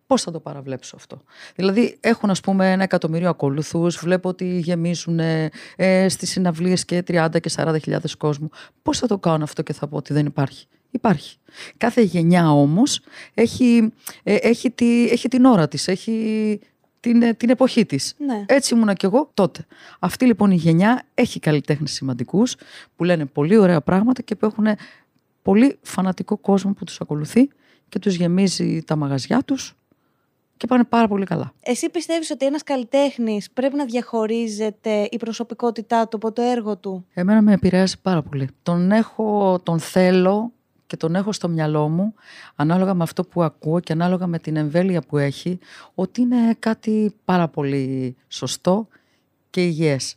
Πώς 0.06 0.22
θα 0.22 0.30
το 0.30 0.40
παραβλέψω 0.40 0.96
αυτό; 0.96 1.22
Δηλαδή 1.54 1.96
έχουν 2.00 2.30
ας 2.30 2.40
πούμε 2.40 2.72
ένα 2.72 2.82
εκατομμύριο 2.82 3.28
ακολουθούς, 3.28 3.96
βλέπω 3.96 4.28
ότι 4.28 4.58
γεμίζουν 4.58 5.18
ε, 5.18 5.50
ε, 5.76 6.08
στις 6.08 6.30
συναυλίες 6.30 6.84
και 6.84 7.02
30 7.08 7.28
και 7.40 7.50
40 7.56 7.76
χιλιάδες 7.82 8.14
κόσμου. 8.14 8.50
Πώς 8.82 8.98
θα 8.98 9.06
το 9.06 9.18
κάνω 9.18 9.44
αυτό 9.44 9.62
και 9.62 9.72
θα 9.72 9.88
πω 9.88 9.96
ότι 9.96 10.12
δεν 10.12 10.26
υπάρχει; 10.26 10.66
Υπάρχει. 10.90 11.36
Κάθε 11.76 12.02
γενιά 12.02 12.50
όμως 12.50 13.00
έχει, 13.34 13.92
ε, 14.22 14.34
έχει, 14.34 14.70
τη, 14.70 15.08
έχει 15.08 15.28
την 15.28 15.44
ώρα 15.44 15.68
της, 15.68 15.88
έχει 15.88 16.60
την, 17.00 17.22
ε, 17.22 17.34
την 17.34 17.50
εποχή 17.50 17.86
της. 17.86 18.14
Ναι. 18.18 18.44
Έτσι 18.46 18.74
ήμουνα 18.74 18.92
κι 18.92 19.04
εγώ 19.04 19.30
τότε. 19.34 19.66
Αυτή 19.98 20.26
λοιπόν 20.26 20.50
η 20.50 20.56
γενιά 20.56 21.02
έχει 21.14 21.40
καλλιτέχνες 21.40 21.92
σημαντικούς 21.92 22.56
που 22.96 23.04
λένε 23.04 23.24
πολύ 23.24 23.56
ωραία 23.56 23.80
πράγματα 23.80 24.22
και 24.22 24.34
που 24.34 24.46
έχουν 24.46 24.66
πολύ 25.42 25.78
φανατικό 25.82 26.36
κόσμο 26.36 26.72
που 26.72 26.84
τους 26.84 27.00
ακολουθεί 27.00 27.48
και 27.88 27.98
τους 27.98 28.14
γεμίζει 28.14 28.82
τα 28.82 28.96
μαγαζιά 28.96 29.42
τους 29.42 29.76
και 30.56 30.66
πάνε 30.66 30.84
πάρα 30.84 31.08
πολύ 31.08 31.24
καλά. 31.24 31.52
Εσύ 31.60 31.90
πιστεύεις 31.90 32.30
ότι 32.30 32.46
ένας 32.46 32.62
καλλιτέχνης 32.62 33.50
πρέπει 33.50 33.76
να 33.76 33.84
διαχωρίζεται 33.84 35.08
η 35.10 35.16
προσωπικότητά 35.16 36.08
του 36.08 36.16
από 36.16 36.32
το 36.32 36.42
έργο 36.42 36.76
του; 36.76 37.06
Εμένα 37.14 37.42
με 37.42 37.52
επηρεάζει 37.52 38.00
πάρα 38.00 38.22
πολύ. 38.22 38.48
Τον 38.62 38.92
έχω, 38.92 39.60
τον 39.62 39.78
θέλω 39.78 40.52
και 40.86 40.96
τον 40.96 41.14
έχω 41.14 41.32
στο 41.32 41.48
μυαλό 41.48 41.88
μου, 41.88 42.14
ανάλογα 42.56 42.94
με 42.94 43.02
αυτό 43.02 43.24
που 43.24 43.42
ακούω 43.42 43.80
και 43.80 43.92
ανάλογα 43.92 44.26
με 44.26 44.38
την 44.38 44.56
εμβέλεια 44.56 45.00
που 45.00 45.18
έχει, 45.18 45.58
ότι 45.94 46.20
είναι 46.20 46.56
κάτι 46.58 47.14
πάρα 47.24 47.48
πολύ 47.48 48.16
σωστό 48.28 48.88
και 49.50 49.64
υγιές. 49.64 50.16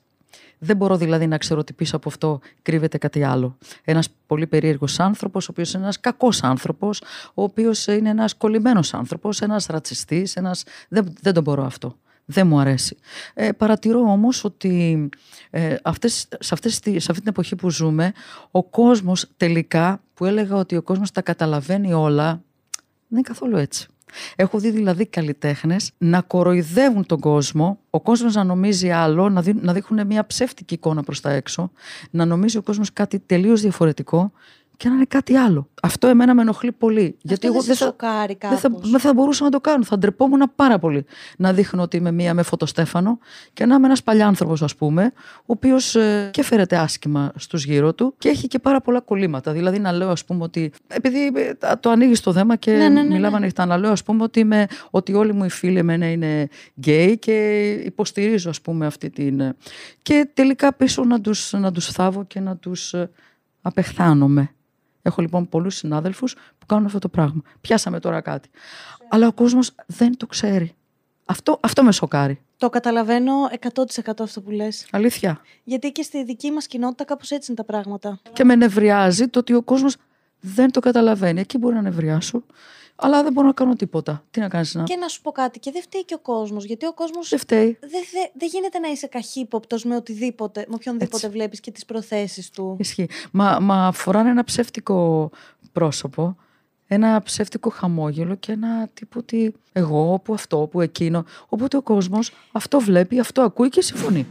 Δεν 0.60 0.78
μπορώ 0.78 0.98
δηλαδή 0.98 1.28
να 1.28 1.38
ξέρω 1.38 1.60
ότι 1.60 1.74
πίσω 1.74 1.96
από 1.96 2.10
αυτό 2.10 2.40
κρύβεται 2.62 2.98
κάτι 2.98 3.24
άλλο. 3.24 3.58
Ένας 3.84 4.10
πολύ 4.28 4.48
περίεργος 4.48 5.00
άνθρωπος, 5.00 5.48
ο 5.48 5.52
οποίος 5.52 5.74
είναι 5.74 5.84
ένας 5.84 6.00
κακός 6.00 6.44
άνθρωπος, 6.44 7.02
ο 7.34 7.44
οποίος 7.44 7.88
είναι 7.88 8.10
ένας 8.10 8.34
κολλημένος 8.34 8.94
άνθρωπος, 8.94 9.42
ένας 9.42 9.66
ρατσιστής, 9.66 10.36
ένας... 10.36 10.64
Δεν, 10.90 11.14
δεν 11.22 11.34
τον 11.34 11.44
μπορώ 11.44 11.64
αυτό. 11.64 11.96
Δεν 12.26 12.48
μου 12.48 12.60
αρέσει. 12.60 12.98
Ε, 13.34 13.52
παρατηρώ 13.52 14.00
όμως 14.00 14.44
ότι 14.44 15.10
ε, 15.50 15.76
αυτές, 15.84 16.28
σε, 16.40 16.54
αυτές, 16.54 16.74
σε 16.74 16.90
αυτή 16.96 17.14
την 17.14 17.28
εποχή 17.28 17.56
που 17.56 17.70
ζούμε, 17.70 18.14
ο 18.52 18.64
κόσμος 18.64 19.28
τελικά, 19.38 20.02
που 20.14 20.26
έλεγα 20.26 20.56
ότι 20.56 20.76
ο 20.76 20.82
κόσμος 20.82 21.12
τα 21.12 21.22
καταλαβαίνει 21.22 21.94
όλα, 21.94 22.28
δεν 23.08 23.18
είναι 23.18 23.22
καθόλου 23.22 23.58
έτσι. 23.58 23.88
Έχω 24.36 24.60
δει 24.60 24.70
δηλαδή 24.70 25.06
καλλιτέχνες 25.06 25.92
να 25.98 26.22
κοροϊδεύουν 26.22 27.06
τον 27.06 27.20
κόσμο, 27.20 27.80
ο 27.90 28.02
κόσμος 28.02 28.36
να 28.36 28.44
νομίζει 28.44 28.90
άλλο, 28.90 29.30
να, 29.30 29.44
να 29.62 29.74
δείχνουν 29.74 30.08
μια 30.08 30.26
ψεύτικη 30.26 30.74
εικόνα 30.74 31.04
προς 31.04 31.22
τα 31.22 31.32
έξω, 31.32 31.72
να 32.10 32.26
νομίζει 32.26 32.58
ο 32.58 32.62
κόσμος 32.62 32.94
κάτι 32.94 33.20
τελείως 33.20 33.62
διαφορετικό 33.62 34.32
και 34.80 34.90
να 34.90 34.96
είναι 34.96 35.06
κάτι 35.06 35.36
άλλο. 35.36 35.70
Αυτό 35.82 36.08
εμένα 36.08 36.34
με 36.34 36.42
ενοχλεί 36.42 36.72
πολύ. 36.72 37.06
Αυτό 37.06 37.20
γιατί 37.22 37.48
εγώ 37.48 37.62
δεν 37.62 37.76
θα, 37.76 37.96
δεν, 38.50 38.58
θα, 38.58 38.70
δεν 38.82 39.00
θα 39.00 39.14
μπορούσα 39.14 39.44
να 39.44 39.50
το 39.50 39.62
κάνω. 39.62 39.84
Θα 39.84 39.98
ντρεπόμουν 39.98 40.52
πάρα 40.56 40.80
πολύ 40.80 41.06
να 41.38 41.54
δείχνω 41.54 41.82
ότι 41.82 41.98
είμαι 41.98 42.12
μία 42.12 42.34
με 42.34 42.44
φωτοστέφανο 42.44 43.20
και 43.54 43.66
να 43.66 43.76
είμαι 43.76 43.86
ένας 43.86 44.04
παλιάνθρωπος, 44.04 44.62
ας 44.62 44.76
πούμε, 44.76 45.12
ο 45.38 45.44
οποίος 45.46 45.96
ε, 45.96 46.30
και 46.34 46.44
φέρεται 46.44 46.78
άσχημα 46.78 47.32
στους 47.36 47.66
γύρω 47.66 47.94
του 47.94 48.14
και 48.18 48.30
έχει 48.30 48.48
και 48.48 48.60
πάρα 48.60 48.82
πολλά 48.82 49.00
κολλήματα. 49.00 49.52
Δηλαδή 49.52 49.80
να 49.80 49.92
λέω, 49.92 50.10
ας 50.10 50.26
πούμε, 50.26 50.44
ότι. 50.44 50.72
Επειδή 50.88 51.32
ε, 51.36 51.54
το 51.80 51.90
ανοίγεις 51.90 52.22
το 52.22 52.34
θέμα 52.34 52.56
και 52.56 52.72
ναι, 52.72 52.90
ναι, 52.90 53.02
ναι, 53.02 53.14
μιλάμε 53.14 53.38
ανοιχτά, 53.38 53.66
να 53.66 53.78
λέω, 53.78 53.92
ας 53.92 54.04
πούμε, 54.04 54.24
ότι, 54.24 54.40
είμαι, 54.40 54.68
ότι 54.90 55.14
όλοι 55.14 55.34
μου 55.34 55.44
οι 55.44 55.50
φίλοι 55.50 55.78
εμένα 55.78 56.12
είναι 56.12 56.48
γκέι 56.80 57.18
και 57.18 57.70
υποστηρίζω, 57.72 58.50
ας 58.50 58.62
πούμε, 58.62 58.86
αυτή 58.86 59.10
την. 59.10 59.40
Ε, 59.40 59.56
και 60.02 60.30
τελικά 60.34 60.74
πίσω 60.74 61.04
να 61.04 61.22
του 61.22 61.32
να 61.52 61.72
τους 61.72 61.88
θάβω 61.88 62.24
και 62.24 62.40
να 62.40 62.56
τους 62.56 62.94
απεχθάνομαι. 63.62 64.54
Έχω 65.02 65.22
λοιπόν 65.22 65.50
πολλούς 65.50 65.76
συνάδελφους 65.76 66.34
που 66.34 66.66
κάνουν 66.66 66.86
αυτό 66.86 67.00
το 67.00 67.10
πράγμα. 67.10 67.42
Πιάσαμε 67.62 68.00
τώρα 68.00 68.22
κάτι. 68.22 68.50
Αλλά 69.10 69.28
ο 69.28 69.34
κόσμος 69.34 69.76
δεν 69.86 70.18
το 70.18 70.26
ξέρει. 70.26 70.76
Αυτό, 71.26 71.60
αυτό 71.62 71.84
με 71.84 71.92
σοκάρει. 71.92 72.42
Το 72.58 72.70
καταλαβαίνω 72.70 73.34
100% 73.74 74.14
αυτό 74.20 74.42
που 74.42 74.52
λες. 74.52 74.88
Αλήθεια. 74.92 75.42
Γιατί 75.64 75.92
και 75.92 76.02
στη 76.02 76.24
δική 76.24 76.52
μας 76.52 76.68
κοινότητα 76.68 77.04
κάπως 77.04 77.32
έτσι 77.32 77.52
είναι 77.52 77.62
τα 77.62 77.72
πράγματα. 77.72 78.20
Και 78.34 78.44
με 78.44 78.56
νευριάζει 78.56 79.28
το 79.28 79.40
ότι 79.40 79.54
ο 79.54 79.62
κόσμος 79.62 79.96
δεν 80.40 80.72
το 80.72 80.80
καταλαβαίνει. 80.80 81.40
Εκεί 81.40 81.58
μπορεί 81.58 81.76
να 81.76 81.82
νευριάσω. 81.82 82.44
Αλλά 83.02 83.24
δεν 83.24 83.34
μπορώ 83.34 83.48
να 83.48 83.54
κάνω 83.54 83.76
τίποτα. 83.76 84.24
Τι 84.32 84.40
να 84.40 84.48
κάνεις 84.48 84.76
να. 84.76 84.84
Και 84.84 84.96
να 84.96 85.08
σου 85.08 85.22
πω 85.22 85.32
κάτι, 85.32 85.60
και 85.60 85.72
δεν 85.72 85.82
φταίει 85.82 86.06
και 86.06 86.14
ο 86.14 86.20
κόσμος. 86.20 86.66
Γιατί 86.66 86.86
ο 86.86 86.94
κόσμος. 86.94 87.30
Δεν 87.30 87.40
φταίει. 87.40 87.78
Δεν 87.80 87.90
δε, 87.90 88.20
δε 88.34 88.46
γίνεται 88.46 88.80
να 88.80 88.88
είσαι 88.88 89.08
καχύποπτος 89.08 89.84
με 89.84 89.96
οτιδήποτε, 89.96 90.66
με 90.68 90.76
οποιονδήποτε 90.76 91.30
βλέπεις 91.30 91.60
και 91.60 91.72
τις 91.72 91.86
προθέσεις 91.86 92.50
του. 92.50 92.76
Ισχύει. 92.80 93.10
Μα, 93.32 93.60
μα 93.60 93.92
φοράνε 93.92 94.30
ένα 94.30 94.44
ψεύτικο 94.44 95.30
πρόσωπο, 95.72 96.36
ένα 96.88 97.22
ψεύτικο 97.22 97.70
χαμόγελο 97.70 98.36
και 98.36 98.52
ένα 98.52 98.88
τύπο 98.94 99.20
ότι 99.20 99.56
εγώ, 99.72 100.20
που 100.24 100.34
αυτό, 100.34 100.68
που 100.72 100.82
εκείνο. 100.82 101.26
Οπότε 101.50 101.78
ο 101.78 101.82
κόσμος 101.82 102.32
αυτό 102.52 102.80
βλέπει, 102.80 103.20
αυτό 103.20 103.42
ακούει 103.42 103.70
και 103.70 103.82
συμφωνεί. 103.82 104.28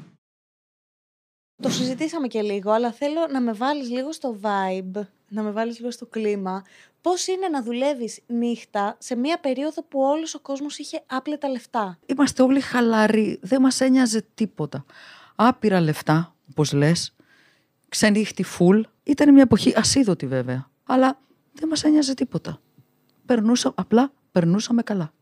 Το 1.62 1.70
συζητήσαμε 1.70 2.26
και 2.26 2.42
λίγο, 2.42 2.70
αλλά 2.70 2.92
θέλω 2.92 3.26
να 3.32 3.40
με 3.40 3.52
βάλεις 3.52 3.90
λίγο 3.90 4.12
στο 4.12 4.36
vibe, 4.42 5.00
να 5.28 5.42
με 5.42 5.50
βάλεις 5.50 5.78
λίγο 5.78 5.90
στο 5.90 6.06
κλίμα. 6.06 6.64
Πώς 7.08 7.26
είναι 7.26 7.48
να 7.48 7.62
δουλεύεις 7.62 8.20
νύχτα 8.26 8.96
σε 8.98 9.16
μια 9.16 9.38
περίοδο 9.40 9.82
που 9.82 10.00
όλος 10.00 10.34
ο 10.34 10.40
κόσμος 10.40 10.78
είχε 10.78 11.02
άπλετα 11.06 11.48
λεφτά; 11.48 11.98
Είμαστε 12.06 12.42
όλοι 12.42 12.60
χαλαροί, 12.60 13.38
δεν 13.42 13.60
μας 13.60 13.80
ένοιαζε 13.80 14.26
τίποτα. 14.34 14.84
Άπειρα 15.34 15.80
λεφτά, 15.80 16.34
όπως 16.50 16.72
λες, 16.72 17.14
ξενύχτη 17.88 18.42
φουλ. 18.42 18.80
Ήταν 19.02 19.32
μια 19.32 19.42
εποχή 19.42 19.72
ασίδωτη 19.76 20.26
βέβαια, 20.26 20.70
αλλά 20.84 21.18
δεν 21.52 21.68
μας 21.68 21.84
ένοιαζε 21.84 22.14
τίποτα. 22.14 22.60
Περνούσα, 23.26 23.72
απλά 23.74 24.12
περνούσαμε 24.32 24.82
καλά. 24.82 25.12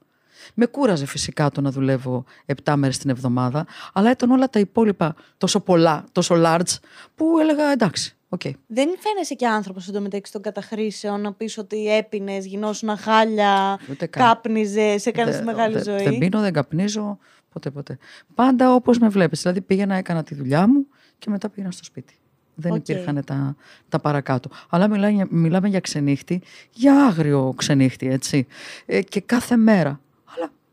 Με 0.55 0.67
κούραζε 0.67 1.07
φυσικά 1.07 1.51
το 1.51 1.61
να 1.61 1.71
δουλεύω 1.71 2.25
7 2.65 2.75
μέρες 2.77 2.99
την 2.99 3.11
εβδομάδα, 3.11 3.67
αλλά 3.93 4.11
ήταν 4.11 4.31
όλα 4.31 4.51
τα 4.51 4.59
υπόλοιπα 4.59 5.15
τόσο 5.39 5.61
πολλά, 5.61 6.05
τόσο 6.13 6.35
large, 6.39 6.79
που 7.15 7.39
έλεγα 7.39 7.71
εντάξει. 7.71 8.16
Okay. 8.29 8.51
Δεν 8.67 8.89
φαίνεσαι 8.99 9.35
και 9.35 9.47
άνθρωπος 9.47 9.89
εντωμεταξύ 9.89 10.33
των 10.33 10.43
καταχρήσεων 10.43 11.21
να 11.21 11.33
πεις 11.33 11.59
ότι 11.59 11.97
έπινες, 11.97 12.47
γινόσουν 12.47 12.97
χάλια, 12.97 13.79
κάπνιζες, 14.11 15.07
έκανες 15.07 15.37
τη 15.37 15.45
μεγάλη 15.45 15.75
δε, 15.75 15.83
ζωή. 15.83 16.03
Δεν 16.03 16.19
πίνω, 16.19 16.41
δεν 16.41 16.53
καπνίζω, 16.53 17.19
ποτέ 17.53 17.71
ποτέ. 17.71 17.99
Πάντα 18.35 18.75
όπως 18.75 18.99
με 18.99 19.09
βλέπεις. 19.09 19.41
Δηλαδή 19.41 19.61
πήγαινα, 19.61 19.95
έκανα 19.95 20.23
τη 20.23 20.35
δουλειά 20.35 20.67
μου 20.69 20.87
και 21.19 21.31
μετά 21.31 21.49
πήγαινα 21.49 21.73
στο 21.73 21.85
σπίτι. 21.85 22.19
Δεν 22.55 22.73
okay. 22.73 22.89
υπήρχαν 22.89 23.25
τα, 23.25 23.57
τα 23.89 23.99
παρακάτω. 23.99 24.49
Αλλά 24.69 24.89
μιλάμε, 24.89 25.27
μιλάμε 25.31 25.69
για 25.69 25.81
ξενύχτη, 25.81 26.43
για 26.71 27.07
άγριο 27.07 27.53
ξενύχτη, 27.57 28.09
έτσι. 28.09 28.47
Ε, 28.87 29.03
και 29.03 29.21
κάθε 29.21 29.57
μέρα 29.57 30.01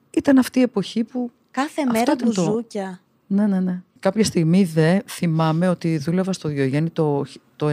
ήταν 0.09 0.37
αυτή 0.37 0.59
η 0.59 0.61
εποχή 0.61 1.03
που. 1.03 1.31
Κάθε 1.51 1.85
μέρα 1.91 2.15
μπουζούκια. 2.23 3.01
Το... 3.27 3.33
Ναι, 3.35 3.47
ναι, 3.47 3.59
ναι. 3.59 3.81
Κάποια 4.03 4.23
στιγμή 4.23 4.63
δε 4.63 4.99
θυμάμαι 5.05 5.69
ότι 5.69 5.97
δούλευα 5.97 6.33
στο 6.33 6.49
Διογέννη 6.49 6.89
το, 6.89 7.25
το 7.55 7.71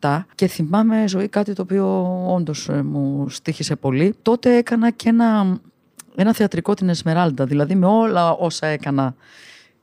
97 0.00 0.20
και 0.34 0.46
θυμάμαι 0.46 1.08
ζωή 1.08 1.28
κάτι 1.28 1.52
το 1.52 1.62
οποίο 1.62 1.86
όντως 2.34 2.68
ε, 2.68 2.82
μου 2.82 3.28
στήχησε 3.28 3.76
πολύ. 3.76 4.14
Τότε 4.22 4.56
έκανα 4.56 4.90
και 4.90 5.08
ένα, 5.08 5.60
ένα 6.14 6.34
θεατρικό 6.34 6.74
την 6.74 6.88
Εσμεράλντα, 6.88 7.44
δηλαδή 7.44 7.74
με 7.74 7.86
όλα 7.86 8.32
όσα 8.32 8.66
έκανα 8.66 9.14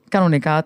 κανονικά 0.10 0.66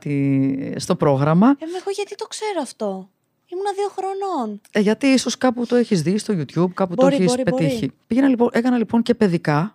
στο 0.75 0.95
πρόγραμμα. 0.95 1.47
Ε, 1.47 1.65
εγώ 1.65 1.91
γιατί 1.95 2.15
το 2.15 2.25
ξέρω 2.25 2.61
αυτό; 2.61 3.09
Ήμουνα 3.45 3.69
δύο 3.75 3.87
χρονών. 3.95 4.61
Ε, 4.71 4.79
γιατί 4.79 5.07
ίσως 5.07 5.37
κάπου 5.37 5.65
το 5.65 5.75
έχεις 5.75 6.01
δει 6.01 6.17
στο 6.17 6.33
YouTube, 6.33 6.73
κάπου 6.73 6.95
το 6.95 7.07
έχεις 7.07 7.35
πετύχει. 7.43 7.91
Πήγαινα, 8.07 8.27
λοιπόν, 8.27 8.49
έκανα 8.51 8.77
λοιπόν 8.77 9.01
και 9.01 9.13
παιδικά 9.13 9.74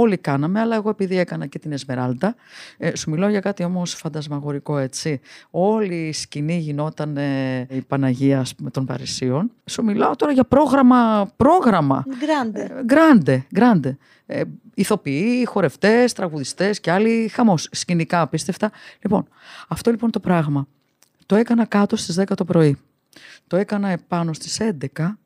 Όλοι 0.00 0.16
κάναμε, 0.16 0.60
αλλά 0.60 0.74
εγώ 0.74 0.90
επειδή 0.90 1.18
έκανα 1.18 1.46
και 1.46 1.58
την 1.58 1.72
Εσμεράλτα, 1.72 2.34
ε, 2.76 2.96
σου 2.96 3.10
μιλάω 3.10 3.28
για 3.28 3.40
κάτι 3.40 3.64
όμως 3.64 3.94
φαντασμαγορικό 3.94 4.78
έτσι. 4.78 5.20
Όλη 5.50 5.94
η 5.94 6.12
σκηνή 6.12 6.58
γινόταν 6.58 7.16
ε, 7.16 7.66
η 7.70 7.80
Παναγία 7.80 8.46
με 8.58 8.70
των 8.70 8.84
Παρισίων. 8.86 9.50
Σου 9.64 9.84
μιλάω 9.84 10.16
τώρα 10.16 10.32
για 10.32 10.44
πρόγραμμα, 10.44 11.30
πρόγραμμα. 11.36 12.04
Γκράντε. 12.18 12.82
Γκράντε, 12.84 13.46
γκράντε. 13.54 13.96
Ε, 14.26 14.42
ηθοποιοί, 14.74 15.44
χορευτές, 15.46 16.12
τραγουδιστές 16.12 16.80
και 16.80 16.90
άλλοι 16.90 17.28
χαμός, 17.28 17.68
σκηνικά 17.72 18.20
απίστευτα. 18.20 18.70
Λοιπόν, 19.02 19.28
αυτό 19.68 19.90
λοιπόν 19.90 20.10
το 20.10 20.20
πράγμα 20.20 20.66
το 21.26 21.36
έκανα 21.36 21.64
κάτω 21.64 21.96
στις 21.96 22.20
10 22.20 22.24
το 22.36 22.44
πρωί. 22.44 22.78
Το 23.46 23.56
έκανα 23.56 23.88
επάνω 23.88 24.32
στις 24.32 24.60
11 24.96 25.18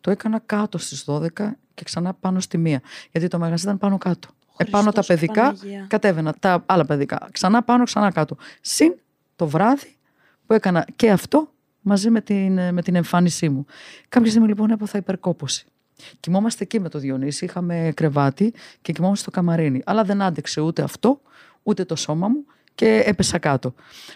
το 0.00 0.10
έκανα 0.10 0.42
κάτω 0.46 0.78
στις 0.78 1.04
12 1.06 1.26
και 1.74 1.84
ξανά 1.84 2.14
πάνω 2.14 2.40
στη 2.40 2.58
μία. 2.58 2.80
Γιατί 3.10 3.28
το 3.28 3.38
μαγαζί 3.38 3.64
ήταν 3.64 3.78
πάνω 3.78 3.98
κάτω. 3.98 4.28
Επάνω 4.56 4.92
τα 4.92 5.04
παιδικά, 5.04 5.42
Παναγία. 5.42 5.86
κατέβαινα 5.88 6.34
τα 6.40 6.62
άλλα 6.66 6.84
παιδικά. 6.84 7.28
Ξανά 7.32 7.62
πάνω, 7.62 7.84
ξανά 7.84 8.10
κάτω. 8.10 8.36
Συν 8.60 8.94
το 9.36 9.46
βράδυ 9.46 9.96
που 10.46 10.52
έκανα 10.52 10.86
και 10.96 11.10
αυτό 11.10 11.52
μαζί 11.80 12.10
με 12.10 12.20
την, 12.20 12.74
με 12.74 12.82
την 12.82 12.94
εμφάνισή 12.94 13.48
μου. 13.48 13.66
Κάποια 14.08 14.30
στιγμή 14.30 14.48
λοιπόν 14.48 14.70
έπαθα 14.70 14.98
υπερκόπωση. 14.98 15.66
Κοιμόμαστε 16.20 16.64
εκεί 16.64 16.80
με 16.80 16.88
το 16.88 16.98
Διονύση, 16.98 17.44
είχαμε 17.44 17.92
κρεβάτι 17.96 18.54
και 18.82 18.92
κοιμόμαστε 18.92 19.22
στο 19.22 19.30
καμαρίνι. 19.30 19.82
Αλλά 19.84 20.04
δεν 20.04 20.22
άντεξε 20.22 20.60
ούτε 20.60 20.82
αυτό, 20.82 21.20
ούτε 21.62 21.84
το 21.84 21.96
σώμα 21.96 22.28
μου 22.28 22.44
και 22.74 23.02
έπεσα 23.06 23.38
κάτω. 23.38 23.74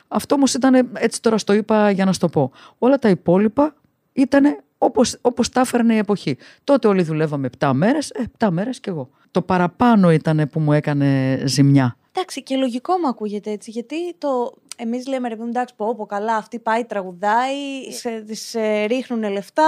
Αυτό 0.09 0.35
όμως 0.35 0.55
ήταν, 0.55 0.91
έτσι 0.93 1.23
τώρα 1.23 1.39
στο 1.39 1.53
είπα 1.53 1.91
για 1.91 2.05
να 2.05 2.13
σου 2.13 2.19
το 2.19 2.29
πω. 2.29 2.53
Όλα 2.79 2.99
τα 2.99 3.09
υπόλοιπα 3.09 3.75
ήταν 4.13 4.65
όπως, 4.87 5.19
όπως 5.21 5.49
τα 5.49 5.61
έφερνε 5.61 5.95
η 5.95 5.99
εποχή. 5.99 6.37
Τότε 6.65 6.89
όλοι 6.89 7.03
δουλεύαμε 7.03 7.49
7 7.59 7.71
μέρες, 7.75 8.11
ε, 8.11 8.23
7 8.39 8.51
μέρες 8.51 8.81
κι 8.81 8.89
εγώ. 8.89 9.09
Το 9.31 9.43
παραπάνω 9.43 10.11
ήταν 10.11 10.49
που 10.53 10.61
μου 10.61 10.73
έκανε 10.73 11.41
ζημιά. 11.45 11.97
Εντάξει, 12.13 12.43
και 12.43 12.57
λογικό 12.57 12.93
μου 12.99 13.09
ακούγεται 13.09 13.51
έτσι, 13.51 13.71
γιατί 13.71 14.15
το, 14.19 14.53
εμείς 14.77 15.07
λέμε 15.07 15.29
ρε 15.29 15.35
παιδί 15.35 15.45
μου, 15.47 15.53
εντάξει, 15.55 15.75
πω, 15.75 15.95
πω, 15.95 16.07
καλά, 16.07 16.37
αυτή 16.37 16.59
πάει, 16.59 16.85
τραγουδάει, 16.85 17.91
σε, 17.91 18.21
της, 18.21 18.55
ε, 18.55 18.85
ρίχνουν 18.85 19.33
λεφτά, 19.33 19.65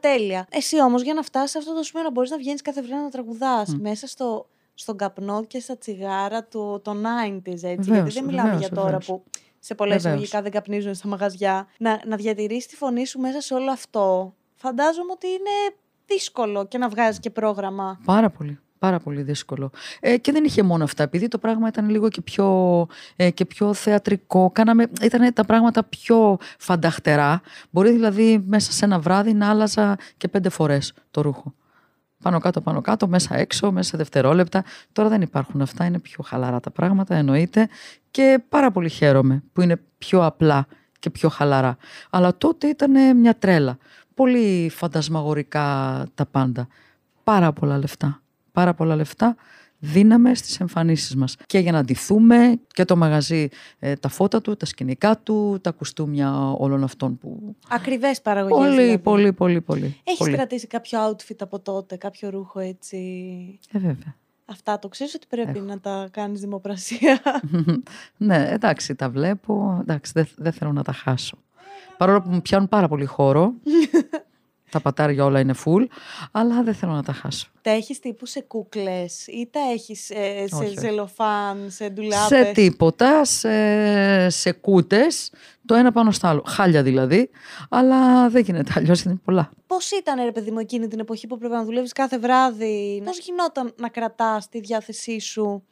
τέλεια. 0.00 0.46
Εσύ 0.50 0.82
όμως 0.82 1.02
για 1.02 1.14
να 1.14 1.22
φτάσεις 1.22 1.50
σε 1.50 1.58
αυτό 1.58 1.74
το 1.74 1.82
σημείο 1.82 2.04
να 2.04 2.10
μπορείς 2.10 2.30
να 2.30 2.36
βγαίνεις 2.36 2.62
κάθε 2.62 2.82
βράδυ 2.82 3.02
να 3.02 3.10
τραγουδάς 3.10 3.76
μέσα 3.80 4.06
στο, 4.06 4.46
στον 4.74 4.96
καπνό 4.96 5.44
και 5.44 5.60
στα 5.60 5.78
τσιγάρα 5.78 6.44
του, 6.44 6.80
των 6.84 7.04
90s, 7.04 7.46
έτσι. 7.46 7.62
Βεβαίως, 7.62 7.86
γιατί 7.88 8.12
δεν 8.12 8.24
μιλάμε 8.24 8.50
βεβαίως, 8.50 8.60
για 8.60 8.76
τώρα 8.76 8.84
βεβαίως. 8.84 9.06
που 9.06 9.22
σε 9.58 9.74
πολλές 9.74 10.02
Βεβαίως. 10.02 10.22
εισαγωγικά 10.22 10.42
δεν 10.42 10.50
καπνίζουν 10.50 10.94
στα 10.94 11.08
μαγαζιά. 11.08 11.68
Να, 11.78 12.00
να 12.06 12.16
διατηρήσεις 12.16 12.66
τη 12.66 12.76
φωνή 12.76 13.06
σου 13.06 13.20
μέσα 13.20 13.40
σε 13.40 13.54
όλο 13.54 13.70
αυτό. 13.70 14.34
Φαντάζομαι 14.62 15.12
ότι 15.12 15.26
είναι 15.26 15.76
δύσκολο 16.06 16.66
και 16.66 16.78
να 16.78 16.88
βγάζει 16.88 17.20
και 17.20 17.30
πρόγραμμα. 17.30 18.00
Πάρα 18.04 18.30
πολύ. 18.30 18.58
Πάρα 18.78 18.98
πολύ 18.98 19.22
δύσκολο. 19.22 19.70
Ε, 20.00 20.16
και 20.16 20.32
δεν 20.32 20.44
είχε 20.44 20.62
μόνο 20.62 20.84
αυτά. 20.84 21.02
Επειδή 21.02 21.28
το 21.28 21.38
πράγμα 21.38 21.68
ήταν 21.68 21.88
λίγο 21.88 22.08
και 22.08 22.20
πιο, 22.20 22.86
ε, 23.16 23.30
και 23.30 23.44
πιο 23.44 23.74
θεατρικό, 23.74 24.50
κάναμε, 24.52 24.86
ήταν 25.02 25.32
τα 25.32 25.44
πράγματα 25.44 25.84
πιο 25.84 26.38
φανταχτερά. 26.58 27.40
Μπορεί 27.70 27.90
δηλαδή 27.90 28.44
μέσα 28.46 28.72
σε 28.72 28.84
ένα 28.84 28.98
βράδυ 28.98 29.32
να 29.32 29.50
άλλαζα 29.50 29.98
και 30.16 30.28
πέντε 30.28 30.48
φορές 30.48 30.92
το 31.10 31.20
ρούχο. 31.20 31.54
Πάνω 32.22 32.38
κάτω, 32.38 32.60
πάνω 32.60 32.80
κάτω, 32.80 33.08
μέσα 33.08 33.36
έξω, 33.36 33.72
μέσα 33.72 33.88
σε 33.88 33.96
δευτερόλεπτα. 33.96 34.64
Τώρα 34.92 35.08
δεν 35.08 35.20
υπάρχουν 35.20 35.60
αυτά, 35.60 35.84
είναι 35.84 35.98
πιο 35.98 36.24
χαλαρά 36.24 36.60
τα 36.60 36.70
πράγματα, 36.70 37.14
εννοείται. 37.14 37.68
Και 38.10 38.42
πάρα 38.48 38.70
πολύ 38.70 38.88
χαίρομαι 38.88 39.42
που 39.52 39.60
είναι 39.60 39.80
πιο 39.98 40.24
απλά 40.24 40.66
και 40.98 41.10
πιο 41.10 41.28
χαλαρά. 41.28 41.76
Αλλά 42.10 42.36
τότε 42.36 42.66
ήταν 42.66 43.16
μια 43.16 43.34
τρέλα. 43.34 43.78
Πολύ 44.14 44.68
φαντασμαγορικά 44.68 46.06
τα 46.14 46.26
πάντα. 46.26 46.68
Πάρα 47.24 47.52
πολλά 47.52 47.78
λεφτά. 47.78 48.22
Πάρα 48.52 48.74
πολλά 48.74 48.96
λεφτά 48.96 49.36
δίναμε 49.84 50.34
στις 50.34 50.60
εμφανίσεις 50.60 51.16
μας. 51.16 51.36
Και 51.46 51.58
για 51.58 51.72
να 51.72 51.84
ντυθούμε 51.84 52.60
και 52.66 52.84
το 52.84 52.96
μαγαζί, 52.96 53.48
ε, 53.78 53.96
τα 53.96 54.08
φώτα 54.08 54.40
του, 54.40 54.56
τα 54.56 54.66
σκηνικά 54.66 55.18
του, 55.18 55.58
τα 55.60 55.70
κουστούμια 55.70 56.52
όλων 56.52 56.84
αυτών 56.84 57.18
που... 57.18 57.56
Ακριβές 57.68 58.20
παραγωγές. 58.20 58.66
Πολύ, 58.66 58.80
δηλαδή. 58.80 58.98
πολύ, 58.98 59.32
πολύ, 59.32 59.60
πολύ. 59.60 60.00
Έχεις 60.04 60.18
πολύ. 60.18 60.32
κρατήσει 60.32 60.66
κάποιο 60.66 60.98
outfit 61.08 61.36
από 61.38 61.58
τότε, 61.60 61.96
κάποιο 61.96 62.30
ρούχο 62.30 62.60
έτσι; 62.60 62.98
Ε, 63.72 63.78
βέβαια. 63.78 64.16
Αυτά 64.44 64.78
το 64.78 64.88
ξέρεις 64.88 65.14
ότι 65.14 65.26
πρέπει 65.28 65.60
να 65.60 65.80
τα 65.80 66.08
κάνεις 66.10 66.40
δημοπρασία; 66.40 67.20
ναι, 68.16 68.48
εντάξει, 68.50 68.94
τα 68.94 69.10
βλέπω. 69.10 69.78
Εντάξει, 69.80 70.12
δεν 70.14 70.28
δεν 70.36 70.52
θέλω 70.52 70.72
να 70.72 70.82
τα 70.82 70.92
χάσω. 70.92 71.38
Παρόλο 72.02 72.22
που 72.22 72.30
μου 72.30 72.42
πιάνουν 72.42 72.68
πάρα 72.68 72.88
πολύ 72.88 73.04
χώρο. 73.04 73.52
τα 74.70 74.80
πατάρια 74.80 75.24
όλα 75.24 75.40
είναι 75.40 75.54
full, 75.64 75.86
αλλά 76.30 76.62
δεν 76.62 76.74
θέλω 76.74 76.92
να 76.92 77.02
τα 77.02 77.12
χάσω. 77.12 77.48
τα 77.62 77.70
έχεις 77.70 78.00
τύπου 78.00 78.26
σε 78.26 78.40
κούκλες 78.40 79.26
ή 79.26 79.48
τα 79.50 79.60
έχεις 79.72 80.04
σε 80.04 80.14
Όχι, 80.54 80.64
όχι. 80.64 80.78
ζελοφάν, 80.78 81.70
σε 81.70 81.88
ντουλάπες; 81.88 82.38
Σε 82.38 82.52
τίποτα, 82.52 83.24
σε, 83.24 84.28
σε 84.28 84.52
κούτες, 84.52 85.32
το 85.66 85.74
ένα 85.74 85.92
πάνω 85.92 86.10
στο 86.10 86.26
άλλο. 86.26 86.42
Χάλια 86.46 86.82
δηλαδή, 86.82 87.30
αλλά 87.68 88.28
δεν 88.28 88.42
γίνεται 88.42 88.72
αλλιώς, 88.76 89.02
είναι 89.02 89.20
πολλά. 89.24 89.50
Πώς 89.66 89.90
ήταν, 89.90 90.24
ρε 90.24 90.32
παιδί 90.32 90.50
μου, 90.50 90.58
εκείνη 90.58 90.88
την 90.88 90.98
εποχή 90.98 91.26
που 91.26 91.38
πρέπει 91.38 91.54
να 91.54 91.64
δουλεύεις 91.64 91.92
κάθε 91.92 92.18
βράδυ, 92.18 93.02
Πώς 93.04 93.18
γινόταν 93.18 93.74
να 93.76 93.88
κρατάς 93.88 94.48
τη 94.48 94.60
διάθεσή 94.60 95.20
σου 95.20 95.62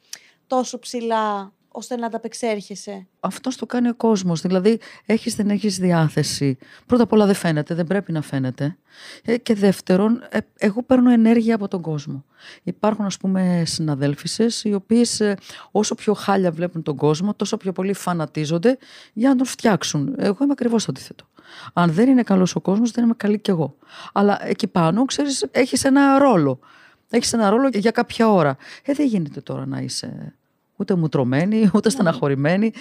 τόσο 0.47 0.79
ψηλά 0.79 1.53
ώστε 1.71 1.95
να 1.95 2.05
ανταπεξέρχεσαι. 2.05 3.07
Αυτό 3.19 3.55
το 3.57 3.65
κάνει 3.65 3.89
ο 3.89 3.95
κόσμος. 3.95 4.41
Δηλαδή, 4.41 4.79
έχεις 5.05 5.35
δεν 5.35 5.49
έχεις 5.49 5.77
διάθεση. 5.77 6.57
Πρώτα 6.85 7.03
απ' 7.03 7.11
όλα 7.11 7.25
δεν 7.25 7.35
φαίνεται, 7.35 7.73
δεν 7.73 7.87
πρέπει 7.87 8.11
να 8.11 8.21
φαίνεται. 8.21 8.77
Ε, 9.25 9.37
και 9.37 9.55
δεύτερον, 9.55 10.23
ε, 10.29 10.37
εγώ 10.57 10.83
παίρνω 10.83 11.11
ενέργεια 11.11 11.55
από 11.55 11.67
τον 11.67 11.81
κόσμο. 11.81 12.25
Υπάρχουν, 12.63 13.05
ας 13.05 13.17
πούμε, 13.17 13.63
συναδέλφισες, 13.65 14.63
οι 14.63 14.73
οποίες 14.73 15.19
ε, 15.19 15.37
όσο 15.71 15.95
πιο 15.95 16.13
χάλια 16.13 16.51
βλέπουν 16.51 16.83
τον 16.83 16.95
κόσμο, 16.95 17.33
τόσο 17.33 17.57
πιο 17.57 17.71
πολύ 17.71 17.93
φανατίζονται 17.93 18.77
για 19.13 19.29
να 19.29 19.35
τον 19.35 19.45
φτιάξουν. 19.45 20.15
Εγώ 20.17 20.37
είμαι 20.41 20.51
ακριβώς 20.51 20.85
το 20.85 20.91
αντίθετο. 20.91 21.25
Αν 21.73 21.91
δεν 21.91 22.09
είναι 22.09 22.23
καλός 22.23 22.55
ο 22.55 22.61
κόσμος, 22.61 22.91
δεν 22.91 23.03
είμαι 23.03 23.13
καλή 23.17 23.39
κι 23.39 23.49
εγώ. 23.49 23.75
Αλλά 24.13 24.47
εκεί 24.47 24.67
πάνω, 24.67 25.05
ξέρεις, 25.05 25.45
έχεις 25.51 25.83
ένα 25.83 26.17
ρόλο. 26.17 26.59
Έχεις 27.09 27.33
ένα 27.33 27.49
ρόλο 27.49 27.69
για 27.73 27.91
κάποια 27.91 28.29
ώρα. 28.29 28.57
Ε, 28.83 28.93
δεν 28.93 29.07
γίνεται 29.07 29.41
τώρα 29.41 29.65
να 29.65 29.79
είσαι 29.79 30.35
ούτε 30.81 30.95
μουτρωμένη, 30.95 31.69
ούτε 31.75 31.89
στεναχωρημένη. 31.89 32.71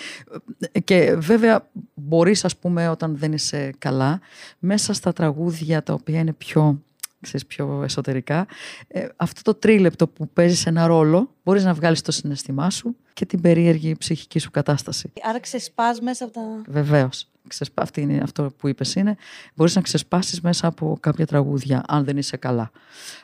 Και 0.84 1.16
βέβαια 1.18 1.68
μπορείς, 1.94 2.44
ας 2.44 2.56
πούμε, 2.56 2.88
όταν 2.88 3.16
δεν 3.16 3.32
είσαι 3.32 3.72
καλά, 3.78 4.20
μέσα 4.58 4.92
στα 4.92 5.12
τραγούδια 5.12 5.82
τα 5.82 5.92
οποία 5.92 6.18
είναι 6.18 6.32
πιο, 6.32 6.82
ξέρεις, 7.20 7.46
πιο 7.46 7.82
εσωτερικά, 7.82 8.46
ε, 8.88 9.06
αυτό 9.16 9.42
το 9.42 9.54
τρίλεπτο 9.54 10.08
που 10.08 10.28
παίζεις 10.28 10.66
ένα 10.66 10.86
ρόλο, 10.86 11.34
μπορείς 11.42 11.64
να 11.64 11.74
βγάλεις 11.74 12.02
το 12.02 12.12
συναισθημά 12.12 12.70
σου 12.70 12.96
και 13.12 13.26
την 13.26 13.40
περίεργη 13.40 13.96
ψυχική 13.98 14.38
σου 14.38 14.50
κατάσταση. 14.50 15.12
Άρα 15.22 15.40
ξεσπάς 15.40 16.00
μέσα 16.00 16.24
από 16.24 16.32
τα. 16.32 16.40
Βεβαίως. 16.66 17.24
Ξεσπά, 17.48 17.82
αυτή 17.82 18.00
είναι 18.00 18.20
αυτό 18.22 18.52
που 18.56 18.68
είπες 18.68 18.94
είναι. 18.94 19.16
Μπορείς 19.54 19.74
να 19.74 19.80
ξεσπάσεις 19.80 20.40
μέσα 20.40 20.66
από 20.66 20.96
κάποια 21.00 21.26
τραγούδια, 21.26 21.82
αν 21.88 22.04
δεν 22.04 22.16
είσαι 22.16 22.36
καλά. 22.36 22.70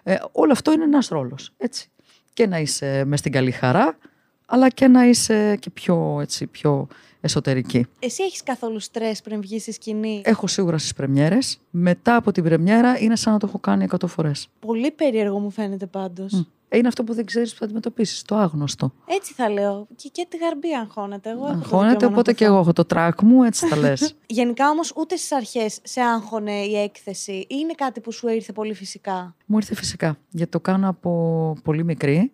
Ε, 0.03 0.17
όλο 0.33 0.53
αυτό 0.53 0.73
είναι 0.73 0.85
ένας 0.85 1.09
ρόλος, 1.09 1.53
έτσι. 1.57 1.91
Και 2.33 2.47
να 2.47 2.59
είσαι 2.59 3.05
μες 3.05 3.19
στην 3.19 3.33
καλή 3.33 3.51
χαρά, 3.51 3.99
αλλά 4.46 4.68
και 4.68 4.88
να 4.88 5.04
είσαι 5.09 5.56
και 5.56 5.70
πιο, 5.70 6.18
έτσι, 6.20 6.46
πιο 6.46 6.87
εσωτερική. 7.20 7.87
Εσύ 7.98 8.22
έχεις 8.22 8.42
καθόλου 8.42 8.80
στρες 8.80 9.22
πριν 9.22 9.40
βγεις 9.40 9.62
στη 9.62 9.72
σκηνή; 9.72 10.22
Έχω 10.24 10.46
σίγουρα 10.46 10.78
στις 10.78 10.92
πρεμιέρες. 10.92 11.59
Μετά 11.70 12.16
από 12.16 12.32
την 12.32 12.44
πρεμιέρα 12.44 12.98
είναι 12.98 13.16
σαν 13.16 13.32
να 13.32 13.38
το 13.38 13.46
έχω 13.48 13.59
κάνει 13.59 13.87
100 13.90 14.06
φορές. 14.06 14.48
Πολύ 14.61 14.90
περίεργο 14.90 15.38
μου 15.38 15.50
φαίνεται 15.50 15.87
πάντως. 15.87 16.32
Ε, 16.32 16.44
Είναι 16.77 16.89
αυτό 16.89 17.05
που 17.05 17.15
δεν 17.15 17.25
ξέρεις 17.25 17.53
που 17.53 17.59
θα 17.59 17.65
αντιμετωπίσεις, 17.65 18.23
το 18.23 18.37
άγνωστο. 18.37 18.93
Έτσι 19.07 19.33
θα 19.33 19.51
λέω. 19.51 19.87
Και, 19.97 20.09
και 20.12 20.27
τη 20.29 20.37
γαρμπή 20.37 20.75
αγχώνεται. 20.75 21.31
Εγώ 21.31 21.45
έχω 21.45 21.53
το 21.53 21.59
Αγχώνεται, 21.59 21.89
δικαίωμα 21.89 22.15
να 22.15 22.19
οπότε 22.19 22.31
το 22.33 22.37
και 22.39 22.45
πω. 22.45 22.51
εγώ 22.51 22.61
έχω 22.61 22.73
το 22.73 22.85
τρακ 22.85 23.23
μου, 23.23 23.43
έτσι 23.43 23.69
τα 23.69 23.77
λες. 23.77 24.15
Γενικά 24.27 24.69
όμως 24.69 24.93
ούτε 24.97 25.17
στις 25.17 25.33
αρχές 25.33 25.79
σε 25.83 26.01
άγχωνε 26.01 26.53
η 26.53 26.77
έκθεση 26.77 27.33
ή 27.33 27.47
είναι 27.49 27.73
κάτι 27.73 28.01
που 28.01 28.12
σου 28.12 28.29
ήρθε 28.29 28.53
πολύ 28.53 28.75
φυσικά; 28.75 29.35
Μου 29.47 29.57
ήρθε 29.57 29.75
φυσικά, 29.75 30.19
γιατί 30.31 30.51
το 30.51 30.61
κάνω 30.61 30.89
από 30.89 31.57
πολύ 31.62 31.85
μικρή. 31.85 32.31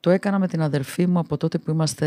Το 0.00 0.10
έκανα 0.10 0.38
με 0.38 0.48
την 0.48 0.62
αδερφή 0.62 1.06
μου 1.06 1.18
από 1.18 1.36
τότε 1.36 1.58
που 1.58 1.70
είμαστε 1.70 2.06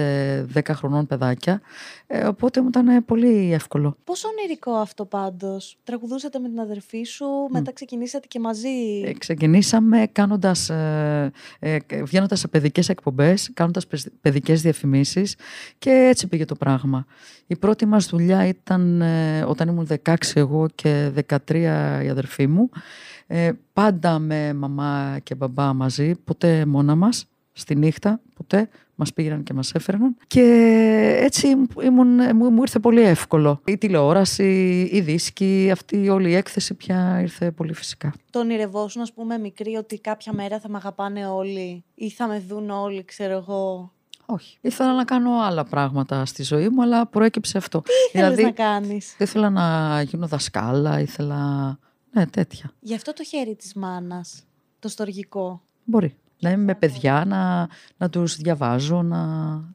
10 0.54 0.62
χρονών 0.70 1.08
παιδάκια. 1.08 1.62
Ε, 2.08 2.26
οπότε 2.26 2.62
μου 2.62 2.68
ήταν 2.68 2.88
ε, 2.88 3.02
πολύ 3.02 3.54
εύκολο. 3.54 3.98
Πόσο 4.04 4.28
ονειρικό 4.28 4.72
αυτό 4.72 5.06
πάντως; 5.06 5.78
Τραγουδούσατε 5.84 6.40
με 6.40 6.50
την 6.50 6.60
αδερφή 6.60 7.04
σου, 7.04 7.26
μετά 7.50 7.72
ξεκινήσατε 7.74 8.28
και 8.28 8.40
μαζί; 8.40 9.02
Ε, 9.06 9.14
ξεκινήσαμε 9.14 10.08
κάνοντας, 10.12 10.70
ε, 10.70 11.32
ε, 11.88 12.04
βγαίνοντας 12.04 12.40
σε 12.40 12.48
παιδικές 12.48 12.90
εκπομπές, 12.90 13.50
κάνοντας 13.54 13.88
πες- 13.88 14.10
παιδικές 14.22 14.62
διαφημίσεις 14.62 15.36
και 15.78 15.90
έτσι 15.90 16.28
πήγε 16.28 16.46
το 16.46 16.56
πράγμα. 16.56 17.06
Η 17.48 17.56
πρώτη 17.56 17.86
μας 17.86 18.06
δουλειά 18.08 18.48
ήταν 18.48 19.02
ε, 19.02 19.44
όταν 19.48 19.68
ήμουν 19.68 19.88
16 20.06 20.16
εγώ 20.34 20.68
και 20.76 21.12
13 21.48 22.02
η 22.04 22.10
αδερφή 22.10 22.48
μου. 22.48 22.70
Ε, 23.28 23.52
πάντα 23.74 24.20
με 24.20 24.54
μαμά 24.54 25.18
και 25.24 25.36
μπαμπά 25.36 25.74
μαζί, 25.74 26.16
ποτέ 26.24 26.66
μόνα 26.66 26.96
μας, 26.96 27.26
στη 27.54 27.76
νύχτα, 27.76 28.20
ποτέ. 28.36 28.70
Μας 28.96 29.14
πήγαιναν 29.14 29.44
και 29.44 29.54
μας 29.54 29.72
έφερναν. 29.74 30.16
Και 30.28 30.42
έτσι 31.20 31.48
ήμουν, 31.84 32.08
μου, 32.36 32.50
μου 32.50 32.62
ήρθε 32.62 32.80
πολύ 32.80 33.02
εύκολο. 33.02 33.62
Η 33.66 33.78
τηλεόραση, 33.78 34.82
η 34.92 35.02
δίσκη, 35.02 35.70
αυτή 35.72 36.10
όλη 36.10 36.30
η 36.30 36.34
έκθεση 36.34 36.74
πια 36.74 37.20
ήρθε 37.22 37.52
πολύ 37.52 37.74
φυσικά. 37.74 38.14
Το 38.30 38.40
ονειρευόσουν, 38.40 39.02
ας 39.02 39.14
πούμε, 39.14 39.38
μικρή, 39.38 39.76
ότι 39.76 40.00
κάποια 40.00 40.34
μέρα 40.34 40.60
θα 40.60 40.70
με 40.70 40.78
αγαπάνε 40.78 41.28
όλοι 41.28 41.84
ή 41.96 42.10
θα 42.10 42.28
με 42.28 42.44
δουν 42.48 42.70
όλοι, 42.70 43.06
ξέρω 43.06 43.34
εγώ. 43.34 43.92
Όχι. 44.26 44.58
Ήθελα 44.62 44.94
να 44.94 45.04
κάνω 45.06 45.40
άλλα 45.42 45.64
πράγματα 45.64 46.26
στη 46.26 46.44
ζωή 46.44 46.70
μου, 46.70 46.82
αλλά 46.82 47.06
προέκυψε 47.06 47.58
αυτό. 47.58 47.82
Τι 47.82 48.20
θέλεις 48.20 48.44
να 48.44 48.52
κάνεις; 48.52 49.16
ήθελα 49.20 49.50
να 49.50 50.02
γίνω 50.02 50.28
δασκάλα, 50.28 51.00
ήθελα. 51.00 51.78
Ναι, 52.12 52.28
τέτοια. 52.28 52.72
Γι' 52.80 52.96
αυτό 52.96 53.14
το 53.14 53.24
χέρι 53.24 53.56
της 53.56 53.74
μάνας, 53.74 54.44
το 54.80 54.88
στοργικό. 54.88 55.62
Μπορεί. 55.84 56.16
Να 56.44 56.50
είμαι 56.50 56.64
με 56.64 56.76
παιδιά, 56.76 57.24
να, 57.28 57.68
να 57.98 58.10
τους 58.10 58.36
διαβάζω, 58.36 59.02
να... 59.02 59.20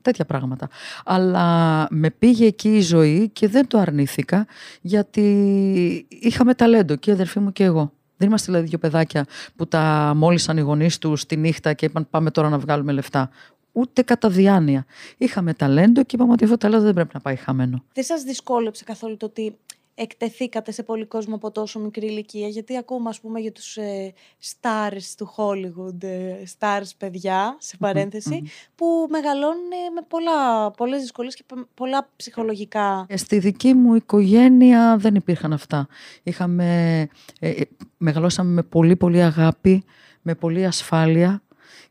τέτοια 0.02 0.24
πράγματα. 0.24 0.68
Αλλά 1.04 1.86
με 1.90 2.10
πήγε 2.10 2.46
εκεί 2.46 2.76
η 2.76 2.80
ζωή 2.80 3.28
και 3.32 3.48
δεν 3.48 3.66
το 3.66 3.78
αρνήθηκα, 3.78 4.46
γιατί 4.80 6.06
είχαμε 6.08 6.54
ταλέντο 6.54 6.96
και 6.96 7.10
η 7.10 7.12
αδερφή 7.12 7.40
μου 7.40 7.52
και 7.52 7.64
εγώ. 7.64 7.92
Δεν 8.16 8.28
είμαστε 8.28 8.52
δηλαδή 8.52 8.68
δύο 8.68 8.78
παιδάκια 8.78 9.26
που 9.56 9.66
τα 9.66 10.12
μόλισαν 10.16 10.56
οι 10.56 10.60
γονείς 10.60 10.98
τους 10.98 11.26
τη 11.26 11.36
νύχτα 11.36 11.72
και 11.72 11.84
είπαν 11.86 12.06
πάμε 12.10 12.30
τώρα 12.30 12.48
να 12.48 12.58
βγάλουμε 12.58 12.92
λεφτά. 12.92 13.30
Ούτε 13.72 14.02
κατά 14.02 14.28
διάνοια. 14.28 14.84
Είχαμε 15.16 15.54
ταλέντο 15.54 16.02
και 16.02 16.16
είπαμε 16.16 16.32
ότι 16.32 16.44
αυτό 16.44 16.56
το 16.56 16.66
ταλέντο 16.66 16.84
δεν 16.84 16.94
πρέπει 16.94 17.10
να 17.14 17.20
πάει 17.20 17.36
χαμένο. 17.36 17.84
Δεν 17.92 18.04
σας 18.04 18.22
δυσκόλεψε 18.22 18.84
καθόλου 18.84 19.16
το 19.16 19.26
ότι 19.26 19.56
εκτεθήκατε 20.00 20.72
σε 20.72 20.82
πολύ 20.82 21.06
κόσμο 21.06 21.34
από 21.34 21.50
τόσο 21.50 21.78
μικρή 21.78 22.06
ηλικία, 22.06 22.48
γιατί 22.48 22.76
ακούμε 22.76 23.08
ας 23.08 23.20
πούμε 23.20 23.40
για 23.40 23.52
τους 23.52 23.76
ε, 23.76 24.12
stars 24.52 25.02
του 25.16 25.34
Hollywood, 25.36 26.02
ε, 26.02 26.34
stars 26.58 26.90
παιδιά, 26.98 27.56
σε 27.58 27.76
παρενθεση 27.76 28.42
που 28.74 29.06
μεγαλώνουν 29.10 29.70
ε, 29.86 29.90
με 29.94 30.00
πολλά, 30.08 30.70
πολλές 30.70 31.00
δυσκολίες 31.00 31.34
και 31.34 31.42
π- 31.46 31.66
πολλά 31.74 32.08
ψυχολογικά. 32.16 33.06
Ε, 33.08 33.16
Στη 33.16 33.38
δική 33.38 33.74
μου 33.74 33.94
οικογένεια 33.94 34.96
δεν 34.98 35.14
υπήρχαν 35.14 35.52
αυτά. 35.52 35.88
Είχαμε, 36.22 37.00
ε, 37.40 37.50
ε, 37.50 37.62
μεγαλώσαμε 37.96 38.50
με 38.50 38.62
πολύ 38.62 38.96
πολύ 38.96 39.22
αγάπη, 39.22 39.84
με 40.22 40.34
πολύ 40.34 40.66
ασφάλεια 40.66 41.42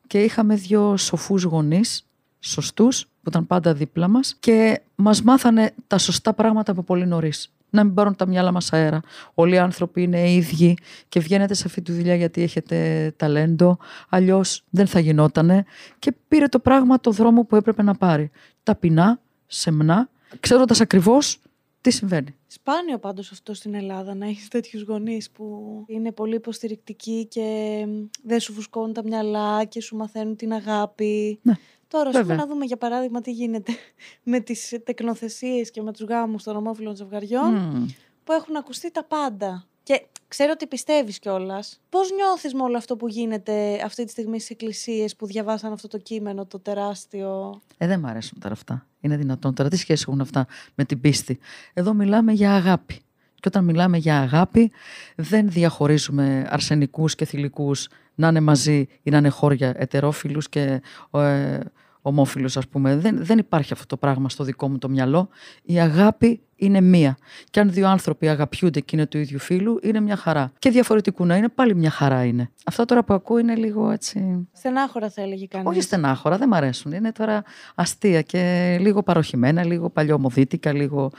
και 0.08 0.24
είχαμε 0.24 0.56
δύο 0.56 0.98
σοφούς 0.98 1.44
γονείς, 1.44 2.08
σωστούς 2.40 3.06
που 3.06 3.30
ήταν 3.30 3.48
πάντα 3.48 3.74
δίπλα 3.74 4.08
μας 4.08 4.36
και 4.40 4.82
μας 4.96 5.22
μάθανε 5.22 5.74
τα 5.88 5.98
σωστά 5.98 6.34
πράγματα 6.34 6.72
από 6.72 6.84
πολύ 6.84 7.06
νωρίς. 7.06 7.52
Να 7.70 7.84
μην 7.84 7.94
πάρουν 7.94 8.16
τα 8.16 8.28
μυαλά 8.28 8.52
μας 8.52 8.74
αέρα. 8.74 9.02
Όλοι 9.34 9.56
οι 9.56 9.58
άνθρωποι 9.58 10.02
είναι 10.02 10.32
ίδιοι 10.32 10.78
και 11.10 11.20
βγαίνετε 11.20 11.54
σε 11.54 11.64
αυτή 11.66 11.82
τη 11.82 11.92
δουλειά 11.92 12.16
γιατί 12.16 12.42
έχετε 12.42 13.14
ταλέντο. 13.18 13.78
Αλλιώς 14.10 14.64
δεν 14.70 14.88
θα 14.88 15.00
γινότανε. 15.00 15.66
Και 16.00 16.14
πήρε 16.28 16.48
το 16.48 16.60
πράγμα 16.60 17.00
το 17.00 17.12
δρόμο 17.12 17.44
που 17.46 17.56
έπρεπε 17.56 17.84
να 17.84 17.94
πάρει. 17.96 18.32
Ταπεινά, 18.64 19.20
σεμνά, 19.48 20.10
ξέροντας 20.40 20.82
ακριβώς 20.82 21.40
τι 21.82 21.92
συμβαίνει. 21.92 22.36
Σπάνιο 22.48 22.98
πάντως 22.98 23.32
αυτό 23.32 23.54
στην 23.54 23.74
Ελλάδα 23.74 24.16
να 24.16 24.26
έχεις 24.28 24.48
τέτοιους 24.48 24.84
γονείς 24.84 25.32
που 25.32 25.84
είναι 25.88 26.12
πολύ 26.12 26.36
υποστηρικτικοί 26.36 27.26
και 27.26 27.86
δεν 28.24 28.40
σου 28.40 28.54
φουσκώνουν 28.54 28.94
τα 28.94 29.04
μυαλά 29.04 29.64
και 29.64 29.82
σου 29.82 29.96
μαθαίνουν 29.96 30.36
την 30.36 30.54
αγάπη. 30.54 31.40
Ναι. 31.42 31.54
Τώρα, 31.88 32.10
ας 32.10 32.28
να 32.28 32.48
δούμε 32.48 32.66
για 32.66 32.78
παράδειγμα 32.78 33.22
τι 33.22 33.32
γίνεται 33.32 33.72
με 34.32 34.40
τις 34.40 34.80
τεκνοθεσίες 34.84 35.72
και 35.72 35.82
με 35.82 35.92
τους 35.92 36.06
γάμους 36.08 36.44
των 36.44 36.56
ομόφυλων 36.56 36.96
ζευγαριών 36.96 37.86
που 38.24 38.32
έχουν 38.32 38.56
ακουστεί 38.56 38.92
τα 38.92 39.04
πάντα. 39.04 39.66
Και 39.84 40.06
ξέρω 40.28 40.52
ότι 40.54 40.68
πιστεύεις 40.68 41.20
κιόλας. 41.20 41.82
Πώς 41.90 42.12
νιώθεις 42.12 42.54
με 42.54 42.62
όλο 42.62 42.78
αυτό 42.78 42.96
που 42.96 43.08
γίνεται 43.08 43.82
αυτή 43.86 44.06
τη 44.06 44.12
στιγμή 44.12 44.38
στις 44.38 44.50
εκκλησίες 44.50 45.16
που 45.16 45.26
διαβάσαν 45.26 45.72
αυτό 45.72 45.88
το 45.88 45.98
κείμενο, 45.98 46.46
το 46.46 46.60
τεράστιο; 46.60 47.62
Ε, 47.78 47.88
δεν 47.88 48.00
μου 48.00 48.08
αρέσουν 48.08 48.40
τώρα 48.40 48.54
αυτά. 48.54 48.88
Είναι 49.00 49.18
δυνατόν. 49.18 49.54
Τώρα 49.54 49.70
τι 49.70 49.78
σχέση 49.78 50.06
έχουν 50.08 50.22
αυτά 50.22 50.48
με 50.76 50.86
την 50.86 51.02
πίστη; 51.02 51.40
Εδώ 51.74 51.94
μιλάμε 51.94 52.32
για 52.32 52.54
αγάπη. 52.54 53.02
Και 53.40 53.48
όταν 53.48 53.64
μιλάμε 53.64 53.98
για 53.98 54.20
αγάπη, 54.22 54.72
δεν 55.16 55.50
διαχωρίζουμε 55.50 56.48
αρσενικούς 56.50 57.16
και 57.16 57.26
θηλυκούς 57.26 57.88
να 58.18 58.28
είναι 58.28 58.40
μαζί 58.40 58.88
ή 59.04 59.10
να 59.10 59.18
είναι 59.18 59.30
χώρια 59.30 59.74
ετερόφιλους 59.76 60.50
και 60.50 60.82
ε, 61.12 61.60
ομόφυλους 62.02 62.58
ας 62.58 62.68
πούμε. 62.68 62.96
Δεν, 62.96 63.18
δεν 63.26 63.38
υπάρχει 63.38 63.74
αυτό 63.74 63.86
το 63.86 63.98
πράγμα 63.98 64.30
στο 64.30 64.44
δικό 64.44 64.70
μου 64.70 64.78
το 64.78 64.90
μυαλό. 64.90 65.30
Η 65.64 65.80
αγάπη 65.80 66.42
είναι 66.56 66.82
μία. 66.82 67.18
Και 67.50 67.60
αν 67.60 67.72
δύο 67.72 67.88
άνθρωποι 67.88 68.28
αγαπιούνται 68.28 68.80
και 68.80 68.96
είναι 68.96 69.06
του 69.06 69.18
ίδιου 69.18 69.40
φίλου, 69.40 69.80
είναι 69.84 70.00
μια 70.00 70.16
χαρά. 70.16 70.52
Και 70.60 70.70
διαφορετικού 70.70 71.26
να 71.26 71.36
είναι, 71.36 71.50
πάλι 71.50 71.76
μια 71.76 71.90
χαρά 71.90 72.26
είναι. 72.26 72.52
Αυτά 72.66 72.86
τώρα 72.86 73.04
που 73.04 73.14
ακούω 73.14 73.38
είναι 73.38 73.56
λίγο 73.56 73.90
έτσι. 73.90 74.48
Στενάχωρα 74.52 75.10
θα 75.10 75.22
έλεγε 75.22 75.46
κανείς. 75.46 75.68
Όχι 75.68 75.82
στενάχωρα, 75.82 76.38
δεν 76.38 76.48
μ' 76.48 76.54
αρέσουν. 76.54 76.92
Είναι 76.92 77.12
τώρα 77.12 77.44
αστεία 77.76 78.22
και 78.22 78.78
λίγο 78.80 79.04
παροχημένα, 79.04 79.66
λίγο 79.66 79.90
παλιωμοδίτικα, 79.90 80.74
λίγο. 80.74 81.12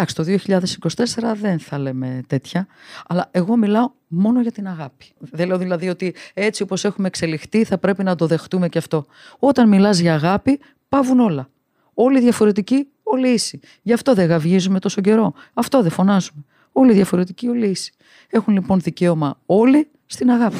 Εντάξει, 0.00 0.14
το 0.14 0.24
2024 1.26 1.34
δεν 1.34 1.58
θα 1.58 1.78
λέμε 1.78 2.22
τέτοια. 2.26 2.66
Αλλά 3.06 3.28
εγώ 3.30 3.56
μιλάω 3.56 3.90
μόνο 4.06 4.40
για 4.40 4.52
την 4.52 4.68
αγάπη. 4.68 5.04
Δεν 5.18 5.46
λέω 5.46 5.58
δηλαδή 5.58 5.88
ότι 5.88 6.14
έτσι 6.34 6.62
όπως 6.62 6.84
έχουμε 6.84 7.06
εξελιχθεί 7.06 7.64
θα 7.64 7.78
πρέπει 7.78 8.02
να 8.02 8.14
το 8.14 8.26
δεχτούμε 8.26 8.68
και 8.68 8.78
αυτό. 8.78 9.06
Όταν 9.38 9.68
μιλάς 9.68 9.98
για 9.98 10.14
αγάπη, 10.14 10.60
πάβουν 10.88 11.20
όλα. 11.20 11.48
Όλοι 11.94 12.20
διαφορετικοί, 12.20 12.88
όλοι 13.02 13.28
ίσοι. 13.28 13.60
Γι' 13.82 13.92
αυτό 13.92 14.14
δεν 14.14 14.26
γαυγίζουμε 14.28 14.78
τόσο 14.78 15.00
καιρό. 15.00 15.34
Αυτό 15.54 15.82
δεν 15.82 15.90
φωνάζουμε. 15.90 16.44
Όλοι 16.72 16.92
διαφορετικοί, 16.92 17.48
όλοι 17.48 17.66
ίσοι. 17.66 17.92
Έχουν 18.28 18.54
λοιπόν 18.54 18.80
δικαίωμα 18.80 19.38
όλοι 19.46 19.88
στην 20.06 20.30
αγάπη. 20.30 20.56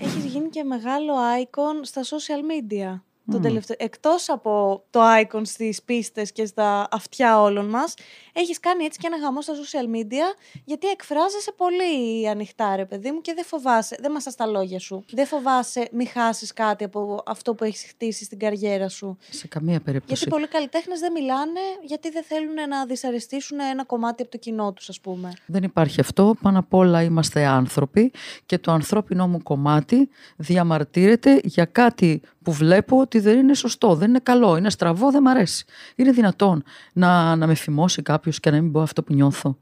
Έχεις 0.00 0.24
γίνει 0.24 0.48
και 0.48 0.62
μεγάλο 0.62 1.12
icon 1.42 1.80
στα 1.82 2.02
social 2.02 2.70
media. 2.72 3.00
Το 3.30 3.40
τελευταίο, 3.40 3.76
εκτός 3.78 4.28
από 4.28 4.82
το 4.90 5.00
icon 5.22 5.40
στις 5.44 5.82
πίστες 5.82 6.32
και 6.32 6.46
στα 6.46 6.88
αυτιά 6.90 7.40
όλων 7.40 7.66
μας, 7.66 7.94
έχεις 8.32 8.60
κάνει 8.60 8.84
έτσι 8.84 8.98
και 8.98 9.06
ένα 9.06 9.16
γαμό 9.16 9.42
στα 9.42 9.52
social 9.54 9.96
media, 9.96 10.36
γιατί 10.64 10.88
εκφράζεσαι 10.88 11.52
πολύ 11.56 12.28
ανοιχτά 12.28 12.76
ρε 12.76 12.84
παιδί 12.84 13.10
μου 13.10 13.20
και 13.20 13.32
δεν 13.34 13.44
φοβάσαι, 13.44 13.96
δεν 14.00 14.10
μας 14.10 14.24
τα 14.36 14.46
λόγια 14.46 14.78
σου. 14.78 15.04
Δεν 15.12 15.26
φοβάσαι 15.26 15.88
μη 15.92 16.04
χάσεις 16.04 16.52
κάτι 16.52 16.84
από 16.84 17.22
αυτό 17.26 17.54
που 17.54 17.64
έχεις 17.64 17.84
χτίσει 17.88 18.24
στην 18.24 18.38
καριέρα 18.38 18.88
σου. 18.88 19.16
Σε 19.30 19.48
καμία 19.48 19.80
περίπτωση. 19.80 20.14
Γιατί 20.14 20.30
πολλοί 20.30 20.48
καλλιτέχνες 20.48 21.00
δεν 21.00 21.12
μιλάνε, 21.12 21.60
γιατί 21.82 22.10
δεν 22.10 22.24
θέλουν 22.24 22.68
να 22.68 22.86
δυσαρεστήσουν 22.86 23.60
ένα 23.60 23.84
κομμάτι 23.84 24.22
από 24.22 24.30
το 24.30 24.38
κοινό 24.38 24.72
τους 24.72 24.88
ας 24.88 25.00
πούμε. 25.00 25.32
Δεν 25.46 25.62
υπάρχει 25.62 26.00
αυτό. 26.00 26.34
Πάνω 26.42 26.58
απ' 26.58 26.74
όλα 26.74 27.02
είμαστε 27.02 27.46
άνθρωποι 27.46 28.12
και 28.46 28.58
το 28.58 28.72
ανθρώπινο 28.72 29.28
μου 29.28 29.42
κομμάτι 29.42 30.08
διαμαρτύρεται 30.36 31.40
για 31.44 31.64
κάτι 31.64 32.20
που 32.42 32.52
βλέπω 32.52 33.00
ότι 33.00 33.18
δεν 33.18 33.38
είναι 33.38 33.54
σωστό, 33.54 33.94
δεν 33.94 34.08
είναι 34.08 34.18
καλό, 34.18 34.56
είναι 34.56 34.70
στραβό, 34.70 35.10
δεν 35.10 35.22
μ' 35.22 35.28
αρέσει. 35.28 35.64
Είναι 35.96 36.10
δυνατόν 36.10 36.62
να, 36.92 37.36
να 37.36 37.46
με 37.46 37.54
φημώσει 37.54 38.02
κάποιος 38.02 38.40
και 38.40 38.50
να 38.50 38.60
μην 38.60 38.72
πω 38.72 38.80
αυτό 38.80 39.02
που 39.02 39.14
νιώθω. 39.14 39.58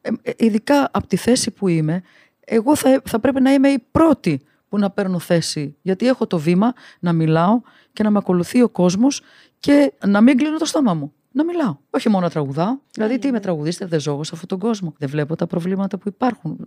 Ε, 0.00 0.10
ε, 0.22 0.32
ειδικά 0.36 0.88
από 0.92 1.06
τη 1.06 1.16
θέση 1.16 1.50
που 1.50 1.68
είμαι, 1.68 2.02
εγώ 2.44 2.76
θα, 2.76 3.02
θα 3.04 3.20
πρέπει 3.20 3.40
να 3.40 3.52
είμαι 3.52 3.68
η 3.68 3.84
πρώτη 3.90 4.40
που 4.68 4.78
να 4.78 4.90
παίρνω 4.90 5.18
θέση. 5.18 5.76
Γιατί 5.82 6.06
έχω 6.06 6.26
το 6.26 6.38
βήμα 6.38 6.72
να 7.00 7.12
μιλάω 7.12 7.60
και 7.92 8.02
να 8.02 8.10
με 8.10 8.18
ακολουθεί 8.18 8.62
ο 8.62 8.68
κόσμος 8.68 9.22
και 9.58 9.92
να 10.06 10.20
μην 10.20 10.36
κλείνω 10.36 10.58
το 10.58 10.64
στόμα 10.64 10.94
μου. 10.94 11.12
Να 11.32 11.44
μιλάω. 11.44 11.76
Όχι 11.90 12.08
μόνο 12.08 12.24
να 12.24 12.30
τραγουδάω. 12.30 12.78
Δηλαδή, 12.92 13.18
τι 13.18 13.28
είμαι 13.28 13.40
τραγουδίστρια, 13.40 13.88
δεν 13.88 14.00
ζω 14.00 14.22
σε 14.22 14.30
αυτόν 14.34 14.48
τον 14.48 14.58
κόσμο. 14.58 14.94
Δεν 14.98 15.08
βλέπω 15.08 15.36
τα 15.36 15.46
προβλήματα 15.46 15.98
που 15.98 16.08
υπάρχουν 16.08 16.58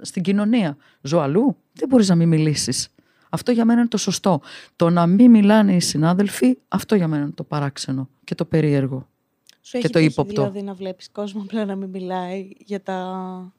στην 0.00 0.22
κοινωνία. 0.22 0.76
Ζω 1.00 1.18
αλλού. 1.18 1.56
Δεν 1.72 1.88
μπορείς 1.88 2.08
να 2.08 2.14
μην 2.14 2.28
μιλήσεις. 2.28 2.88
Αυτό 3.30 3.52
για 3.52 3.64
μένα 3.64 3.80
είναι 3.80 3.88
το 3.88 3.96
σωστό. 3.96 4.40
Το 4.76 4.90
να 4.90 5.06
μην 5.06 5.30
μιλάνε 5.30 5.74
οι 5.74 5.80
συνάδελφοι, 5.80 6.58
αυτό 6.68 6.94
για 6.94 7.08
μένα 7.08 7.22
είναι 7.22 7.32
το 7.32 7.44
παράξενο 7.44 8.08
και 8.24 8.34
το 8.34 8.44
περίεργο. 8.44 9.08
Σου 9.60 9.76
έχει 9.76 9.86
και 9.86 9.92
το 9.92 9.98
ύποπτο. 9.98 10.32
δηλαδή 10.32 10.62
να 10.62 10.74
βλέπεις 10.74 11.10
κόσμο 11.10 11.42
απλά 11.42 11.64
να 11.64 11.76
μην 11.76 11.88
μιλάει 11.88 12.50
για 12.58 12.82
τα... 12.82 13.52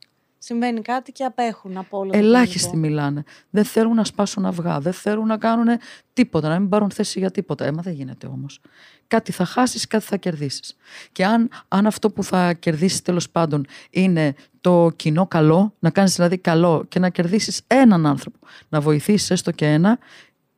Συμβαίνει 0.43 0.81
κάτι 0.81 1.11
και 1.11 1.23
απέχουν 1.23 1.77
από 1.77 1.97
όλο 1.97 2.11
Ελάχιστοι 2.13 2.77
μιλάνε. 2.77 3.23
Δεν 3.49 3.63
θέλουν 3.63 3.95
να 3.95 4.03
σπάσουν 4.03 4.45
αυγά. 4.45 4.79
Δεν 4.79 4.93
θέλουν 4.93 5.27
να 5.27 5.37
κάνουν 5.37 5.67
τίποτα, 6.13 6.49
να 6.49 6.59
μην 6.59 6.69
πάρουν 6.69 6.91
θέση 6.91 7.19
για 7.19 7.31
τίποτα. 7.31 7.65
Έμα 7.65 7.81
δεν 7.81 7.93
γίνεται 7.93 8.27
όμως. 8.27 8.59
Κάτι 9.07 9.31
θα 9.31 9.45
χάσεις, 9.45 9.87
κάτι 9.87 10.05
θα 10.05 10.17
κερδίσεις. 10.17 10.75
Και 11.11 11.25
αν, 11.25 11.49
αν 11.67 11.85
αυτό 11.85 12.11
που 12.11 12.23
θα 12.23 12.53
κερδίσεις 12.53 13.01
τέλος 13.01 13.29
πάντων 13.29 13.65
είναι 13.89 14.35
το 14.61 14.91
κοινό 14.95 15.27
καλό, 15.27 15.73
να 15.79 15.89
κάνεις 15.89 16.15
δηλαδή 16.15 16.37
καλό 16.37 16.85
και 16.87 16.99
να 16.99 17.09
κερδίσεις 17.09 17.61
έναν 17.67 18.05
άνθρωπο, 18.05 18.37
να 18.69 18.81
βοηθήσεις 18.81 19.31
έστω 19.31 19.51
και 19.51 19.65
ένα, 19.65 19.99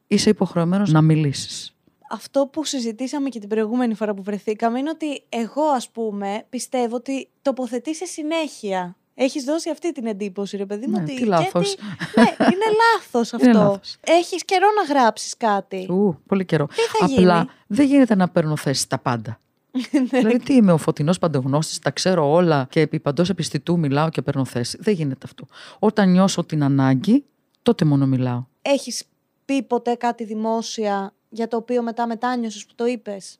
είσαι 0.07 0.29
υποχρεωμένος 0.29 0.91
να 0.91 1.01
μιλήσεις 1.01 1.73
αυτό 2.09 2.47
που 2.47 2.63
συζητήσαμε 2.63 3.29
και 3.29 3.39
την 3.39 3.49
προηγούμενη 3.49 3.93
φορά 3.93 4.13
που 4.13 4.23
βρεθήκαμε 4.23 4.79
είναι 4.79 4.89
ότι 4.89 5.23
εγώ 5.29 5.63
ας 5.63 5.89
πούμε 5.89 6.45
πιστεύω 6.49 6.95
ότι 6.95 7.29
τοποθετήσει 7.41 8.07
συνέχεια. 8.07 8.97
Έχεις 9.15 9.43
δώσει 9.43 9.69
αυτή 9.69 9.91
την 9.91 10.05
εντύπωση, 10.05 10.57
ρε 10.57 10.65
παιδί 10.65 10.87
μου. 10.87 10.97
Ναι, 10.97 11.03
ότι 11.03 11.15
τι 11.15 11.25
λάθος. 11.25 11.75
ναι, 12.15 12.23
είναι 12.23 12.65
λάθος 12.95 13.33
αυτό. 13.33 13.79
Έχεις 14.01 14.45
καιρό 14.45 14.67
να 14.75 14.93
γράψεις 14.93 15.37
κάτι. 15.37 15.87
Ου, 15.89 16.21
πολύ 16.27 16.45
καιρό. 16.45 16.67
Απλά 16.99 17.47
δεν 17.67 17.85
γίνεται 17.85 18.15
να 18.15 18.29
παίρνω 18.29 18.55
θέση 18.55 18.89
τα 18.89 18.97
πάντα. 18.97 19.37
Ναι. 19.91 20.19
δηλαδή, 20.19 20.39
τι 20.39 20.53
είμαι 20.53 20.71
ο 20.71 20.77
φωτεινός 20.77 21.19
παντογνώστης, 21.19 21.79
τα 21.79 21.91
ξέρω 21.91 22.31
όλα 22.31 22.67
και 22.69 22.79
επί 22.79 22.99
παντός 22.99 23.29
επιστητού 23.29 23.79
μιλάω 23.79 24.09
και 24.09 24.21
παίρνω 24.21 24.45
θέση. 24.45 24.77
Δεν 24.81 24.93
γίνεται 24.93 25.25
αυτό. 25.25 25.45
Όταν 25.79 26.11
νιώσω 26.11 26.43
την 26.43 26.63
ανάγκη, 26.63 27.25
τότε 27.61 27.85
μόνο 27.85 28.05
μιλάω. 28.05 28.45
Έχεις 28.61 29.03
πει 29.45 29.63
ποτέ 29.63 29.95
κάτι 29.95 30.23
δημόσια 30.23 31.13
για 31.29 31.47
το 31.47 31.57
οποίο 31.57 31.81
μετά 31.81 32.07
μετάνιωσες 32.07 32.65
που 32.65 32.73
το 32.75 32.85
είπες; 32.85 33.39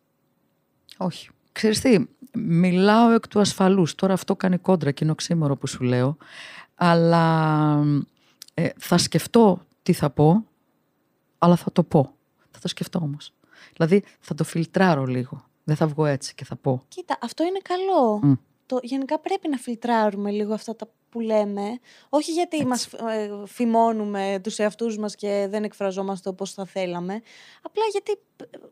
Όχι. 0.97 1.29
Ξέρεις 1.51 1.79
τι, 1.79 2.05
μιλάω 2.34 3.12
εκ 3.12 3.28
του 3.28 3.39
ασφαλούς. 3.39 3.96
Τώρα 3.96 4.13
αυτό 4.13 4.36
κάνει 4.36 4.58
κόντρα 4.58 4.91
και 4.91 5.04
είναι 5.04 5.12
οξύμορο 5.12 5.56
που 5.56 5.67
σου 5.67 5.84
λέω. 5.84 6.17
Αλλά 6.76 7.80
ε, 8.54 8.69
θα 8.78 8.98
σκεφτώ 8.98 9.62
τι 9.84 9.93
θα 9.93 10.10
πω, 10.10 10.46
αλλά 11.38 11.56
θα 11.56 11.72
το 11.72 11.84
πω. 11.84 12.13
Θα 12.52 12.60
το 12.60 12.67
σκεφτώ 12.67 13.00
όμως. 13.04 13.34
Δηλαδή 13.74 14.04
θα 14.19 14.34
το 14.34 14.43
φιλτράρω 14.43 15.06
λίγο. 15.06 15.46
Δεν 15.63 15.76
θα 15.76 15.88
βγω 15.88 16.06
έτσι 16.06 16.36
και 16.36 16.46
θα 16.46 16.56
πω. 16.56 16.84
Κοίτα, 16.88 17.17
αυτό 17.22 17.43
είναι 17.43 17.60
καλό. 17.63 18.38
Το, 18.65 18.80
γενικά 18.82 19.19
πρέπει 19.19 19.50
να 19.50 19.58
φιλτράρουμε 19.58 20.32
λίγο 20.32 20.54
αυτά 20.54 20.76
τα 20.76 20.88
που 21.13 21.19
λέμε, 21.19 21.80
όχι 22.10 22.32
γιατί 22.32 22.56
Έτσι. 22.56 22.67
μας 22.67 22.86
ε, 22.86 23.32
φημώνουμε 23.46 24.39
τους 24.43 24.60
εαυτούς 24.60 24.98
μας 24.98 25.15
και 25.15 25.48
δεν 25.50 25.63
εκφραζόμαστε 25.63 26.30
όπως 26.30 26.54
θα 26.54 26.65
θέλαμε, 26.65 27.22
απλά 27.62 27.84
γιατί 27.91 28.12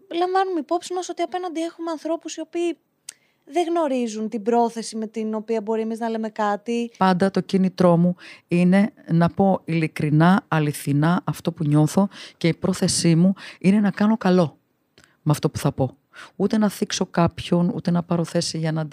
ε, 0.10 0.16
λαμβάνουμε 0.16 0.60
υπόψη 0.60 0.94
μας 0.94 1.10
ότι 1.10 1.22
απέναντι 1.22 1.62
έχουμε 1.62 1.92
ανθρώπους 1.92 2.36
οι 2.36 2.40
οποίοι 2.40 2.78
δεν 3.46 3.66
γνωρίζουν 3.70 4.30
την 4.30 4.44
πρόθεση 4.44 4.96
με 4.96 5.08
την 5.08 5.34
οποία 5.34 5.62
μπορεί 5.62 5.82
εμείς 5.82 6.00
να 6.00 6.10
λέμε 6.10 6.30
κάτι. 6.30 6.92
Πάντα 6.98 7.32
το 7.32 7.42
κίνητρό 7.42 7.98
μου 7.98 8.16
είναι 8.48 8.94
να 9.12 9.30
πω 9.30 9.62
ειλικρινά, 9.66 10.46
αληθινά 10.48 11.22
αυτό 11.24 11.52
που 11.52 11.64
νιώθω 11.64 12.08
και 12.38 12.48
η 12.48 12.54
πρόθεσή 12.54 13.16
μου 13.16 13.34
είναι 13.60 13.80
να 13.80 13.92
κάνω 13.92 14.18
καλό 14.18 14.58
με 15.22 15.32
αυτό 15.32 15.50
που 15.50 15.58
θα 15.58 15.72
πω 15.72 15.96
ούτε 16.36 16.58
να 16.58 16.70
θίξω 16.70 17.06
κάποιον, 17.06 17.72
ούτε 17.76 17.92
να 17.92 18.04
πάρω 18.04 18.24
θέση 18.24 18.58
για 18.58 18.72
να, 18.72 18.88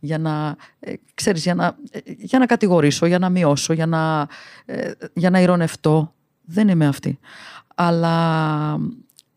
για 0.00 0.18
να, 0.18 0.56
ε, 0.80 0.92
ξέρεις, 1.14 1.42
για 1.42 1.54
να, 1.54 1.76
ε, 1.90 1.98
για 2.04 2.38
να 2.38 2.46
κατηγορήσω, 2.46 3.06
για 3.06 3.18
να 3.18 3.28
μειώσω, 3.28 3.72
για 3.72 3.86
να, 3.86 4.28
ε, 4.64 4.92
για 5.14 5.30
να 5.30 5.40
ηρωνευτώ. 5.40 6.14
Δεν 6.44 6.68
είμαι 6.68 6.86
αυτή. 6.86 7.18
Αλλά 7.74 8.78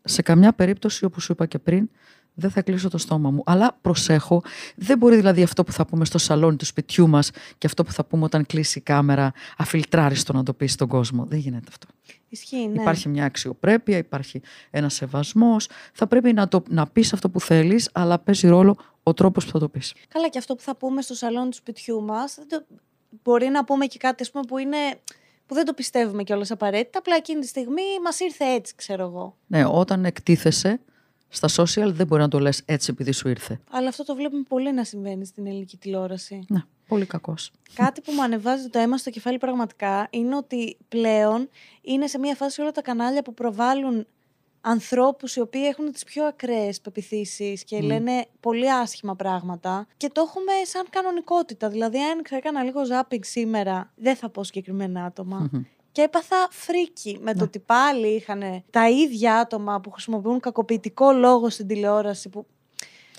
σε 0.02 0.22
καμιά 0.22 0.52
περίπτωση, 0.52 1.04
όπως 1.04 1.24
σου 1.24 1.32
είπα 1.32 1.46
και 1.46 1.58
πριν, 1.58 1.90
δεν 2.34 2.50
θα 2.50 2.62
κλείσω 2.62 2.88
το 2.88 2.98
στόμα 2.98 3.30
μου. 3.30 3.42
Αλλά 3.46 3.78
προσέχω, 3.80 4.42
δεν 4.76 4.98
μπορεί 4.98 5.16
δηλαδή 5.16 5.42
αυτό 5.42 5.64
που 5.64 5.72
θα 5.72 5.86
πούμε 5.86 6.04
στο 6.04 6.18
σαλόνι 6.18 6.56
του 6.56 6.64
σπιτιού 6.64 7.08
μας 7.08 7.30
και 7.58 7.66
αυτό 7.66 7.84
που 7.84 7.92
θα 7.92 8.04
πούμε 8.04 8.24
όταν 8.24 8.46
κλείσει 8.46 8.78
η 8.78 8.82
κάμερα 8.82 9.32
αφιλτράριστο 9.56 10.32
να 10.32 10.42
το 10.42 10.52
πει 10.52 10.66
στον 10.66 10.88
κόσμο. 10.88 11.24
Δεν 11.24 11.38
γίνεται 11.38 11.66
αυτό. 11.68 11.86
Ισχύει, 12.28 12.68
ναι. 12.68 12.80
Υπάρχει 12.80 13.08
μια 13.08 13.24
αξιοπρέπεια, 13.24 13.98
υπάρχει 13.98 14.40
ένα 14.70 14.88
σεβασμός. 14.88 15.68
Θα 15.92 16.06
πρέπει 16.06 16.32
να, 16.32 16.48
το, 16.48 16.62
να 16.68 16.86
πεις 16.86 17.12
αυτό 17.12 17.30
που 17.30 17.40
θέλεις, 17.40 17.88
αλλά 17.92 18.18
παίζει 18.18 18.48
ρόλο 18.48 18.76
ο 19.02 19.14
τρόπος 19.14 19.44
που 19.44 19.50
θα 19.50 19.58
το 19.58 19.68
πεις. 19.68 19.94
Καλά, 20.08 20.28
και 20.28 20.38
αυτό 20.38 20.54
που 20.54 20.62
θα 20.62 20.76
πούμε 20.76 21.02
στο 21.02 21.14
σαλόνι 21.14 21.50
του 21.50 21.56
σπιτιού 21.56 22.02
μας, 22.02 22.38
μπορεί 23.22 23.48
να 23.48 23.64
πούμε 23.64 23.86
και 23.86 23.98
κάτι 23.98 24.22
ας 24.22 24.30
πούμε, 24.30 24.44
που 24.48 24.58
είναι 24.58 24.76
που 25.46 25.54
δεν 25.54 25.64
το 25.64 25.72
πιστεύουμε 25.72 26.22
κιόλας 26.22 26.50
απαραίτητα. 26.50 26.98
Απλά 26.98 27.16
εκείνη 27.16 27.40
τη 27.40 27.46
στιγμή 27.46 27.82
μας 28.04 28.20
ήρθε 28.20 28.44
έτσι, 28.44 28.74
ξέρω 28.74 29.04
εγώ. 29.04 29.36
Ναι, 29.46 29.64
όταν 29.64 30.04
εκτίθεσαι 30.04 30.80
στα 31.32 31.48
social 31.56 31.92
δεν 31.92 32.06
μπορεί 32.06 32.22
να 32.22 32.28
το 32.28 32.38
λες 32.38 32.62
έτσι 32.64 32.90
επειδή 32.90 33.12
σου 33.12 33.28
ήρθε. 33.28 33.60
Αλλά 33.70 33.88
αυτό 33.88 34.04
το 34.04 34.14
βλέπουμε 34.14 34.42
πολύ 34.48 34.72
να 34.72 34.84
συμβαίνει 34.84 35.24
στην 35.24 35.46
ελληνική 35.46 35.76
τηλεόραση. 35.76 36.44
Ναι, 36.48 36.62
πολύ 36.88 37.06
κακός. 37.06 37.50
Κάτι 37.74 38.00
που 38.00 38.12
μου 38.12 38.22
ανεβάζει 38.22 38.68
το 38.68 38.78
αίμα 38.78 38.96
στο 38.96 39.10
κεφάλι 39.10 39.38
πραγματικά 39.38 40.08
είναι 40.10 40.36
ότι 40.36 40.76
πλέον 40.88 41.48
είναι 41.82 42.06
σε 42.06 42.18
μια 42.18 42.34
φάση 42.34 42.60
όλα 42.60 42.70
τα 42.70 42.82
κανάλια 42.82 43.22
που 43.22 43.34
προβάλλουν 43.34 44.06
ανθρώπους 44.60 45.36
οι 45.36 45.40
οποίοι 45.40 45.62
έχουν 45.64 45.92
τις 45.92 46.04
πιο 46.04 46.24
ακραίες 46.24 46.80
πεπιθήσεις 46.80 47.64
και 47.64 47.80
λένε 47.80 48.26
πολύ 48.40 48.72
άσχημα 48.72 49.16
πράγματα 49.16 49.86
και 49.96 50.08
το 50.12 50.20
έχουμε 50.20 50.52
σαν 50.64 50.84
κανονικότητα. 50.90 51.68
Δηλαδή, 51.68 51.98
αν 51.98 52.22
θα 52.28 52.36
έκανα 52.36 52.62
λίγο 52.62 52.84
ζάπινγκ 52.84 53.22
σήμερα, 53.24 53.92
δεν 53.96 54.16
θα 54.16 54.28
πω 54.28 54.44
συγκεκριμένα 54.44 55.12
Και 55.92 56.02
έπαθα 56.02 56.48
φρίκι 56.50 57.18
με 57.22 57.32
το 57.32 57.38
Ναι. 57.38 57.42
ότι 57.42 57.58
πάλι 57.58 58.06
είχαν 58.06 58.62
τα 58.70 58.90
ίδια 58.90 59.36
άτομα 59.38 59.80
που 59.80 59.90
χρησιμοποιούν 59.90 60.40
κακοποιητικό 60.40 61.12
λόγο 61.12 61.50
στην 61.50 61.66
τηλεόραση. 61.66 62.28
Που... 62.28 62.46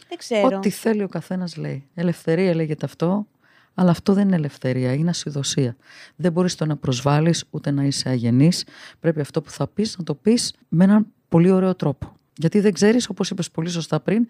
Δεν 0.09 0.17
ξέρω. 0.17 0.57
Ό,τι 0.57 0.69
θέλει 0.69 1.03
ο 1.03 1.07
καθένας 1.07 1.55
λέει. 1.57 1.88
Ελευθερία 1.93 2.55
λέγεται 2.55 2.86
αυτό, 2.86 3.27
αλλά 3.73 3.91
αυτό 3.91 4.13
δεν 4.13 4.27
είναι 4.27 4.36
ελευθερία, 4.36 4.93
είναι 4.93 5.09
ασυδοσία. 5.09 5.75
Δεν 6.15 6.31
μπορείς 6.31 6.55
το 6.55 6.65
να 6.65 6.77
προσβάλλεις 6.77 7.43
ούτε 7.49 7.71
να 7.71 7.83
είσαι 7.83 8.09
αγενής. 8.09 8.65
Πρέπει 8.99 9.19
αυτό 9.19 9.41
που 9.41 9.49
θα 9.49 9.67
πεις 9.67 9.97
να 9.97 10.03
το 10.03 10.15
πεις 10.15 10.53
με 10.69 10.83
έναν 10.83 11.05
πολύ 11.29 11.51
ωραίο 11.51 11.75
τρόπο. 11.75 12.15
Γιατί 12.38 12.59
δεν 12.59 12.73
ξέρεις, 12.73 13.09
όπως 13.09 13.29
είπες 13.29 13.51
πολύ 13.51 13.69
σωστά 13.69 13.99
πριν, 13.99 14.27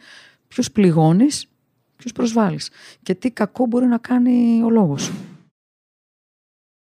ποιους 0.47 0.71
πληγώνεις, 0.71 1.45
ποιους 1.95 2.11
προσβάλλεις. 2.11 2.69
Και 3.03 3.15
τι 3.15 3.31
κακό 3.31 3.65
μπορεί 3.65 3.85
να 3.85 3.97
κάνει 3.97 4.63
ο 4.63 4.69
λόγος 4.69 5.01
σου. 5.03 5.13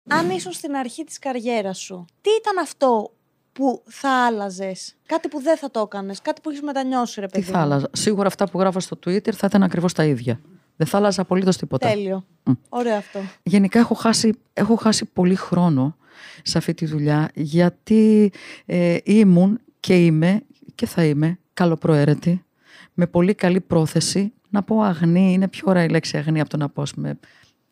Αν 0.08 0.30
ήσουν 0.30 0.52
στην 0.52 0.76
αρχή 0.76 1.04
της 1.04 1.20
καριέρας 1.20 1.78
σου, 1.78 2.06
τι 2.22 2.30
ήταν 2.40 2.58
αυτό 2.58 3.12
που 3.54 3.84
θα 3.88 4.26
άλλαζες, 4.26 4.96
κάτι 5.06 5.28
που 5.28 5.42
δεν 5.42 5.58
θα 5.58 5.72
το 5.72 5.80
έκανες, 5.80 6.22
κάτι 6.22 6.42
που 6.42 6.50
έχεις 6.50 6.62
μετανιώσει, 6.62 7.20
ρε 7.20 7.26
Τι 7.26 7.32
παιδί. 7.40 7.52
θα 7.52 7.58
μου. 7.58 7.64
άλλαζα; 7.64 7.90
Σίγουρα 7.92 8.28
αυτά 8.28 8.50
που 8.50 8.60
γράφω 8.60 8.80
στο 8.80 8.98
Twitter 9.06 9.32
θα 9.34 9.48
ήταν 9.48 9.64
ακριβώς 9.64 9.94
τα 9.94 10.06
ίδια. 10.06 10.40
Δεν 10.76 10.88
θα 10.88 10.98
άλλαζα 10.98 11.22
απολύτως 11.22 11.58
τίποτα. 11.58 11.90
Τέλειο. 11.90 12.26
Ωραίο 12.70 12.96
αυτό. 12.96 13.20
Γενικά 13.44 13.80
έχω 13.80 13.94
χάσει, 13.94 14.40
έχω 14.54 14.76
χάσει 14.76 15.06
πολύ 15.06 15.36
χρόνο 15.36 15.98
σε 16.44 16.58
αυτή 16.58 16.74
τη 16.74 16.86
δουλειά 16.86 17.30
γιατί 17.34 18.32
ε, 18.66 18.98
ήμουν 19.04 19.60
και 19.80 20.06
είμαι 20.06 20.42
και 20.76 20.86
θα 20.86 21.04
είμαι 21.06 21.40
καλοπροαίρετη 21.54 22.46
με 22.94 23.08
πολύ 23.08 23.34
καλή 23.34 23.62
πρόθεση 23.62 24.34
να 24.50 24.64
πω 24.64 24.82
αγνή, 24.82 25.34
είναι 25.34 25.48
πιο 25.48 25.64
ωραία 25.66 25.84
η 25.84 25.90
λέξη 25.90 26.18
αγνή 26.18 26.40
από 26.40 26.50
το 26.50 26.58
να 26.58 26.70
πω 26.70 26.82
ας 26.82 26.94
πούμε 26.94 27.20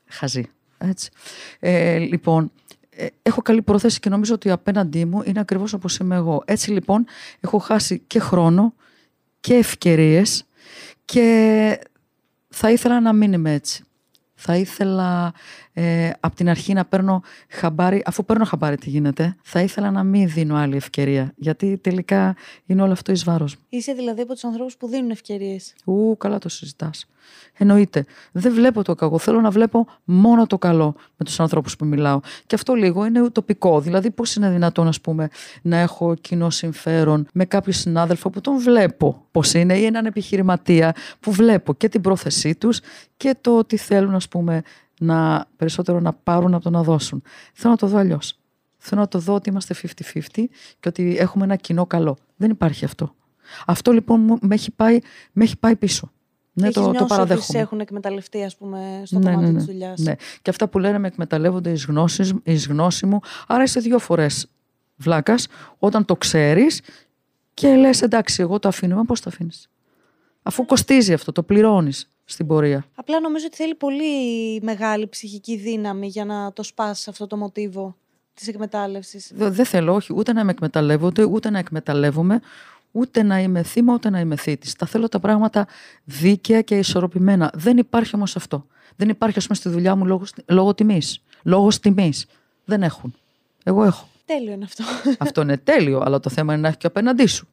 χαζή. 0.06 0.46
Έτσι. 0.78 1.10
Ε, 1.60 1.98
λοιπόν, 1.98 2.52
ε, 2.90 3.08
έχω 3.22 3.42
καλή 3.42 3.62
πρόθεση 3.62 4.00
και 4.00 4.10
νομίζω 4.10 4.34
ότι 4.34 4.50
απέναντί 4.50 5.06
μου 5.06 5.22
είναι 5.26 5.40
ακριβώς 5.40 5.74
όπως 5.74 5.98
είμαι 5.98 6.16
εγώ. 6.16 6.44
Έτσι 6.46 6.72
λοιπόν 6.72 7.06
έχω 7.40 7.58
χάσει 7.58 8.00
και 8.08 8.20
χρόνο 8.20 8.74
και 9.40 9.54
ευκαιρίες 9.54 10.46
και 11.06 11.80
θα 12.50 12.72
ήθελα 12.72 13.00
να 13.00 13.14
μην 13.14 13.34
είμαι 13.34 13.54
έτσι. 13.54 13.84
Θα 14.36 14.56
ήθελα 14.56 15.34
ε, 15.78 16.10
από 16.20 16.36
την 16.36 16.50
αρχή 16.50 16.74
να 16.74 16.86
παίρνω 16.86 17.22
χαμπάρι, 17.50 18.04
αφού 18.06 18.26
παίρνω 18.26 18.46
χαμπάρι 18.46 18.78
τι 18.78 18.90
γίνεται, 18.90 19.36
θα 19.42 19.62
ήθελα 19.62 19.92
να 19.92 20.04
μην 20.04 20.30
δίνω 20.30 20.56
άλλη 20.56 20.76
ευκαιρία. 20.76 21.34
Γιατί 21.36 21.78
τελικά 21.78 22.36
είναι 22.66 22.82
όλο 22.82 22.92
αυτό 22.92 23.12
εις 23.12 23.24
βάρος 23.24 23.56
μου. 23.56 23.62
Είσαι 23.70 23.94
δηλαδή 23.94 24.22
από 24.22 24.34
τους 24.34 24.44
ανθρώπους 24.44 24.78
που 24.78 24.88
δίνουν 24.88 25.10
ευκαιρίες. 25.10 25.74
Ου, 25.86 26.18
καλά 26.18 26.38
το 26.38 26.50
συζητάς. 26.50 27.08
Εννοείται. 27.58 28.06
Δεν 28.32 28.54
βλέπω 28.54 28.84
το 28.84 28.96
κακό. 28.96 29.18
Θέλω 29.18 29.42
να 29.42 29.50
βλέπω 29.50 29.88
μόνο 30.04 30.48
το 30.48 30.58
καλό 30.58 30.96
με 31.18 31.26
τους 31.26 31.40
ανθρώπους 31.40 31.76
που 31.76 31.86
μιλάω. 31.86 32.20
Και 32.46 32.56
αυτό 32.56 32.74
λίγο 32.74 33.06
είναι 33.06 33.22
ουτοπικό. 33.22 33.82
Δηλαδή, 33.82 34.12
πώς 34.12 34.36
είναι 34.36 34.50
δυνατόν, 34.50 34.88
ας 34.88 35.02
πούμε, 35.02 35.30
να 35.62 35.78
έχω 35.78 36.16
κοινό 36.16 36.50
συμφέρον 36.50 37.28
με 37.34 37.46
κάποιο 37.46 37.74
συνάδελφο 37.74 38.30
που 38.30 38.42
τον 38.42 38.60
βλέπω 38.60 39.26
πώς 39.32 39.54
είναι 39.54 39.78
ή 39.78 39.86
έναν 39.86 40.06
επιχειρηματία 40.06 40.96
που 41.20 41.32
βλέπω 41.32 41.74
και 41.74 41.90
την 41.90 42.02
πρόθεσή 42.02 42.56
τους 42.56 42.80
και 43.18 43.36
το 43.42 43.58
ότι 43.58 43.78
θέλουν, 43.78 44.16
ας 44.16 44.28
πούμε, 44.28 44.62
να, 45.00 45.46
περισσότερο 45.58 46.00
να 46.00 46.14
πάρουν 46.14 46.54
από 46.54 46.64
το 46.64 46.70
να 46.70 46.84
δώσουν. 46.84 47.22
Θέλω 47.54 47.72
να 47.74 47.80
το 47.80 47.88
δω 47.88 47.98
αλλιώς. 47.98 48.40
Θέλω 48.78 49.02
να 49.02 49.08
το 49.08 49.20
δω 49.20 49.34
ότι 49.34 49.50
είμαστε 49.50 49.76
50-50 49.82 50.20
και 50.80 50.88
ότι 50.88 51.18
έχουμε 51.20 51.44
ένα 51.44 51.56
κοινό 51.56 51.86
καλό. 51.86 52.18
Δεν 52.36 52.50
υπάρχει 52.50 52.86
αυτό. 52.86 53.16
Αυτό 53.66 53.92
λοιπόν 53.92 54.20
μου- 54.22 54.38
με 54.42 54.54
έχει 54.56 54.72
πάει, 54.72 55.00
με 55.32 55.44
έχει 55.44 55.58
πάει 55.58 55.76
πίσω. 55.76 56.12
Ναι, 56.54 56.64
Έχεις 56.68 56.76
το, 56.76 56.82
το 56.84 56.90
νιώσει 56.90 57.04
ότι 57.04 57.12
σε 57.14 57.20
παραδέχομαι. 57.20 57.60
έχουν 57.60 57.80
εκμεταλλευτεί, 57.80 58.44
ας 58.44 58.56
πούμε, 58.58 59.02
στο 59.06 59.20
Ναι, 59.20 59.32
κομμάτι 59.32 59.52
ναι, 59.52 59.58
της 59.58 59.66
ναι, 59.68 59.72
δουλειάς. 59.74 60.00
ναι. 60.00 60.16
Και 60.42 60.50
αυτά 60.50 60.68
που 60.68 60.80
λένε 60.80 61.00
με 61.00 61.08
εκμεταλλεύονται 61.08 61.72
εις, 61.72 61.86
γνώσεις, 61.86 62.34
εις 62.44 62.68
γνώση 62.68 63.06
μου. 63.06 63.20
Άρα 63.48 63.64
είσαι 63.64 63.80
δύο 63.80 64.00
φορές 64.00 64.48
βλάκας 64.96 65.48
όταν 65.78 66.06
το 66.06 66.16
ξέρεις 66.16 66.82
και 67.54 67.76
λες 67.76 68.02
εντάξει 68.02 68.42
εγώ 68.42 68.60
το 68.60 68.68
αφήνω. 68.68 68.96
Μα 68.96 69.04
πώς 69.06 69.20
το 69.22 69.30
αφήνεις; 69.30 69.70
Αφού 70.44 70.66
κοστίζει 70.66 71.14
αυτό, 71.14 71.32
το 71.32 71.44
πληρώνεις 71.44 72.12
στην 72.26 72.48
πορεία. 72.48 72.86
Απλά 72.96 73.20
νομίζω 73.20 73.46
ότι 73.46 73.56
θέλει 73.56 73.76
πολύ 73.76 74.06
μεγάλη 74.62 75.08
ψυχική 75.08 75.56
δύναμη 75.58 76.08
για 76.08 76.26
να 76.26 76.54
το 76.54 76.64
σπάσει 76.64 77.10
αυτό 77.10 77.28
το 77.28 77.38
μοτίβο 77.38 77.96
της 78.34 78.48
εκμετάλλευσης. 78.48 79.32
Δε- 79.36 79.50
Δεν 79.50 79.66
θέλω 79.66 79.94
όχι 79.94 80.14
ούτε 80.16 80.34
να 80.34 80.44
με 80.44 80.52
εκμεταλλεύονται, 80.52 81.24
ούτε 81.24 81.50
να 81.50 81.60
εκμεταλλεύομαι, 81.60 82.42
ούτε 82.92 83.24
να 83.24 83.40
είμαι 83.40 83.64
θύμα, 83.64 83.94
ούτε 83.94 84.10
να 84.10 84.20
είμαι 84.20 84.36
θήτης. 84.36 84.74
Τα 84.76 84.86
θέλω 84.86 85.10
τα 85.10 85.20
πράγματα 85.20 85.68
δίκαια 86.04 86.62
και 86.62 86.78
ισορροπημένα. 86.78 87.52
Δεν 87.56 87.78
υπάρχει 87.78 88.16
όμως 88.16 88.36
αυτό. 88.36 88.66
Δεν 88.96 89.10
υπάρχει, 89.10 89.38
ας 89.38 89.44
πούμε, 89.44 89.58
στη 89.58 89.70
δουλειά 89.70 89.96
μου 89.96 90.06
λόγω, 90.06 90.24
λόγω 90.46 90.74
τιμής. 90.74 91.22
Λόγος 91.44 91.80
τιμής. 91.80 92.26
Δεν 92.66 92.84
έχουν. 92.84 93.14
Εγώ 93.64 93.84
έχω. 93.84 94.08
Τέλειο 94.26 94.54
είναι 94.54 94.64
αυτό. 94.64 94.84
Αυτό 95.18 95.42
είναι 95.42 95.58
τέλειο, 95.58 96.00
αλλά 96.06 96.20
το 96.20 96.30
θέμα 96.30 96.54
είναι 96.54 96.62
να 96.62 96.68
έχει 96.68 96.78
και 96.78 96.88
απέναντί 96.88 97.26
σου. 97.26 97.48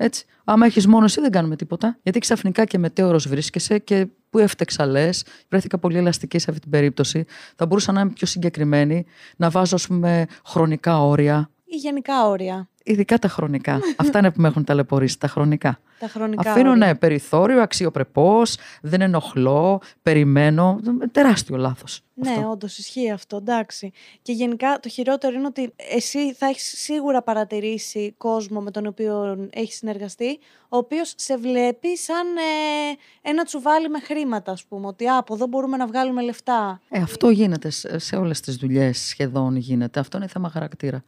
Έτσι. 0.00 0.24
Άμα 0.44 0.66
έχεις 0.66 0.86
μόνο 0.86 1.04
εσύ, 1.04 1.20
δεν 1.20 1.30
κάνουμε 1.30 1.56
τίποτα. 1.56 1.98
Γιατί 2.02 2.18
ξαφνικά 2.18 2.64
και 2.64 2.78
μετέωρος 2.78 3.28
βρίσκεσαι 3.28 3.78
και 3.78 4.06
που 4.30 4.38
έφτεξα 4.38 4.86
λες. 4.86 5.24
Βρέθηκα 5.48 5.78
πολύ 5.78 5.96
ελαστική 5.96 6.38
σε 6.38 6.46
αυτή 6.48 6.62
την 6.62 6.70
περίπτωση. 6.70 7.24
Θα 7.56 7.66
μπορούσα 7.66 7.92
να 7.92 8.00
είμαι 8.00 8.10
πιο 8.10 8.26
συγκεκριμένη, 8.26 9.04
να 9.36 9.50
βάζω 9.50 9.74
ας 9.74 9.86
πούμε, 9.86 10.26
χρονικά 10.44 11.02
όρια. 11.02 11.50
Ή 11.64 11.76
γενικά 11.76 12.26
όρια. 12.26 12.68
Ειδικά 12.88 13.18
τα 13.18 13.28
χρονικά. 13.28 13.80
Αυτά 13.96 14.18
είναι 14.18 14.30
που 14.30 14.40
με 14.40 14.48
έχουν 14.48 14.64
ταλαιπωρήσει, 14.64 15.18
τα 15.18 15.28
χρονικά. 15.28 15.80
Τα 15.98 16.08
χρονικά 16.08 16.50
Αφήνω 16.50 16.70
όρια. 16.70 16.86
ναι, 16.86 16.94
περιθώριο, 16.94 17.62
αξιοπρεπώς, 17.62 18.56
δεν 18.82 19.00
ενοχλώ, 19.00 19.80
περιμένω. 20.02 20.80
Τεράστιο 21.12 21.56
λάθος. 21.56 22.02
Ναι, 22.14 22.46
όντως 22.50 22.78
ισχύει 22.78 23.10
αυτό, 23.10 23.36
εντάξει. 23.36 23.92
Και 24.22 24.32
γενικά 24.32 24.78
το 24.80 24.88
χειρότερο 24.88 25.36
είναι 25.36 25.46
ότι 25.46 25.72
εσύ 25.90 26.32
θα 26.34 26.46
έχεις 26.46 26.74
σίγουρα 26.76 27.22
παρατηρήσει 27.22 28.14
κόσμο 28.16 28.60
με 28.60 28.70
τον 28.70 28.86
οποίο 28.86 29.46
έχεις 29.50 29.76
συνεργαστεί, 29.76 30.38
ο 30.68 30.76
οποίος 30.76 31.12
σε 31.16 31.36
βλέπει 31.36 31.96
σαν 31.96 32.26
ε, 32.36 33.28
ένα 33.28 33.44
τσουβάλι 33.44 33.88
με 33.88 34.00
χρήματα, 34.00 34.52
ας 34.52 34.64
πούμε. 34.64 34.86
Ότι 34.86 35.06
«Α, 35.06 35.16
από 35.16 35.34
εδώ 35.34 35.46
μπορούμε 35.46 35.76
να 35.76 35.86
βγάλουμε 35.86 36.22
λεφτά. 36.22 36.80
Ε, 36.88 37.00
αυτό 37.00 37.30
γίνεται 37.30 37.70
σε, 37.70 37.98
σε 37.98 38.16
όλες 38.16 38.40
τις 38.40 38.56
δουλειές 38.56 38.98
σχεδόν 38.98 39.56
γίνεται. 39.56 40.00
Αυτό 40.00 40.16
είναι 40.16 40.26
θέμα 40.26 40.50
χαρακτήρα. 40.50 41.04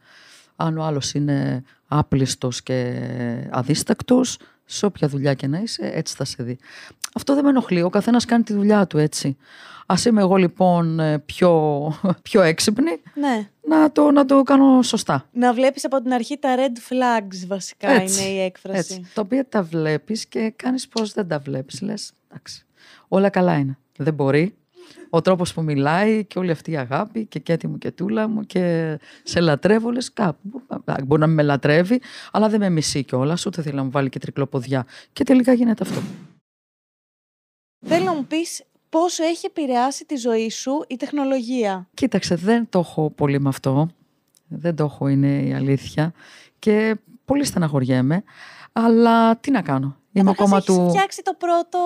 Αν 0.61 0.77
ο 0.77 0.83
άλλος 0.83 1.13
είναι 1.13 1.63
άπλιστος 1.87 2.63
και 2.63 3.01
αδίστακτος, 3.49 4.37
σε 4.65 4.85
όποια 4.85 5.07
δουλειά 5.07 5.33
και 5.33 5.47
να 5.47 5.57
είσαι, 5.59 5.91
έτσι 5.93 6.15
θα 6.15 6.23
σε 6.25 6.43
δει. 6.43 6.57
Αυτό 7.15 7.33
δεν 7.35 7.43
με 7.43 7.49
ενοχλεί. 7.49 7.81
Ο 7.81 7.89
καθένας 7.89 8.25
κάνει 8.25 8.43
τη 8.43 8.53
δουλειά 8.53 8.87
του 8.87 8.97
έτσι. 8.97 9.37
Ας 9.85 10.05
είμαι 10.05 10.21
εγώ 10.21 10.35
λοιπόν 10.35 10.99
ε, 10.99 11.19
πιο, 11.19 11.93
πιο 12.29 12.41
έξυπνη, 12.41 13.01
Ναι. 13.13 13.49
να 13.67 13.91
το, 13.91 14.11
να 14.11 14.25
το 14.25 14.43
κάνω 14.43 14.81
σωστά. 14.81 15.27
Να 15.31 15.53
βλέπεις 15.53 15.85
από 15.85 16.01
την 16.01 16.13
αρχή 16.13 16.37
τα 16.37 16.55
red 16.55 16.91
flags, 16.93 17.47
βασικά 17.47 17.89
Έτσι, 17.91 18.21
είναι 18.21 18.31
η 18.31 18.39
έκφραση. 18.39 18.77
Έτσι. 18.77 19.11
Τα 19.13 19.21
οποία 19.21 19.47
τα 19.49 19.63
βλέπεις 19.63 20.25
και 20.25 20.53
κάνεις 20.55 20.87
πως 20.87 21.13
δεν 21.13 21.27
τα 21.27 21.39
βλέπεις. 21.39 21.81
Λες, 21.81 22.11
εντάξει, 22.27 22.65
όλα 23.07 23.29
καλά 23.29 23.57
είναι. 23.57 23.77
Δεν 23.97 24.13
μπορεί. 24.13 24.55
Ο 25.13 25.21
τρόπος 25.21 25.53
που 25.53 25.63
μιλάει 25.63 26.25
και 26.25 26.39
όλη 26.39 26.51
αυτή 26.51 26.71
η 26.71 26.77
αγάπη 26.77 27.25
και 27.25 27.39
κέτη 27.39 27.67
μου 27.67 27.77
και 27.77 27.91
τούλα 27.91 28.27
μου 28.27 28.41
και 28.41 28.97
σε 29.23 29.39
λατρεύω, 29.39 29.91
λες 29.91 30.13
κάπου. 30.13 30.61
Μπορεί 31.05 31.21
να 31.21 31.27
με 31.27 31.43
λατρεύει, 31.43 32.01
αλλά 32.31 32.49
δεν 32.49 32.59
με 32.59 32.69
μισεί 32.69 33.03
κιόλας, 33.03 33.45
ούτε 33.45 33.61
θέλει 33.61 33.75
να 33.75 33.83
μου 33.83 33.91
βάλει 33.91 34.09
και 34.09 34.19
τρικλοποδιά. 34.19 34.85
Και 35.13 35.23
τελικά 35.23 35.53
γίνεται 35.53 35.83
αυτό. 35.83 36.01
Θέλω 37.85 38.03
να 38.03 38.13
μου 38.13 38.25
πεις 38.25 38.63
πόσο 38.89 39.23
έχει 39.23 39.45
επηρεάσει 39.45 40.05
τη 40.05 40.15
ζωή 40.15 40.49
σου 40.49 40.85
η 40.87 40.95
τεχνολογία. 40.95 41.89
Κοίταξε, 41.93 42.35
δεν 42.35 42.69
το 42.69 42.79
έχω 42.79 43.09
πολύ 43.09 43.39
με 43.39 43.49
αυτό. 43.49 43.89
Δεν 44.47 44.75
το 44.75 44.83
έχω, 44.83 45.07
είναι 45.07 45.41
η 45.41 45.53
αλήθεια. 45.53 46.13
Και 46.59 46.95
πολύ 47.25 47.45
στεναχωριέμαι. 47.45 48.23
Αλλά 48.71 49.37
τι 49.37 49.51
να 49.51 49.61
κάνω. 49.61 50.00
Είμαι 50.13 50.31
Καταρχάς, 50.31 50.45
ακόμα 50.45 50.57
έχεις 50.57 50.75
του. 50.85 50.89
φτιάξει 50.89 51.21
το 51.23 51.33
πρώτο 51.37 51.79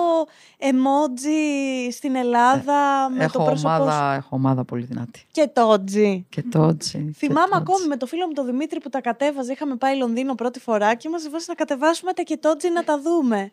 emoji 0.58 1.90
στην 1.92 2.14
Ελλάδα 2.16 3.08
με 3.10 3.16
το 3.18 3.22
Έχω 3.24 3.44
πρόσωπό 3.44 3.56
σου. 3.74 3.82
ομάδα, 3.82 4.14
έχω 4.14 4.28
ομάδα 4.30 4.64
πολύ 4.64 4.84
δυνατή. 4.84 5.22
Και 5.30 5.50
το 5.52 5.84
G. 5.92 6.22
Και 6.28 6.42
το 6.50 6.62
έτσι. 6.62 7.10
Θυμάμαι 7.16 7.54
ακόμη 7.54 7.86
με 7.86 7.96
το 7.96 8.06
φίλο 8.06 8.26
μου 8.26 8.32
τον 8.32 8.46
Δημήτρη 8.46 8.80
που 8.80 8.88
τα 8.88 9.00
κατέβαζε. 9.00 9.52
Είχαμε 9.52 9.76
πάει 9.76 9.96
Λονδίνο 9.98 10.34
πρώτη 10.34 10.60
φορά 10.60 10.94
και 10.94 11.08
μας 11.08 11.28
βάζει 11.30 11.44
να 11.48 11.54
κατεβάσουμε 11.54 12.12
τα 12.12 12.22
κετότζι 12.22 12.70
να 12.70 12.84
τα 12.84 13.00
δούμε. 13.00 13.52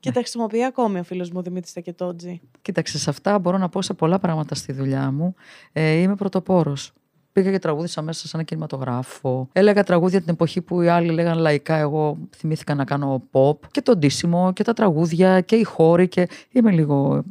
Και 0.00 0.08
Ναι. 0.08 0.14
τα 0.14 0.20
χρησιμοποιεί 0.20 0.64
ακόμη 0.64 0.98
ο 0.98 1.02
φίλος 1.02 1.30
μου 1.30 1.36
ο 1.38 1.42
Δημήτρης 1.42 1.72
τα 1.72 1.80
κετότζι. 1.80 2.40
Κοίταξε, 2.62 2.98
σε 2.98 3.10
αυτά 3.10 3.38
μπορώ 3.38 3.58
να 3.58 3.68
πω 3.68 3.82
σε 3.82 3.94
πολλά 3.94 4.18
πράγματα 4.18 4.54
στη 4.54 4.72
δουλειά 4.72 5.10
μου. 5.10 5.34
Ε, 5.72 5.90
είμαι 5.92 6.14
πρωτοπόρος. 6.14 6.92
Πήγα 7.32 7.50
και 7.50 7.58
τραγούδισα 7.58 8.02
μέσα 8.02 8.26
σε 8.26 8.36
ένα 8.36 8.44
κινηματογράφο. 8.44 9.48
Έλεγα 9.52 9.82
τραγούδια 9.82 10.20
την 10.20 10.28
εποχή 10.28 10.60
που 10.60 10.82
οι 10.82 10.88
άλλοι 10.88 11.12
λέγαν 11.12 11.38
λαϊκά. 11.38 11.76
Εγώ 11.76 12.18
θυμήθηκα 12.36 12.74
να 12.74 12.84
κάνω 12.84 13.22
pop 13.32 13.56
και 13.70 13.82
το 13.82 13.96
ντύσιμο 13.96 14.52
και 14.52 14.64
τα 14.64 14.72
τραγούδια 14.72 15.40
και 15.40 15.56
οι 15.56 15.62
χώροι. 15.64 16.08
Και 16.08 16.28
είμαι 16.50 16.70
λίγο. 16.70 17.24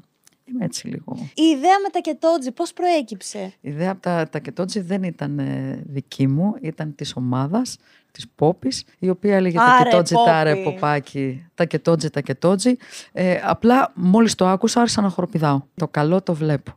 Είμαι 0.46 0.66
έτσι 0.66 0.88
λίγο. 0.88 1.18
Η 1.34 1.44
ιδέα 1.44 1.80
με 1.84 1.90
τα 1.92 2.00
κετότζι 2.00 2.52
πώς 2.52 2.74
προέκυψε; 2.74 3.54
Η 3.62 3.70
ιδέα 3.70 3.92
από 3.92 4.02
τα, 4.02 4.28
τα 4.30 4.40
κετότζι 4.40 4.80
δεν 4.80 5.04
ήταν 5.04 5.40
ε, 5.40 5.82
δική 5.86 6.28
μου, 6.28 6.56
ήταν 6.62 6.96
της 6.96 7.16
ομάδας, 7.16 7.78
της 8.12 8.28
Πόπης, 8.36 8.84
η 9.00 9.10
οποία 9.10 9.36
έλεγε 9.36 9.58
τα 9.58 9.64
Άρε, 9.64 9.90
κετότζι, 9.90 10.16
τα 10.26 10.44
ρε 10.44 10.56
Πόπη. 10.56 10.64
ποπάκι, 10.64 11.46
τα 11.56 11.66
κετότζι, 11.66 12.10
τα 12.10 12.22
κετότζι. 12.22 12.76
Ε, 13.12 13.40
απλά 13.44 13.92
μόλις 13.96 14.36
το 14.36 14.48
άκουσα 14.48 14.80
άρχισα 14.80 15.02
να 15.02 15.10
χοροπηδάω. 15.10 15.62
Το 15.76 15.88
καλό 15.88 16.22
το 16.22 16.34
βλέπω 16.34 16.72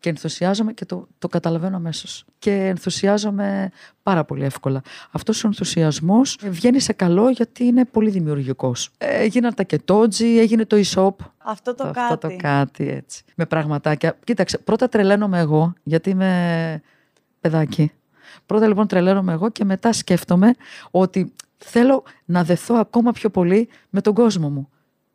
και 0.00 0.08
ενθουσιάζομαι 0.08 0.72
και 0.72 0.84
το, 0.84 1.06
το 1.18 1.28
καταλαβαίνω 1.28 1.76
αμέσως. 1.76 2.24
Και 2.38 2.50
ενθουσιάζομαι 2.50 3.70
πάρα 4.02 4.24
πολύ 4.24 4.44
εύκολα. 4.44 4.82
Αυτός 5.10 5.44
ο 5.44 5.46
ενθουσιασμός 5.46 6.38
βγαίνει 6.44 6.80
σε 6.80 6.92
καλό 6.92 7.28
γιατί 7.28 7.64
είναι 7.64 7.84
πολύ 7.84 8.10
δημιουργικός. 8.10 8.90
Ε, 8.98 9.22
έγιναν 9.22 9.54
τα 9.54 9.62
κετότζι, 9.62 10.38
έγινε 10.38 10.64
το 10.64 10.76
e-shop, 10.76 11.14
Αυτό 11.38 11.74
το 11.74 11.84
αυτό 11.84 12.18
κάτι. 12.18 12.28
το 12.28 12.36
κάτι 12.42 12.88
έτσι. 12.88 13.22
Με 13.34 13.46
πραγματάκια. 13.46 14.16
Κοίταξε, 14.24 14.58
πρώτα 14.58 14.88
τρελαίνομαι 14.88 15.38
εγώ, 15.38 15.72
γιατί 15.82 16.10
είμαι 16.10 16.82
παιδάκι. 17.40 17.92
Πρώτα 18.46 18.66
λοιπόν 18.66 18.86
τρελαίνομαι 18.86 19.32
εγώ 19.32 19.50
και 19.50 19.64
μετά 19.64 19.92
σκέφτομαι 19.92 20.54
ότι 20.90 21.32
θέλω 21.58 22.02
να 22.24 22.44
δεθώ 22.44 22.74
ακόμα 22.74 23.12
πιο 23.12 23.30
πολύ 23.30 23.68
με 23.90 24.00
τον 24.00 24.14
κόσμο 24.14 24.50
μου. 24.50 24.68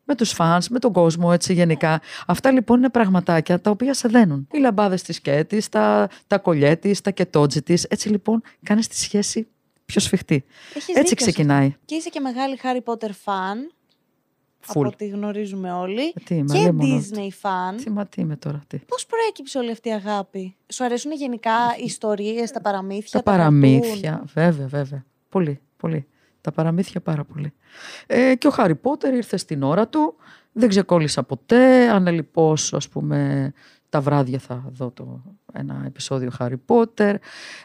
Με 0.08 0.14
τους 0.14 0.32
φανς, 0.32 0.68
με 0.68 0.78
τον 0.78 0.92
κόσμο 0.92 1.30
έτσι 1.32 1.52
γενικά. 1.52 2.00
Αυτά 2.26 2.50
λοιπόν 2.50 2.78
είναι 2.78 2.88
πραγματάκια 2.90 3.60
τα 3.60 3.70
οποία 3.70 3.94
σε 3.94 4.08
δένουν. 4.08 4.48
Οι 4.52 4.58
λαμπάδες 4.58 5.02
της 5.02 5.20
Κέτης, 5.20 5.68
τα, 5.68 6.08
τα 6.26 6.38
κολλιέ 6.38 6.76
της, 6.76 7.00
τα 7.00 7.10
κετότζι 7.10 7.62
της. 7.62 7.84
Έτσι 7.84 8.08
λοιπόν 8.08 8.42
κάνεις 8.62 8.88
τη 8.88 8.96
σχέση 8.96 9.48
πιο 9.84 10.00
σφιχτή. 10.00 10.44
Έχεις 10.74 10.88
έτσι 10.88 11.00
δίκιο 11.00 11.08
σε 11.08 11.30
ξεκινάει. 11.30 11.74
Και 11.84 11.94
είσαι 11.94 12.08
και 12.08 12.20
μεγάλη 12.20 12.58
Harry 12.62 12.92
Potter 12.92 13.08
fan. 13.08 13.56
Φουλ. 14.60 14.86
Από 14.86 14.94
ό,τι 14.94 15.06
γνωρίζουμε 15.06 15.72
όλοι. 15.72 16.12
Ε, 16.14 16.20
Τι 16.24 16.34
είμαι, 16.34 16.54
και 16.54 16.58
αλίμονο. 16.58 17.00
Disney 17.00 17.28
fan. 17.42 17.80
Τι 17.84 17.90
μα 17.90 18.06
τι 18.06 18.20
είμαι 18.20 18.36
τώρα, 18.36 18.62
τι. 18.66 18.78
Πώς 18.78 19.06
προέκυψε 19.06 19.58
όλη 19.58 19.70
αυτή 19.70 19.88
η 19.88 19.92
αγάπη; 19.92 20.56
Σου 20.72 20.84
αρέσουν 20.84 21.12
γενικά 21.12 21.52
οι 21.78 21.84
ιστορίες, 21.84 22.50
τα 22.50 22.60
παραμύθια, 22.60 23.22
Τα 23.22 23.22
τα 23.22 23.30
παραμύθια, 23.30 24.10
καρτούν; 24.10 24.30
βέβαια, 24.34 24.66
βέβαια. 24.66 25.04
Πολύ, 25.28 25.60
πολύ. 25.76 26.06
Τα 26.46 26.52
παραμύθια 26.52 27.00
πάρα 27.00 27.24
πολύ. 27.24 27.52
Ε, 28.06 28.34
και 28.34 28.46
ο 28.46 28.50
Χάρι 28.50 28.74
Πότερ 28.74 29.14
ήρθε 29.14 29.36
στην 29.36 29.62
ώρα 29.62 29.88
του. 29.88 30.14
Δεν 30.52 30.68
ξεκόλλησα 30.68 31.22
ποτέ. 31.22 31.88
Ανελιπώς, 31.88 32.74
ας 32.74 32.88
πούμε, 32.88 33.52
τα 33.88 34.00
βράδια 34.00 34.38
θα 34.38 34.64
δω 34.72 34.90
το, 34.90 35.22
ένα 35.52 35.82
επεισόδιο 35.86 36.30
Χάρι 36.30 36.56
Πότερ. 36.56 37.14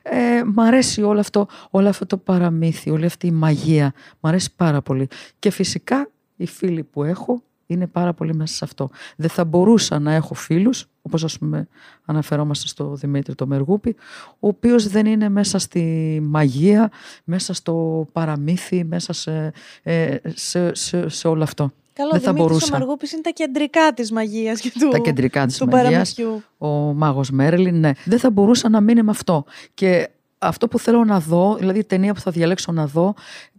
Ε, 0.01 0.43
μ' 0.45 0.59
αρέσει 0.59 1.01
όλο 1.01 1.19
αυτό, 1.19 1.47
όλο 1.69 1.89
αυτό 1.89 2.05
το 2.05 2.17
παραμύθι, 2.17 2.89
όλη 2.89 3.05
αυτή 3.05 3.27
η 3.27 3.31
μαγεία. 3.31 3.93
Μ' 4.19 4.27
αρέσει 4.27 4.55
πάρα 4.55 4.81
πολύ. 4.81 5.07
Και 5.39 5.49
φυσικά 5.49 6.09
οι 6.35 6.45
φίλοι 6.45 6.83
που 6.83 7.03
έχω 7.03 7.43
είναι 7.71 7.87
πάρα 7.87 8.13
πολύ 8.13 8.33
μέσα 8.35 8.55
σε 8.55 8.65
αυτό. 8.65 8.89
Δεν 9.15 9.29
θα 9.29 9.45
μπορούσα 9.45 9.99
να 9.99 10.13
έχω 10.13 10.33
φίλους, 10.33 10.85
όπως 11.01 11.23
ας 11.23 11.37
πούμε 11.37 11.67
αναφερόμαστε 12.05 12.67
στο 12.67 12.95
Δημήτρη 12.95 13.35
το 13.35 13.47
Μεργούπη, 13.47 13.95
ο 14.39 14.47
οποίος 14.47 14.87
δεν 14.87 15.05
είναι 15.05 15.29
μέσα 15.29 15.59
στη 15.59 16.19
μαγεία, 16.23 16.91
μέσα 17.23 17.53
στο 17.53 18.07
παραμύθι, 18.11 18.83
μέσα 18.83 19.13
σε, 19.13 19.51
ε, 19.83 20.15
σε, 20.33 20.75
σε, 20.75 21.09
σε 21.09 21.27
όλο 21.27 21.43
αυτό. 21.43 21.71
Καλό, 21.93 22.09
δεν 22.11 22.19
ο 22.19 22.23
θα 22.23 22.33
Δημήτρης 22.33 22.47
μπορούσα. 22.57 22.75
ο 22.75 22.79
Μαργούπης 22.79 23.11
είναι 23.11 23.21
τα 23.21 23.29
κεντρικά 23.29 23.93
της 23.93 24.11
μαγείας 24.11 24.59
και 24.59 24.71
του, 24.79 24.89
Τα 24.89 24.97
κεντρικά 24.97 25.45
της 25.45 25.57
του 25.57 25.65
μαγείας, 25.67 26.13
παραμυθιού. 26.13 26.43
ο 26.57 26.67
μάγος 26.93 27.29
Μέρλιν, 27.31 27.79
ναι. 27.79 27.91
Δεν 28.05 28.19
θα 28.19 28.29
μπορούσα 28.31 28.69
να 28.69 28.81
μείνει 28.81 29.03
με 29.03 29.11
αυτό. 29.11 29.45
Και 29.73 30.09
αυτό 30.37 30.67
που 30.67 30.79
θέλω 30.79 31.05
να 31.05 31.19
δω, 31.19 31.55
δηλαδή 31.59 31.79
η 31.79 31.83
ταινία 31.83 32.13
που 32.13 32.19
θα 32.19 32.31
διαλέξω 32.31 32.71
να 32.71 32.87
δω, 32.87 33.13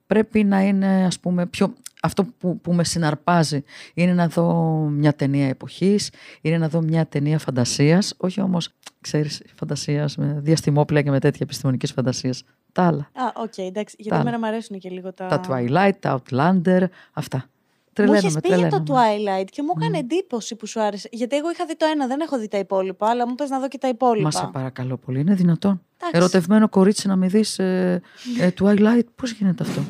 πρέπει 0.07 0.45
να 0.45 0.61
είναι 0.61 1.05
ας 1.07 1.19
πούμε 1.21 1.47
πιο... 1.47 1.73
Αυτό 2.05 2.25
που, 2.25 2.61
που 2.61 2.73
με 2.73 2.85
συναρπάζει 2.85 3.63
είναι 3.95 4.13
να 4.13 4.29
δω 4.29 4.73
μια 4.91 5.13
ταινία 5.13 5.49
εποχής, 5.49 6.11
είναι 6.41 6.59
να 6.59 6.69
δω 6.69 6.81
μια 6.83 7.07
ταινία 7.07 7.39
φαντασίας, 7.39 8.15
όχι 8.17 8.41
όμως, 8.41 8.69
ξέρεις, 9.01 9.43
φαντασίας 9.55 10.17
με 10.17 10.41
διαστημόπλοια 10.43 11.03
και 11.03 11.11
με 11.11 11.21
τέτοια 11.21 11.41
επιστημονικής 11.43 11.93
φαντασίας. 11.93 12.45
Τα 12.73 12.87
άλλα. 12.87 13.11
Α, 13.13 13.33
οκ, 13.43 13.59
εντάξει. 13.59 13.97
Γιατί 13.99 14.19
άλλα. 14.19 14.29
εμένα 14.29 14.39
μου 14.39 14.47
αρέσουν 14.47 14.79
και 14.79 14.89
λίγο 14.89 15.13
τα... 15.13 15.27
Τα 15.27 15.41
Twilight, 15.49 15.93
τα 16.01 16.23
Outlander, 16.23 16.85
αυτά. 17.13 17.39
Μου 17.39 17.93
Τρελαίνομαι, 17.93 18.29
είχες 18.29 18.41
πει 18.41 18.49
για 18.49 18.69
το 18.69 18.83
τρελαίνομαι. 18.83 19.43
Twilight 19.43 19.47
και 19.51 19.63
μου 19.63 19.73
έκανε 19.77 19.99
εντύπωση 19.99 20.57
που 20.57 20.67
σου 20.67 20.81
άρεσε. 20.81 21.09
Γιατί 21.13 21.37
εγώ 21.37 21.51
είχα 21.51 21.67
δει 21.67 21.77
το 21.77 21.87
ένα, 21.93 22.07
δεν 22.07 22.21
έχω 22.21 22.39
δει 22.39 22.49
τα 22.49 22.59
υπόλοιπα, 22.59 23.09
αλλά 23.09 23.29
μου 23.29 23.35
πες 23.35 23.51
να 23.51 23.61
δω 23.61 23.69
και 23.69 23.79
τα 23.79 23.89
υπόλοιπα. 23.89 24.23
Μα 24.23 24.31
σε 24.31 24.49
παρακαλώ 24.53 24.97
πολύ, 24.97 25.21
είναι 25.21 25.35
δυνατόν. 25.35 25.83
Εντάξει. 25.97 26.17
Ερωτευμένο 26.17 26.69
κορίτσι 26.69 27.09
να 27.09 27.17
μην 27.17 27.31
δεις 27.31 27.59
ε, 27.59 28.03
ε, 28.41 28.51
Twilight, 28.59 29.07
πώς 29.15 29.33
γίνεται 29.33 29.63
αυτό; 29.63 29.83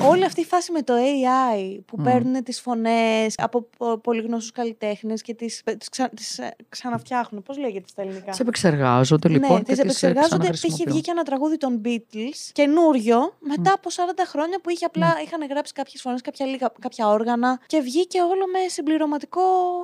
Όλη 0.00 0.24
αυτή 0.24 0.40
η 0.40 0.44
φάση 0.44 0.72
με 0.72 0.82
το 0.82 0.94
AI 0.96 1.78
που 1.86 1.96
Μμ. 2.00 2.04
παίρνουν 2.04 2.42
τις 2.42 2.60
φωνές 2.60 3.34
από 3.36 3.62
πο- 3.76 3.98
πολύ 3.98 4.20
γνωστούς 4.22 4.52
καλλιτέχνες 4.52 5.22
και 5.22 5.34
τις, 5.34 5.62
τις, 5.78 5.88
ξα, 5.88 6.08
τις 6.08 6.38
ε, 6.38 6.56
ξαναφτιάχνουν. 6.68 7.42
Πώς 7.42 7.58
λέγεται 7.58 7.88
στα 7.88 8.02
ελληνικά; 8.02 8.32
Σε 8.32 8.42
επεξεργάζονται 8.42 9.28
λοιπόν 9.28 9.50
ναι, 9.52 9.58
και 9.58 9.64
τις 9.64 9.74
τις 9.74 9.78
ε, 9.78 9.82
επεξεργάζονται. 9.82 10.34
Είχε 10.34 10.38
ξαναχρησιμοποιούν. 10.52 10.92
βγει 10.92 11.00
και 11.00 11.10
ένα 11.10 11.22
τραγούδι 11.22 11.56
των 11.56 11.80
Beatles, 11.84 12.50
καινούριο, 12.52 13.34
μετά 13.38 13.72
από 13.72 13.88
40 13.90 13.96
χρόνια 14.26 14.60
που 14.62 14.70
είχε 14.70 14.84
απλά, 14.84 15.06
Ναι. 15.06 15.20
είχαν 15.24 15.46
γράψει 15.48 15.72
κάποιες 15.72 16.00
φωνές, 16.02 16.20
κάποια, 16.20 16.46
λίγα, 16.46 16.72
κάποια 16.80 17.08
όργανα 17.08 17.60
και 17.66 17.80
βγήκε 17.80 18.20
όλο 18.20 18.44
με 18.52 18.68
συμπληρωματικό 18.68 19.42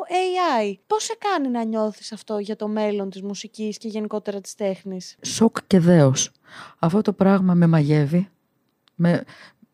AI. 0.08 0.74
Πώς 0.86 1.04
σε 1.04 1.14
κάνει 1.18 1.48
να 1.48 1.64
νιώθεις 1.64 2.12
αυτό 2.12 2.38
για 2.38 2.56
το 2.56 2.68
μέλλον 2.68 3.10
της 3.10 3.22
μουσικής 3.22 3.78
και 3.78 3.88
γενικότερα 3.88 4.40
της 4.40 4.54
τέχνης; 4.54 5.16
Σοκ 5.22 5.56
και 5.66 5.78
δέος. 5.78 6.30
Αυτό 6.78 7.00
το 7.00 7.12
πράγμα 7.12 7.54
με 7.54 7.66
μαγεύει, 7.66 8.28
με, 8.94 9.24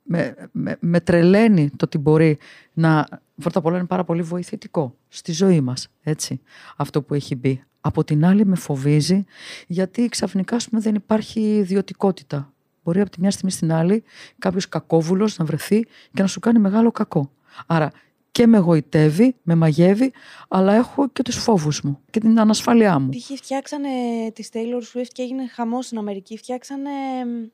με, 0.07 0.34
με, 0.52 0.76
με 0.80 1.00
τρελαίνει 1.00 1.70
το 1.70 1.84
ότι 1.84 1.98
μπορεί 1.98 2.38
να... 2.72 3.09
Πρώτα 3.40 3.59
απ' 3.59 3.66
όλα 3.66 3.76
είναι 3.76 3.86
πάρα 3.86 4.04
πολύ 4.04 4.22
βοηθητικό 4.22 4.96
στη 5.09 5.32
ζωή 5.32 5.61
μας, 5.61 5.88
έτσι, 6.02 6.40
αυτό 6.76 7.02
που 7.02 7.14
έχει 7.14 7.34
μπει. 7.34 7.64
Από 7.80 8.04
την 8.04 8.24
άλλη 8.24 8.44
με 8.44 8.57
φοβίζει, 8.57 9.24
γιατί 9.66 10.09
ξαφνικά, 10.09 10.57
ας 10.57 10.68
πούμε, 10.68 10.80
δεν 10.80 10.94
υπάρχει 10.94 11.40
ιδιωτικότητα. 11.40 12.52
Μπορεί 12.82 13.00
από 13.00 13.11
τη 13.11 13.20
μια 13.20 13.30
στιγμή 13.30 13.50
στην 13.50 13.72
άλλη 13.72 14.02
κάποιος 14.38 14.68
κακόβουλος 14.68 15.38
να 15.38 15.44
βρεθεί 15.44 15.80
και 16.12 16.22
να 16.22 16.26
σου 16.26 16.40
κάνει 16.40 16.59
μεγάλο 16.59 16.90
κακό. 16.90 17.30
Άρα 17.66 17.90
και 18.30 18.46
με 18.46 18.59
γοητεύει, 18.59 19.34
με 19.42 19.54
μαγεύει, 19.54 20.12
αλλά 20.48 20.74
έχω 20.74 21.09
και 21.09 21.22
τους 21.22 21.36
φόβους 21.36 21.80
μου 21.82 22.00
και 22.11 22.20
την 22.20 22.40
ανασφάλειά 22.40 22.98
μου. 22.98 23.09
Π.χ. 23.09 23.36
φτιάξανε 23.36 23.88
τη 24.34 24.48
Taylor 24.52 24.98
Swift 24.98 25.09
και 25.12 25.22
έγινε 25.22 25.46
χαμός 25.46 25.86
στην 25.86 25.98
Αμερική. 25.98 26.36
Φτιάξανε 26.36 26.90
μ, 27.24 27.46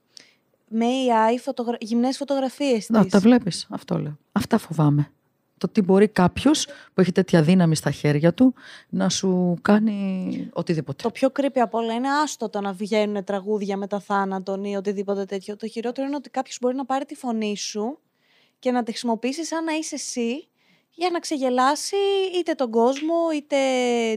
με 0.72 0.86
AI 0.86 1.38
φωτογρα... 1.40 1.76
γυμνές 1.80 2.16
φωτογραφίες 2.16 2.88
Να, 2.88 3.02
της. 3.02 3.12
τα 3.12 3.18
βλέπεις, 3.18 3.66
αυτό 3.70 3.98
λέω. 3.98 4.18
Αυτά 4.32 4.58
φοβάμαι. 4.58 5.10
Το 5.58 5.68
τι 5.68 5.82
μπορεί 5.82 6.08
κάποιος 6.08 6.66
που 6.66 7.00
έχει 7.00 7.12
τέτοια 7.12 7.42
δύναμη 7.42 7.76
στα 7.76 7.90
χέρια 7.90 8.34
του 8.34 8.54
να 8.88 9.08
σου 9.08 9.58
κάνει 9.62 10.48
οτιδήποτε. 10.52 11.02
Το 11.02 11.10
πιο 11.10 11.28
creepy 11.40 11.58
απ' 11.58 11.74
όλα 11.74 11.94
είναι 11.94 12.08
άστο 12.08 12.48
το 12.48 12.60
να 12.60 12.72
βγαίνουν 12.72 13.24
τραγούδια 13.24 13.76
μετά 13.76 14.00
θάνατον 14.00 14.64
ή 14.64 14.76
οτιδήποτε 14.76 15.24
τέτοιο. 15.24 15.56
Το 15.56 15.68
χειρότερο 15.68 16.06
είναι 16.06 16.16
ότι 16.16 16.30
κάποιος 16.30 16.58
μπορεί 16.60 16.76
να 16.76 16.84
πάρει 16.84 17.04
τη 17.04 17.14
φωνή 17.14 17.56
σου 17.56 17.98
και 18.58 18.70
να 18.70 18.82
τη 18.82 18.90
χρησιμοποιήσει 18.90 19.44
σαν 19.44 19.64
να 19.64 19.72
είσαι 19.72 19.94
εσύ 19.94 20.48
για 20.94 21.10
να 21.12 21.18
ξεγελάσει 21.18 21.96
είτε 22.38 22.52
τον 22.52 22.70
κόσμο 22.70 23.14
είτε 23.34 23.56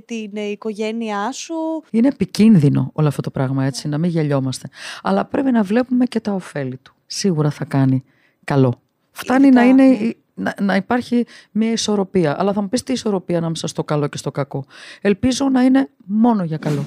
την 0.06 0.32
ε, 0.34 0.42
οικογένειά 0.42 1.32
σου. 1.32 1.56
Είναι 1.92 2.08
επικίνδυνο 2.08 2.90
όλο 2.94 3.08
αυτό 3.08 3.22
το 3.22 3.32
πράγμα 3.32 3.66
έτσι, 3.66 3.88
να 3.88 3.98
μην 3.98 4.10
γελιόμαστε. 4.10 4.70
Αλλά 5.02 5.26
πρέπει 5.26 5.52
να 5.52 5.64
βλέπουμε 5.64 6.06
και 6.06 6.20
τα 6.20 6.32
ωφέλη 6.32 6.78
του. 6.78 6.94
Σίγουρα 7.06 7.50
θα 7.50 7.66
κάνει 7.66 8.04
καλό. 8.44 8.82
Φτάνει 9.12 9.48
Ειδικά, 9.48 9.62
να, 9.62 9.68
είναι, 9.68 9.84
ναι. 9.86 10.12
να, 10.34 10.54
να 10.62 10.76
υπάρχει 10.76 11.26
μια 11.52 11.72
ισορροπία. 11.72 12.40
Αλλά 12.40 12.54
θα 12.54 12.62
μου 12.62 12.70
πεις 12.70 12.84
τι 12.84 12.94
ισορροπία 12.94 13.38
ανάμεσα 13.38 13.68
στο 13.68 13.84
καλό 13.84 14.08
και 14.08 14.18
στο 14.18 14.32
κακό. 14.32 14.66
Ελπίζω 15.02 15.50
να 15.50 15.62
είναι 15.62 15.90
μόνο 16.06 16.44
για 16.44 16.58
καλό. 16.58 16.86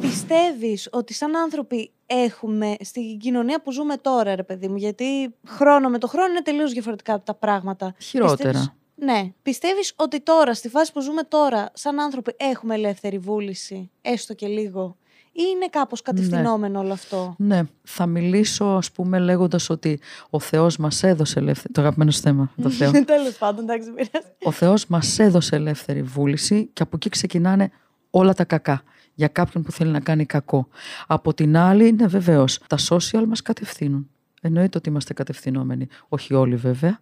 Πιστεύεις 0.00 0.88
ότι 0.92 1.14
σαν 1.14 1.36
άνθρωποι 1.36 1.90
έχουμε 2.06 2.76
στην 2.80 3.18
κοινωνία 3.18 3.62
που 3.62 3.72
ζούμε 3.72 3.96
τώρα, 3.96 4.34
ρε 4.34 4.42
παιδί 4.42 4.68
μου, 4.68 4.76
γιατί 4.76 5.34
χρόνο 5.46 5.88
με 5.88 5.98
το 5.98 6.06
χρόνο 6.06 6.26
είναι 6.28 6.42
τελείως 6.42 6.72
διαφορετικά 6.72 7.22
τα 7.22 7.34
πράγματα. 7.34 7.94
Χειρότερα. 7.98 8.50
Πιστεύεις- 8.50 8.72
ναι. 8.94 9.32
Πιστεύεις 9.42 9.92
ότι 9.96 10.20
τώρα, 10.20 10.54
στη 10.54 10.68
φάση 10.68 10.92
που 10.92 11.00
ζούμε 11.00 11.22
τώρα, 11.22 11.70
σαν 11.74 12.00
άνθρωποι 12.00 12.34
έχουμε 12.36 12.74
ελεύθερη 12.74 13.18
βούληση, 13.18 13.90
έστω 14.00 14.34
και 14.34 14.46
λίγο, 14.46 14.96
ή 15.32 15.42
είναι 15.54 15.66
κάπως 15.70 16.02
κατευθυνόμενο 16.02 16.80
όλο 16.80 16.92
αυτό; 16.92 17.34
Ναι, 17.38 17.62
θα 17.82 18.06
μιλήσω 18.06 18.64
ας 18.64 18.92
πούμε 18.92 19.18
λέγοντας 19.18 19.70
ότι 19.70 20.00
ο 20.30 20.40
Θεός 20.40 20.76
μας 20.76 21.02
έδωσε 21.02 21.38
ελεύθερη... 21.38 21.72
Το 21.72 21.80
αγαπημένο 21.80 22.10
σου 22.10 22.20
θέμα, 22.20 22.52
το 22.62 22.70
Θεό. 22.70 22.90
Τέλος 23.04 23.36
πάντων, 23.38 23.64
εντάξει, 23.64 23.90
μην 23.90 23.94
πειράζει. 23.94 24.32
ο 24.42 24.50
Θεός 24.50 24.86
μας 24.86 25.18
έδωσε 25.18 25.56
ελεύθερη 25.56 26.02
βούληση 26.02 26.70
και 26.72 26.82
από 26.82 26.96
εκεί 26.96 27.08
ξεκινάνε 27.08 27.70
όλα 28.10 28.34
τα 28.34 28.44
κακά 28.44 28.82
για 29.22 29.30
κάποιον 29.30 29.62
που 29.62 29.72
θέλει 29.72 29.90
να 29.90 30.00
κάνει 30.00 30.26
κακό. 30.26 30.68
Από 31.06 31.34
την 31.34 31.56
άλλη, 31.56 31.88
είναι 31.88 32.06
βεβαίως, 32.06 32.58
τα 32.66 32.76
social 32.88 33.24
μας 33.28 33.42
κατευθύνουν. 33.42 34.08
Εννοείται 34.40 34.78
ότι 34.78 34.88
είμαστε 34.88 35.14
κατευθυνόμενοι. 35.14 35.86
Όχι 36.08 36.34
όλοι 36.34 36.56
βέβαια. 36.56 37.00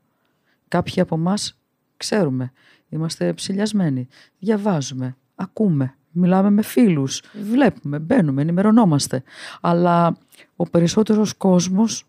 Κάποιοι 0.68 1.00
από 1.00 1.14
εμά 1.14 1.34
ξέρουμε. 1.96 2.52
Είμαστε 2.88 3.32
ψηλιασμένοι. 3.32 4.08
Διαβάζουμε. 4.38 5.16
Ακούμε. 5.34 5.94
Μιλάμε 6.10 6.50
με 6.50 6.62
φίλους. 6.62 7.22
Βλέπουμε. 7.42 7.98
Μπαίνουμε. 7.98 8.42
Ενημερωνόμαστε. 8.42 9.22
Αλλά 9.60 10.16
ο 10.56 10.64
περισσότερος 10.64 11.34
κόσμος 11.34 12.04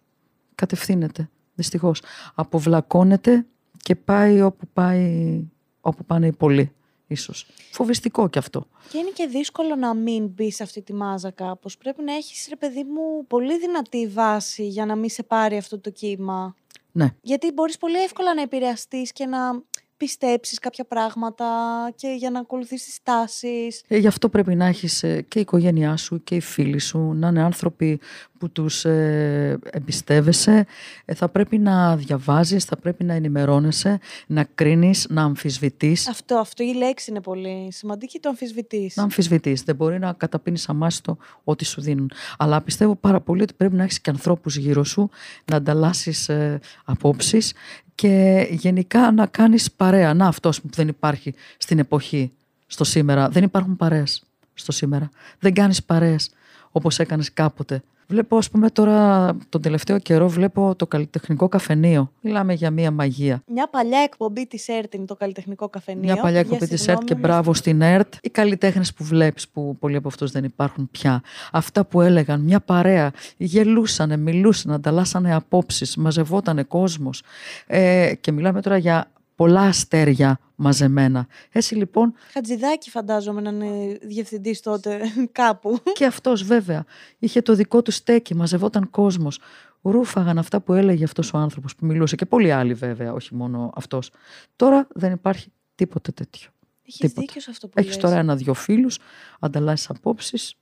κατευθύνεται. 0.55 1.29
Δυστυχώς. 1.55 2.01
Αποβλακώνεται 2.35 3.45
και 3.77 3.95
πάει 3.95 4.41
όπου, 4.41 4.67
πάει, 4.73 5.43
όπου 5.81 6.05
πάνε 6.05 6.27
οι 6.27 6.31
πολλοί. 6.31 6.71
Ίσως. 7.11 7.45
Φοβιστικό 7.71 8.29
κι 8.29 8.37
αυτό. 8.37 8.67
Και 8.89 8.97
είναι 8.97 9.09
και 9.13 9.27
δύσκολο 9.27 9.75
να 9.75 9.93
μην 9.93 10.27
μπει 10.27 10.51
σε 10.51 10.63
αυτή 10.63 10.81
τη 10.81 10.93
μάζα 10.93 11.31
κάπως. 11.31 11.77
Πρέπει 11.77 12.03
να 12.03 12.13
έχεις, 12.13 12.47
ρε 12.49 12.55
παιδί 12.55 12.83
μου, 12.83 13.27
πολύ 13.27 13.59
δυνατή 13.59 14.07
βάση 14.07 14.67
για 14.67 14.85
να 14.85 14.95
μην 14.95 15.09
σε 15.09 15.23
πάρει 15.23 15.57
αυτό 15.57 15.79
το 15.79 15.89
κύμα. 15.89 16.55
Ναι. 16.91 17.15
Γιατί 17.21 17.51
μπορείς 17.51 17.77
πολύ 17.77 18.03
εύκολα 18.03 18.33
να 18.33 18.41
επηρεαστείς 18.41 19.11
και 19.11 19.25
να 19.25 19.63
πιστέψεις 19.97 20.59
κάποια 20.59 20.85
πράγματα 20.85 21.47
και 21.95 22.07
για 22.07 22.29
να 22.29 22.39
ακολουθήσεις 22.39 22.85
τις 22.85 22.99
τάσεις. 23.03 23.83
Ε, 23.87 23.97
γι' 23.97 24.07
αυτό 24.07 24.29
πρέπει 24.29 24.55
να 24.55 24.65
έχεις 24.65 25.03
ε, 25.03 25.21
και 25.21 25.37
η 25.37 25.41
οικογένειά 25.41 25.97
σου 25.97 26.23
και 26.23 26.35
οι 26.35 26.39
φίλοι 26.39 26.79
σου 26.79 26.99
να 26.99 27.27
είναι 27.27 27.41
άνθρωποι 27.41 27.99
που 28.41 28.49
τους 28.49 28.85
ε, 28.85 29.59
εμπιστεύεσαι. 29.71 30.65
Ε, 31.05 31.13
θα 31.13 31.29
πρέπει 31.29 31.57
να 31.57 31.95
διαβάζεις, 31.95 32.65
θα 32.65 32.77
πρέπει 32.77 33.03
να 33.03 33.13
ενημερώνεσαι, 33.13 33.99
να 34.27 34.43
κρίνεις, 34.55 35.05
να 35.09 35.23
αμφισβητείς. 35.23 36.07
Αυτό, 36.07 36.35
αυτό 36.35 36.63
η 36.63 36.73
λέξη 36.75 37.11
είναι 37.11 37.21
πολύ 37.21 37.67
σημαντική, 37.71 38.19
το 38.19 38.29
αμφισβητείς. 38.29 38.95
Να 38.95 39.03
αμφισβητείς. 39.03 39.63
Δεν 39.63 39.75
μπορεί 39.75 39.99
να 39.99 40.13
καταπίνεις 40.13 40.69
αμάστο 40.69 41.17
ό,τι 41.43 41.65
σου 41.65 41.81
δίνουν. 41.81 42.11
Αλλά 42.37 42.61
πιστεύω 42.61 42.95
πάρα 42.95 43.19
πολύ 43.19 43.41
ότι 43.41 43.53
πρέπει 43.53 43.75
να 43.75 43.83
έχεις 43.83 43.99
και 43.99 44.09
ανθρώπους 44.09 44.55
γύρω 44.55 44.83
σου, 44.83 45.09
να 45.45 45.55
ανταλλάσσεις 45.55 46.29
ε, 46.29 46.59
απόψεις 46.85 47.53
και 47.95 48.47
γενικά 48.51 49.11
να 49.11 49.25
κάνεις 49.25 49.71
παρέα. 49.71 50.13
Να 50.13 50.27
αυτός 50.27 50.61
που 50.61 50.69
δεν 50.71 50.87
υπάρχει 50.87 51.33
στην 51.57 51.79
εποχή, 51.79 52.31
στο 52.67 52.83
σήμερα. 52.83 53.29
Δεν 53.29 53.43
υπάρχουν 53.43 53.75
παρέες 53.75 54.23
στο 54.53 54.71
σήμερα. 54.71 55.09
Δεν 55.39 55.53
κάνεις 55.53 55.83
παρέες 55.83 56.29
όπως 56.71 56.99
έκανες 56.99 57.33
κάποτε. 57.33 57.83
Βλέπω, 58.11 58.37
ας 58.37 58.49
πούμε, 58.49 58.69
τώρα 58.69 59.31
τον 59.49 59.61
τελευταίο 59.61 59.99
καιρό 59.99 60.29
βλέπω 60.29 60.75
το 60.75 60.87
καλλιτεχνικό 60.87 61.47
καφενείο. 61.47 62.11
Μιλάμε 62.21 62.53
για 62.53 62.71
μία 62.71 62.91
μαγεία. 62.91 63.43
Μια 63.47 63.69
παλιά 63.69 63.99
εκπομπή 63.99 64.47
της 64.47 64.67
ΕΡΤ 64.67 64.93
είναι 64.93 65.05
το 65.05 65.15
καλλιτεχνικό 65.15 65.69
καφενείο. 65.69 66.01
Μια 66.03 66.15
παλιά 66.15 66.29
Για 66.29 66.39
εκπομπή 66.39 66.59
της 66.59 66.69
ΕΡΤ 66.71 66.79
συγγνώμη, 66.79 67.05
και 67.05 67.15
μη- 67.15 67.21
μπράβο 67.21 67.53
στην 67.53 67.81
ΕΡΤ. 67.81 68.13
Οι 68.21 68.29
καλλιτέχνες 68.29 68.93
που 68.93 69.03
βλέπεις, 69.03 69.49
που 69.49 69.77
πολλοί 69.79 69.95
από 69.95 70.07
αυτούς 70.07 70.31
δεν 70.31 70.43
υπάρχουν 70.43 70.89
πια. 70.91 71.21
Αυτά 71.51 71.85
που 71.85 72.01
έλεγαν, 72.01 72.41
μια 72.41 72.59
παρέα, 72.59 73.11
γελούσανε, 73.37 74.17
μιλούσαν, 74.17 74.71
ανταλλάσσανε 74.71 75.35
απόψεις, 75.35 75.95
μαζευότανε 75.95 76.63
κόσμος. 76.63 77.23
Ε, 77.67 78.11
και 78.21 78.31
μιλάμε 78.31 78.61
τώρα 78.61 78.77
για 78.77 79.11
πολλά 79.35 79.61
αστέρια 79.61 80.39
μαζεμένα. 80.55 81.27
Έτσι 81.51 81.75
λοιπόν 81.75 82.13
Χατζηδάκη 82.33 82.89
φαντάζομαι 82.89 83.41
να 83.41 83.49
είναι 83.49 83.97
διευθυντής 84.01 84.59
τότε 84.61 84.99
κάπου. 85.31 85.79
και 85.93 86.05
αυτός 86.05 86.43
βέβαια 86.43 86.85
είχε 87.19 87.41
το 87.41 87.55
δικό 87.55 87.81
του 87.81 87.91
στέκι, 87.91 88.35
μαζευόταν 88.35 88.89
κόσμος. 88.89 89.39
Ρούφαγαν 89.81 90.37
αυτά 90.37 90.59
που 90.61 90.73
έλεγε 90.73 91.03
αυτός 91.03 91.33
ο 91.33 91.37
άνθρωπος 91.37 91.75
που 91.75 91.85
μιλούσε 91.85 92.15
και 92.15 92.25
πολλοί 92.25 92.51
άλλοι 92.51 92.73
βέβαια, 92.73 93.13
όχι 93.13 93.35
μόνο 93.35 93.71
αυτός. 93.75 94.11
Τώρα 94.55 94.87
δεν 94.93 95.11
υπάρχει 95.11 95.51
τίποτε 95.75 96.11
τέτοιο. 96.11 96.49
Έχεις 96.85 96.99
Τίποτα. 96.99 97.21
δίκιο 97.21 97.41
σε 97.41 97.49
αυτό 97.51 97.67
που 97.67 97.73
Έχεις 97.79 97.93
λες. 97.93 98.01
τώρα 98.03 98.17
ένα-δυο 98.17 98.53
φίλους, 98.53 98.99
ανταλλάσσεις 99.39 99.89
απόψεις 99.89 100.55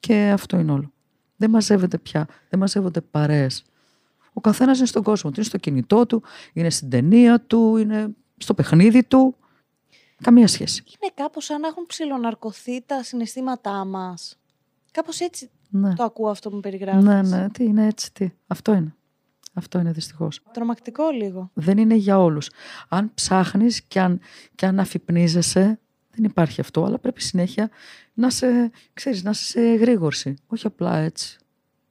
και 0.00 0.30
αυτό 0.32 0.58
είναι 0.58 0.72
όλο. 0.72 0.92
Δεν 1.36 1.50
μαζεύεται 1.50 1.98
πια, 1.98 2.26
δεν 2.48 2.58
μαζεύονται 2.58 3.00
παρέες. 3.00 3.62
Ο 4.32 4.40
καθένας 4.40 4.78
είναι 4.78 4.86
στον 4.86 5.02
κόσμο 5.02 5.30
του, 5.30 5.36
είναι 5.36 5.48
στο 5.48 5.58
κινητό 5.58 6.06
του, 6.06 6.22
είναι 6.52 6.70
στην 6.70 6.90
ταινία 6.90 7.40
του, 7.40 7.76
είναι 7.76 8.14
στο 8.36 8.54
παιχνίδι 8.54 9.04
του. 9.04 9.36
Καμία 10.22 10.46
σχέση. 10.48 10.82
Είναι 10.86 11.12
κάπως 11.14 11.44
σαν 11.44 11.60
να 11.60 11.68
έχουν 11.68 11.86
ψηλοναρκωθεί 11.86 12.82
τα 12.86 13.02
συναισθήματά 13.02 13.84
μας. 13.84 14.38
Κάπως 14.90 15.20
έτσι 15.20 15.50
Ναι, 15.70 15.94
το 15.94 16.02
ακούω 16.04 16.28
αυτό 16.28 16.48
που 16.48 16.54
μου 16.54 16.60
περιγράφεις. 16.60 17.04
ναι, 17.04 17.22
ναι, 17.22 17.50
τι 17.50 17.64
είναι 17.64 17.86
έτσι, 17.86 18.12
τι. 18.12 18.30
Αυτό 18.46 18.72
είναι. 18.74 18.94
Αυτό 19.54 19.78
είναι 19.78 19.92
δυστυχώς. 19.92 20.40
Τρομακτικό 20.52 21.10
λίγο. 21.10 21.50
Δεν 21.54 21.78
είναι 21.78 21.94
για 21.94 22.18
όλους. 22.20 22.50
Αν 22.88 23.14
ψάχνεις 23.14 23.82
και 23.82 24.00
αν, 24.00 24.20
και 24.54 24.66
αν 24.66 24.80
αφυπνίζεσαι, 24.80 25.80
δεν 26.10 26.24
υπάρχει 26.24 26.60
αυτό, 26.60 26.84
αλλά 26.84 26.98
πρέπει 26.98 27.22
συνέχεια 27.22 27.70
να 28.14 28.30
σε, 28.30 28.70
ξέρεις, 28.92 29.22
να 29.22 29.30
είσαι 29.30 29.44
σε 29.44 29.60
εγρήγορση. 29.60 30.34
Όχι 30.46 30.66
απλά 30.66 30.96
έτσι. 30.96 31.38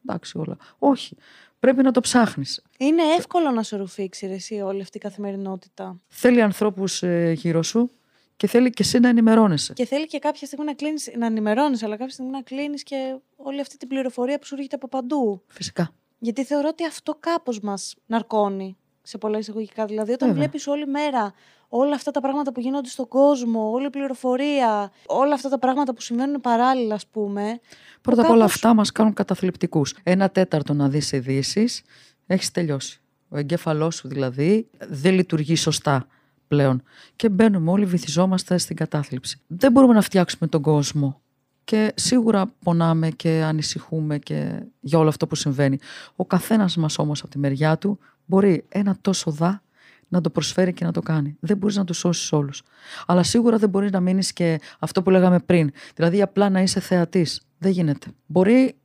Εντάξει 0.05 0.37
όλα. 0.37 0.57
Όχι. 0.79 1.15
Πρέπει 1.61 1.83
να 1.83 1.91
το 1.91 1.99
ψάχνεις. 1.99 2.61
Είναι 2.77 3.01
εύκολο 3.17 3.51
να 3.51 3.63
σε 3.63 3.77
ρουφήξει 3.77 4.27
ρε, 4.27 4.33
εσύ 4.33 4.61
όλη 4.61 4.81
αυτή 4.81 4.97
η 4.97 4.99
καθημερινότητα. 4.99 5.99
Θέλει 6.07 6.41
ανθρώπους 6.41 7.03
ε, 7.03 7.31
γύρω 7.31 7.63
σου 7.63 7.91
και 8.35 8.47
θέλει 8.47 8.69
και 8.69 8.83
εσύ 8.83 8.99
να 8.99 9.09
ενημερώνεσαι. 9.09 9.73
Και 9.73 9.85
θέλει 9.85 10.07
και 10.07 10.19
κάποια 10.19 10.47
στιγμή 10.47 10.65
να 10.65 10.73
κλείνεις, 10.73 11.11
να 11.17 11.25
ενημερώνεις, 11.25 11.83
αλλά 11.83 11.97
κάποια 11.97 12.13
στιγμή 12.13 12.31
να 12.31 12.41
κλείνεις 12.41 12.83
και 12.83 13.15
όλη 13.35 13.61
αυτή 13.61 13.77
την 13.77 13.87
πληροφορία 13.87 14.39
που 14.39 14.45
σου 14.45 14.55
έρχεται 14.55 14.75
από 14.75 14.87
παντού. 14.87 15.41
Φυσικά. 15.47 15.93
Γιατί 16.19 16.43
θεωρώ 16.45 16.67
ότι 16.67 16.85
αυτό 16.85 17.17
κάπως 17.19 17.59
μας 17.59 17.95
ναρκώνει 18.05 18.77
σε 19.11 19.17
πολλά 19.17 19.37
εισαγωγικά. 19.37 19.85
Δηλαδή, 19.85 20.11
όταν 20.11 20.27
Βέβαια. 20.27 20.43
βλέπεις 20.43 20.67
όλη 20.67 20.87
μέρα 20.87 21.33
όλα 21.69 21.95
αυτά 21.95 22.11
τα 22.11 22.21
πράγματα 22.21 22.51
που 22.51 22.59
γίνονται 22.59 22.89
στον 22.89 23.07
κόσμο, 23.07 23.71
όλη 23.71 23.85
η 23.85 23.89
πληροφορία, 23.89 24.91
όλα 25.05 25.33
αυτά 25.33 25.49
τα 25.49 25.59
πράγματα 25.59 25.93
που 25.93 26.01
συμβαίνουν 26.01 26.41
παράλληλα, 26.41 26.95
ας 26.95 27.07
πούμε. 27.07 27.59
Πρώτα 28.01 28.17
απ' 28.21 28.25
κάπως- 28.27 28.41
όλα 28.41 28.45
αυτά 28.45 28.73
μας 28.73 28.91
κάνουν 28.91 29.13
καταθλιπτικούς. 29.13 29.95
Ένα 30.03 30.29
τέταρτο 30.29 30.73
να 30.73 30.89
δεις 30.89 31.11
ειδήσεις, 31.11 31.81
έχεις 32.27 32.51
τελειώσει. 32.51 33.01
Ο 33.29 33.37
εγκέφαλός 33.37 33.95
σου 33.95 34.07
δηλαδή 34.07 34.67
δεν 34.89 35.13
λειτουργεί 35.13 35.55
σωστά 35.55 36.07
πλέον. 36.47 36.83
Και 37.15 37.29
μπαίνουμε 37.29 37.71
όλοι, 37.71 37.85
βυθιζόμαστε 37.85 38.57
στην 38.57 38.75
κατάθλιψη. 38.75 39.41
Δεν 39.47 39.71
μπορούμε 39.71 39.93
να 39.93 40.01
φτιάξουμε 40.01 40.47
τον 40.49 40.61
κόσμο. 40.61 41.21
Και 41.63 41.93
σίγουρα 41.95 42.45
πονάμε 42.63 43.09
και 43.09 43.29
ανησυχούμε 43.29 44.17
και 44.17 44.63
για 44.79 44.99
όλο 44.99 45.09
αυτό 45.09 45.27
που 45.27 45.35
συμβαίνει. 45.35 45.77
Ο 46.15 46.25
καθένας 46.25 46.77
μας 46.77 46.99
όμως 46.99 47.21
από 47.21 47.31
τη 47.31 47.39
μεριά 47.39 47.77
του 47.77 47.99
μπορεί 48.25 48.65
ένα 48.69 48.97
τόσο 49.01 49.31
δά 49.31 49.61
να 50.07 50.21
το 50.21 50.29
προσφέρει 50.29 50.73
και 50.73 50.85
να 50.85 50.91
το 50.91 51.01
κάνει. 51.01 51.37
Δεν 51.39 51.57
μπορείς 51.57 51.75
να 51.75 51.83
τους 51.83 51.97
σώσεις 51.97 52.31
όλους. 52.31 52.63
Αλλά 53.05 53.23
σίγουρα 53.23 53.57
δεν 53.57 53.69
μπορείς 53.69 53.91
να 53.91 53.99
μείνεις 53.99 54.33
και 54.33 54.59
αυτό 54.79 55.01
που 55.01 55.09
λέγαμε 55.09 55.39
πριν. 55.39 55.71
Δηλαδή 55.95 56.21
απλά 56.21 56.49
να 56.49 56.61
είσαι 56.61 56.79
θεατής. 56.79 57.41
Δεν 57.57 57.71
γίνεται. 57.71 58.07
Μπορεί 58.25 58.75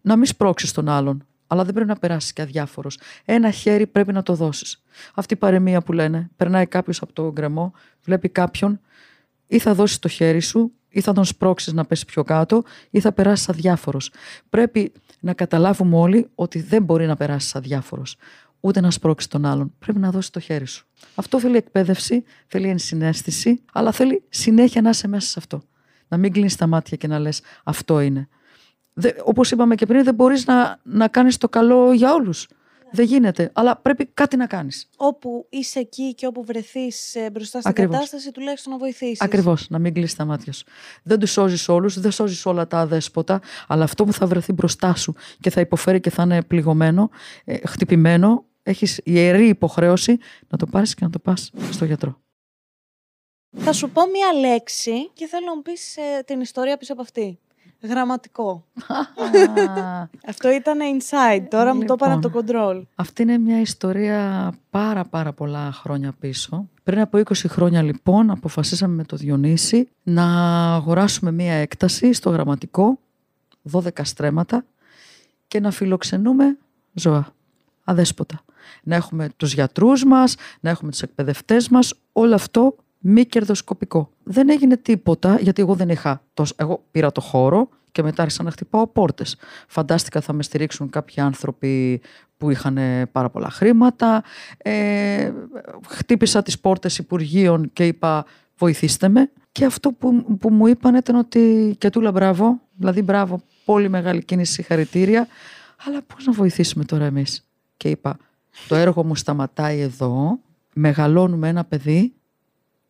να 0.00 0.16
μην 0.16 0.26
σπρώξεις 0.26 0.72
τον 0.72 0.88
άλλον, 0.88 1.26
αλλά 1.46 1.64
δεν 1.64 1.74
πρέπει 1.74 1.88
να 1.88 1.96
περάσεις 1.96 2.32
και 2.32 2.42
αδιάφορος. 2.42 2.98
Ένα 3.24 3.50
χέρι 3.50 3.86
πρέπει 3.86 4.12
να 4.12 4.22
το 4.22 4.34
δώσεις. 4.34 4.82
Αυτή 5.14 5.34
η 5.34 5.36
παρεμία 5.36 5.82
που 5.82 5.92
λένε, 5.92 6.30
περνάει 6.36 6.66
κάποιος 6.66 7.02
από 7.02 7.12
το 7.12 7.32
γκρεμό, 7.32 7.72
βλέπει 8.02 8.28
κάποιον, 8.28 8.80
ή 9.46 9.58
θα 9.58 9.74
δώσεις 9.74 9.98
το 9.98 10.08
χέρι 10.08 10.40
σου, 10.40 10.72
ή 10.94 11.00
θα 11.00 11.12
τον 11.12 11.24
σπρώξεις 11.24 11.72
να 11.72 11.84
πέσει 11.84 12.04
πιο 12.04 12.22
κάτω, 12.22 12.62
ή 12.90 13.00
θα 13.00 13.12
περάσεις 13.12 13.48
αδιάφορος. 13.48 14.10
Πρέπει 14.50 14.92
να 15.20 15.32
καταλάβουμε 15.32 15.96
όλοι 15.96 16.30
ότι 16.34 16.60
δεν 16.60 16.82
μπορεί 16.82 17.06
να 17.06 17.16
περάσεις 17.16 17.54
αδιάφορος. 17.54 18.16
Ούτε 18.60 18.80
να 18.80 18.90
σπρώξεις 18.90 19.30
τον 19.30 19.44
άλλον. 19.44 19.74
Πρέπει 19.78 19.98
να 19.98 20.10
δώσεις 20.10 20.30
το 20.30 20.40
χέρι 20.40 20.66
σου. 20.66 20.86
Αυτό 21.14 21.40
θέλει 21.40 21.56
εκπαίδευση, 21.56 22.24
θέλει 22.46 22.68
ενσυναίσθηση, 22.68 23.62
αλλά 23.72 23.92
θέλει 23.92 24.22
συνέχεια 24.28 24.82
να 24.82 24.88
είσαι 24.90 25.08
μέσα 25.08 25.28
σε 25.28 25.34
αυτό. 25.38 25.62
Να 26.08 26.16
μην 26.16 26.32
κλείνεις 26.32 26.56
τα 26.56 26.66
μάτια 26.66 26.96
και 26.96 27.06
να 27.06 27.18
λες 27.18 27.40
αυτό 27.64 28.00
είναι. 28.00 28.28
Δε, 28.92 29.10
όπως 29.24 29.50
είπαμε 29.50 29.74
και 29.74 29.86
πριν, 29.86 30.04
δεν 30.04 30.14
μπορείς 30.14 30.46
να, 30.46 30.80
να 30.82 31.08
κάνεις 31.08 31.36
το 31.36 31.48
καλό 31.48 31.92
για 31.92 32.12
όλους. 32.12 32.48
Δεν 32.94 33.04
γίνεται, 33.04 33.50
αλλά 33.52 33.76
πρέπει 33.76 34.06
κάτι 34.06 34.36
να 34.36 34.46
κάνεις. 34.46 34.88
Όπου 34.96 35.46
είσαι 35.50 35.78
εκεί 35.78 36.14
και 36.14 36.26
όπου 36.26 36.44
βρεθείς 36.44 37.14
ε, 37.14 37.30
μπροστά 37.30 37.58
στην 37.58 37.70
Ακριβώς. 37.70 37.94
κατάσταση, 37.94 38.32
τουλάχιστον 38.32 38.72
να 38.72 38.78
βοηθήσεις. 38.78 39.20
Ακριβώς, 39.20 39.68
να 39.70 39.78
μην 39.78 39.94
κλείσει 39.94 40.16
τα 40.16 40.24
μάτια 40.24 40.52
σου. 40.52 40.64
Δεν 41.02 41.18
τους 41.18 41.30
σώζεις 41.30 41.68
όλους, 41.68 42.00
δεν 42.00 42.10
σώζεις 42.10 42.46
όλα 42.46 42.66
τα 42.66 42.78
αδέσποτα, 42.78 43.40
αλλά 43.66 43.84
αυτό 43.84 44.04
που 44.04 44.12
θα 44.12 44.26
βρεθεί 44.26 44.52
μπροστά 44.52 44.94
σου 44.94 45.14
και 45.40 45.50
θα 45.50 45.60
υποφέρει 45.60 46.00
και 46.00 46.10
θα 46.10 46.22
είναι 46.22 46.42
πληγωμένο, 46.42 47.10
ε, 47.44 47.56
χτυπημένο, 47.66 48.44
έχεις 48.62 49.00
ιερή 49.04 49.48
υποχρέωση 49.48 50.18
να 50.48 50.58
το 50.58 50.66
πάρεις 50.66 50.94
και 50.94 51.04
να 51.04 51.10
το 51.10 51.18
πας 51.18 51.50
στο 51.70 51.84
γιατρό. 51.84 52.22
Θα 53.56 53.72
σου 53.72 53.90
πω 53.90 54.02
μία 54.06 54.48
λέξη 54.48 55.10
και 55.12 55.26
θέλω 55.26 55.46
να 55.46 55.54
μου 55.54 55.62
πεις 55.62 55.96
ε, 55.96 56.22
την 56.26 56.40
ιστορία 56.40 56.76
πίσω 56.76 56.92
από 56.92 57.02
αυτή. 57.02 57.38
Γραμματικό. 57.88 58.64
Αυτό 60.26 60.50
ήταν 60.50 60.78
inside, 60.78 61.46
τώρα 61.50 61.74
μου 61.74 61.84
το 61.84 61.92
έπανε 61.92 62.14
από 62.14 62.30
το 62.30 62.40
control. 62.40 62.82
Αυτή 62.94 63.22
είναι 63.22 63.38
μια 63.38 63.60
ιστορία 63.60 64.52
πάρα 64.70 65.04
πάρα 65.04 65.32
πολλά 65.32 65.72
χρόνια 65.72 66.12
πίσω. 66.20 66.68
Πριν 66.82 67.00
από 67.00 67.18
20 67.18 67.32
χρόνια 67.32 67.82
λοιπόν 67.82 68.30
αποφασίσαμε 68.30 68.94
με 68.94 69.04
το 69.04 69.16
Διονύση 69.16 69.88
να 70.02 70.24
αγοράσουμε 70.74 71.32
μια 71.32 71.54
έκταση 71.54 72.12
στο 72.12 72.30
γραμματικό 72.30 72.98
12 73.72 73.88
στρέμματα 74.02 74.64
και 75.48 75.60
να 75.60 75.70
φιλοξενούμε 75.70 76.56
ζώα, 76.92 77.26
αδέσποτα. 77.84 78.40
Να 78.82 78.94
έχουμε 78.94 79.28
τους 79.36 79.54
γιατρούς 79.54 80.04
μας, 80.04 80.36
να 80.60 80.70
έχουμε 80.70 80.90
τους 80.90 81.02
εκπαιδευτές 81.02 81.68
μας, 81.68 81.94
όλο 82.12 82.34
αυτό 82.34 82.74
μη 82.98 83.24
κερδοσκοπικό. 83.24 84.10
Δεν 84.24 84.50
έγινε 84.50 84.76
τίποτα, 84.76 85.38
γιατί 85.40 85.62
εγώ 85.62 85.74
δεν 85.74 85.88
είχα 85.88 86.22
τόσο. 86.34 86.54
Εγώ 86.56 86.84
πήρα 86.90 87.12
το 87.12 87.20
χώρο 87.20 87.68
και 87.92 88.02
μετά 88.02 88.22
άρχισα 88.22 88.42
να 88.42 88.50
χτυπάω 88.50 88.86
πόρτες. 88.86 89.36
Φαντάστηκα 89.66 90.20
θα 90.20 90.32
με 90.32 90.42
στηρίξουν 90.42 90.90
κάποιοι 90.90 91.22
άνθρωποι 91.22 92.00
που 92.36 92.50
είχαν 92.50 92.78
πάρα 93.12 93.30
πολλά 93.30 93.50
χρήματα. 93.50 94.22
Ε, 94.56 95.32
χτύπησα 95.88 96.42
τις 96.42 96.58
πόρτες 96.58 96.98
Υπουργείων 96.98 97.70
και 97.72 97.86
είπα 97.86 98.24
βοηθήστε 98.56 99.08
με. 99.08 99.30
Και 99.52 99.64
αυτό 99.64 99.92
που, 99.92 100.36
που 100.38 100.50
μου 100.50 100.66
είπαν 100.66 100.94
ήταν 100.94 101.16
ότι 101.16 101.74
και 101.78 101.90
τούλα 101.90 102.12
μπράβο, 102.12 102.60
δηλαδή 102.76 103.02
μπράβο, 103.02 103.42
πολύ 103.64 103.88
μεγάλη 103.88 104.24
κίνηση, 104.24 104.52
συγχαρητήρια, 104.52 105.26
αλλά 105.86 106.02
πώς 106.02 106.26
να 106.26 106.32
βοηθήσουμε 106.32 106.84
τώρα 106.84 107.04
εμείς; 107.04 107.44
Και 107.76 107.88
είπα, 107.88 108.16
το 108.68 108.74
έργο 108.74 109.04
μου 109.04 109.14
σταματάει 109.14 109.80
εδώ, 109.80 110.38
μεγαλώνουμε 110.72 111.48
ένα 111.48 111.64
παιδί, 111.64 112.12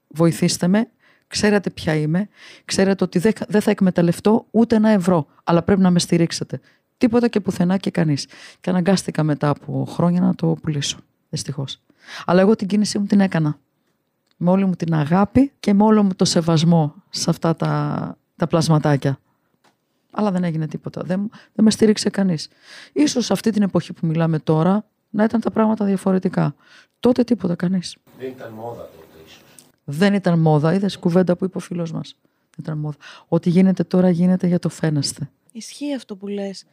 βοηθήστε 0.09 0.69
με, 0.69 0.89
ξέρετε 1.27 1.71
ποια 1.71 1.95
είμαι, 1.95 2.29
ξέρετε 2.65 3.05
ότι 3.05 3.19
δεν 3.49 3.61
θα 3.61 3.71
εκμεταλλευτώ 3.71 4.47
ούτε 4.51 4.77
ένα 4.77 4.89
ευρώ, 4.89 5.27
αλλά 5.45 5.63
πρέπει 5.63 5.81
να 5.81 5.91
με 5.91 5.99
στηρίξετε. 5.99 6.61
Τίποτα 6.99 7.29
και 7.29 7.41
πουθενά 7.41 7.77
και 7.77 7.91
κανείς. 7.91 8.29
Και 8.61 8.71
αναγκάστηκα 8.71 9.23
μετά 9.23 9.49
από 9.49 9.85
χρόνια 9.89 10.21
να 10.21 10.35
το 10.35 10.57
πουλήσω, 10.63 10.99
δυστυχώς. 11.29 11.81
Αλλά 12.25 12.41
εγώ 12.41 12.57
την 12.57 12.67
κίνησή 12.67 12.99
μου 12.99 13.07
την 13.07 13.21
έκανα 13.21 13.59
με 14.37 14.51
όλη 14.51 14.65
μου 14.65 14.75
την 14.75 14.95
αγάπη 14.95 15.53
και 15.61 15.75
με 15.75 15.83
όλο 15.83 16.03
μου 16.03 16.15
το 16.17 16.25
σεβασμό 16.25 16.95
σε 17.11 17.31
αυτά 17.31 17.57
τα, 17.57 18.17
τα 18.37 18.47
πλασματάκια. 18.47 19.19
Αλλά 20.11 20.31
δεν 20.31 20.45
έγινε 20.45 20.67
τίποτα. 20.67 21.03
Δεν, 21.03 21.31
δεν 21.53 21.65
με 21.65 21.71
στήριξε 21.71 22.11
κανείς. 22.11 22.49
Ίσως 22.93 23.31
αυτή 23.31 23.51
την 23.51 23.63
εποχή 23.63 23.93
που 23.93 24.07
μιλάμε 24.07 24.39
τώρα 24.39 24.85
να 25.11 25.25
ήταν 25.25 25.41
τα 25.41 25.51
πράγματα 25.51 25.85
διαφορετικά. 25.85 26.55
Τότε 27.01 27.25
τίποτα 27.25 27.55
κανείς. 27.55 27.97
Δεν 28.19 28.29
ήταν 28.29 28.53
μόδα 28.53 28.83
τότε 28.83 28.97
ίσως. 28.97 29.04
Δεν 29.85 30.15
ήταν 30.15 30.39
μόδα. 30.39 30.75
Είδες 30.75 30.99
κουβέντα 30.99 31.37
που 31.37 31.45
είπε 31.45 31.57
ο 31.57 31.61
φίλος 31.61 31.93
μας. 31.93 32.17
Δεν 32.23 32.59
ήταν 32.61 32.79
μόδα. 32.79 32.97
Ό,τι 33.29 33.51
γίνεται 33.51 33.85
τώρα 33.85 34.11
γίνεται 34.11 34.47
για 34.47 34.59
το 34.59 34.69
φαίνεστε. 34.69 35.31
Ισχύει 35.53 35.95
αυτό 35.95 36.17
που 36.17 36.27
λες. 36.27 36.65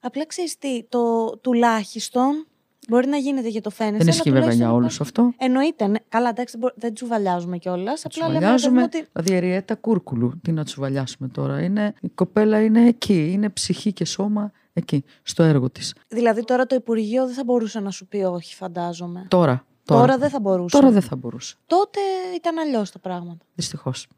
Απλά 0.00 0.26
ξέρεις 0.26 0.58
τι, 0.58 0.84
το 0.88 1.30
τουλάχιστον 1.40 2.46
Μπορεί 2.88 3.06
να 3.06 3.16
γίνεται 3.16 3.48
για 3.48 3.60
το 3.60 3.70
φαίνεσαι. 3.70 3.96
Δεν 3.96 4.08
ισχύει 4.08 4.30
βέβαια 4.30 4.52
για 4.52 4.72
όλους 4.72 5.00
αυτό. 5.00 5.32
Εννοείται. 5.38 5.86
Ναι. 5.86 5.98
Καλά, 6.08 6.28
εντάξει, 6.28 6.58
δεν 6.74 6.94
τσουβαλιάζουμε 6.94 7.58
κιόλας. 7.58 8.04
Απλά 8.04 8.28
λέμε 8.28 8.82
ότι. 8.82 9.06
Δηλαδή, 9.12 9.32
η 9.32 9.34
Εριέτα 9.34 9.74
Κούρκουλου, 9.74 10.40
τι 10.42 10.52
να 10.52 10.64
τσουβαλιάσουμε 10.64 11.28
τώρα; 11.28 11.62
Είναι, 11.62 11.94
η 12.00 12.08
κοπέλα 12.08 12.62
είναι 12.62 12.88
εκεί. 12.88 13.30
Είναι 13.32 13.48
ψυχή 13.48 13.92
και 13.92 14.04
σώμα 14.04 14.52
εκεί, 14.72 15.04
στο 15.22 15.42
έργο 15.42 15.70
της. 15.70 15.94
Δηλαδή, 16.08 16.44
τώρα 16.44 16.66
το 16.66 16.74
Υπουργείο 16.74 17.26
δεν 17.26 17.34
θα 17.34 17.44
μπορούσε 17.44 17.80
να 17.80 17.90
σου 17.90 18.06
πει 18.06 18.16
όχι, 18.16 18.54
φαντάζομαι. 18.54 19.26
Τώρα. 19.28 19.66
Τώρα, 19.88 20.00
τώρα 20.00 20.18
δεν 20.18 20.30
θα 20.30 20.40
μπορούσε. 20.40 20.78
Τώρα 20.78 20.92
δεν 20.92 21.02
θα 21.02 21.16
μπορούσε. 21.16 21.56
Τότε 21.66 22.00
ήταν 22.36 22.58
αλλιώς 22.58 22.90
τα 22.90 22.98
πράγματα. 22.98 23.44
Δυστυχώς. 23.54 24.08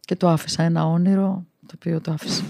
Και 0.00 0.16
το 0.16 0.28
άφησα. 0.28 0.62
Ένα 0.62 0.86
όνειρο 0.86 1.44
το 1.66 1.72
οποίο 1.74 2.00
το 2.00 2.10
άφησα. 2.10 2.44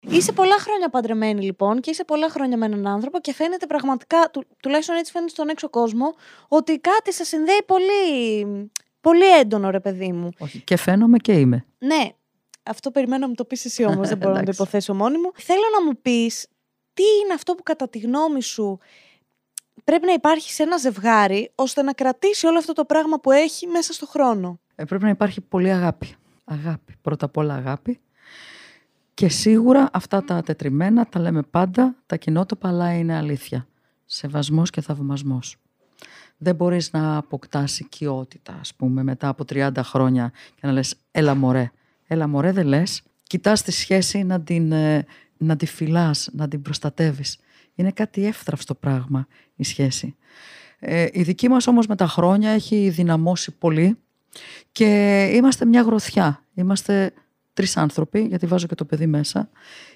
Είσαι 0.00 0.32
πολλά 0.32 0.58
χρόνια 0.58 0.88
παντρεμένη 0.88 1.42
λοιπόν 1.42 1.80
και 1.80 1.90
είσαι 1.90 2.04
πολλά 2.04 2.30
χρόνια 2.30 2.56
με 2.56 2.66
έναν 2.66 2.86
άνθρωπο 2.86 3.20
και 3.20 3.32
φαίνεται 3.32 3.66
πραγματικά, 3.66 4.30
του, 4.32 4.44
τουλάχιστον 4.62 4.96
έτσι 4.96 5.12
φαίνεται 5.12 5.30
στον 5.30 5.48
έξω 5.48 5.68
κόσμο, 5.68 6.14
ότι 6.48 6.78
κάτι 6.78 7.12
σε 7.12 7.24
συνδέει 7.24 7.62
πολύ, 7.66 8.70
πολύ 9.00 9.38
έντονο 9.38 9.70
ρε 9.70 9.80
παιδί 9.80 10.12
μου. 10.12 10.28
Όχι, 10.38 10.60
και 10.60 10.76
φαίνομαι 10.76 11.18
και 11.18 11.32
είμαι. 11.32 11.66
Ναι, 11.78 12.08
αυτό 12.62 12.90
περιμένω 12.90 13.20
να 13.20 13.28
μου 13.28 13.34
το 13.34 13.44
πεις 13.44 13.64
εσύ 13.64 13.84
όμως, 13.84 14.08
δεν 14.12 14.18
μπορώ 14.18 14.34
να 14.34 14.42
το 14.42 14.50
υποθέσω 14.54 14.94
μόνη 14.94 15.18
μου. 15.18 15.30
Θέλω 15.34 15.64
να 15.78 15.84
μου 15.84 15.98
πεις 16.02 16.46
τι 16.92 17.02
είναι 17.24 17.34
αυτό 17.34 17.54
που 17.54 17.62
κατά 17.62 17.88
τη 17.88 17.98
γνώμη 17.98 18.42
σου 18.42 18.78
πρέπει 19.84 20.06
να 20.06 20.12
υπάρχει 20.12 20.52
σε 20.52 20.62
ένα 20.62 20.76
ζευγάρι 20.76 21.52
ώστε 21.54 21.82
να 21.82 21.92
κρατήσει 21.92 22.46
όλο 22.46 22.58
αυτό 22.58 22.72
το 22.72 22.84
πράγμα 22.84 23.20
που 23.20 23.30
έχει 23.30 23.66
μέσα 23.66 23.92
στο 23.92 24.06
χρόνο. 24.06 24.60
Ε, 24.74 24.84
πρέπει 24.84 25.02
να 25.02 25.10
υπάρχει 25.10 25.40
πολύ 25.40 25.70
αγάπη. 25.70 26.14
Αγάπη. 26.44 26.96
Πρώτα 27.02 27.24
απ' 27.24 27.36
όλα 27.36 27.54
αγάπη. 27.54 28.00
Και 29.14 29.28
σίγουρα 29.28 29.88
αυτά 29.92 30.24
τα 30.24 30.42
τετριμένα 30.42 31.06
τα 31.06 31.20
λέμε 31.20 31.42
πάντα, 31.42 31.96
τα 32.06 32.16
κοινότοπα, 32.16 32.68
αλλά 32.68 32.92
είναι 32.92 33.16
αλήθεια. 33.16 33.66
Σεβασμός 34.04 34.70
και 34.70 34.80
θαυμασμός. 34.80 35.56
Δεν 36.36 36.54
μπορείς 36.54 36.92
να 36.92 37.16
αποκτάς 37.16 37.80
οικειότητα, 37.80 38.56
ας 38.60 38.74
πούμε, 38.74 39.02
μετά 39.02 39.28
από 39.28 39.44
30 39.44 39.82
χρόνια 39.82 40.32
και 40.54 40.66
να 40.66 40.72
λες 40.72 40.94
«έλα 41.10 41.34
μωρέ». 41.34 41.70
«Έλα 42.06 42.26
μωρέ» 42.26 42.52
δεν 42.52 42.66
λες. 42.66 43.02
Κοιτάς 43.22 43.62
τη 43.62 43.72
σχέση 43.72 44.22
να 44.22 44.40
την, 44.40 44.72
ε, 44.72 45.06
να 45.36 45.56
τη 45.56 45.66
φυλάς, 45.66 46.28
να 46.32 46.48
την 46.48 46.62
προστατεύεις. 46.62 47.38
Είναι 47.74 47.90
κάτι 47.90 48.26
εύθραυστο 48.26 48.74
πράγμα 48.74 49.26
η 49.56 49.64
σχέση. 49.64 50.16
Ε, 50.78 51.06
η 51.12 51.22
δική 51.22 51.48
μας 51.48 51.66
όμως 51.66 51.86
με 51.86 51.96
τα 51.96 52.06
χρόνια 52.06 52.50
έχει 52.50 52.88
δυναμώσει 52.88 53.58
πολύ 53.58 53.98
και 54.72 55.24
είμαστε 55.34 55.64
μια 55.64 55.82
γροθιά. 55.82 56.44
Είμαστε 56.54 57.12
τρεις 57.52 57.76
άνθρωποι, 57.76 58.20
γιατί 58.20 58.46
βάζω 58.46 58.66
και 58.66 58.74
το 58.74 58.84
παιδί 58.84 59.06
μέσα. 59.06 59.50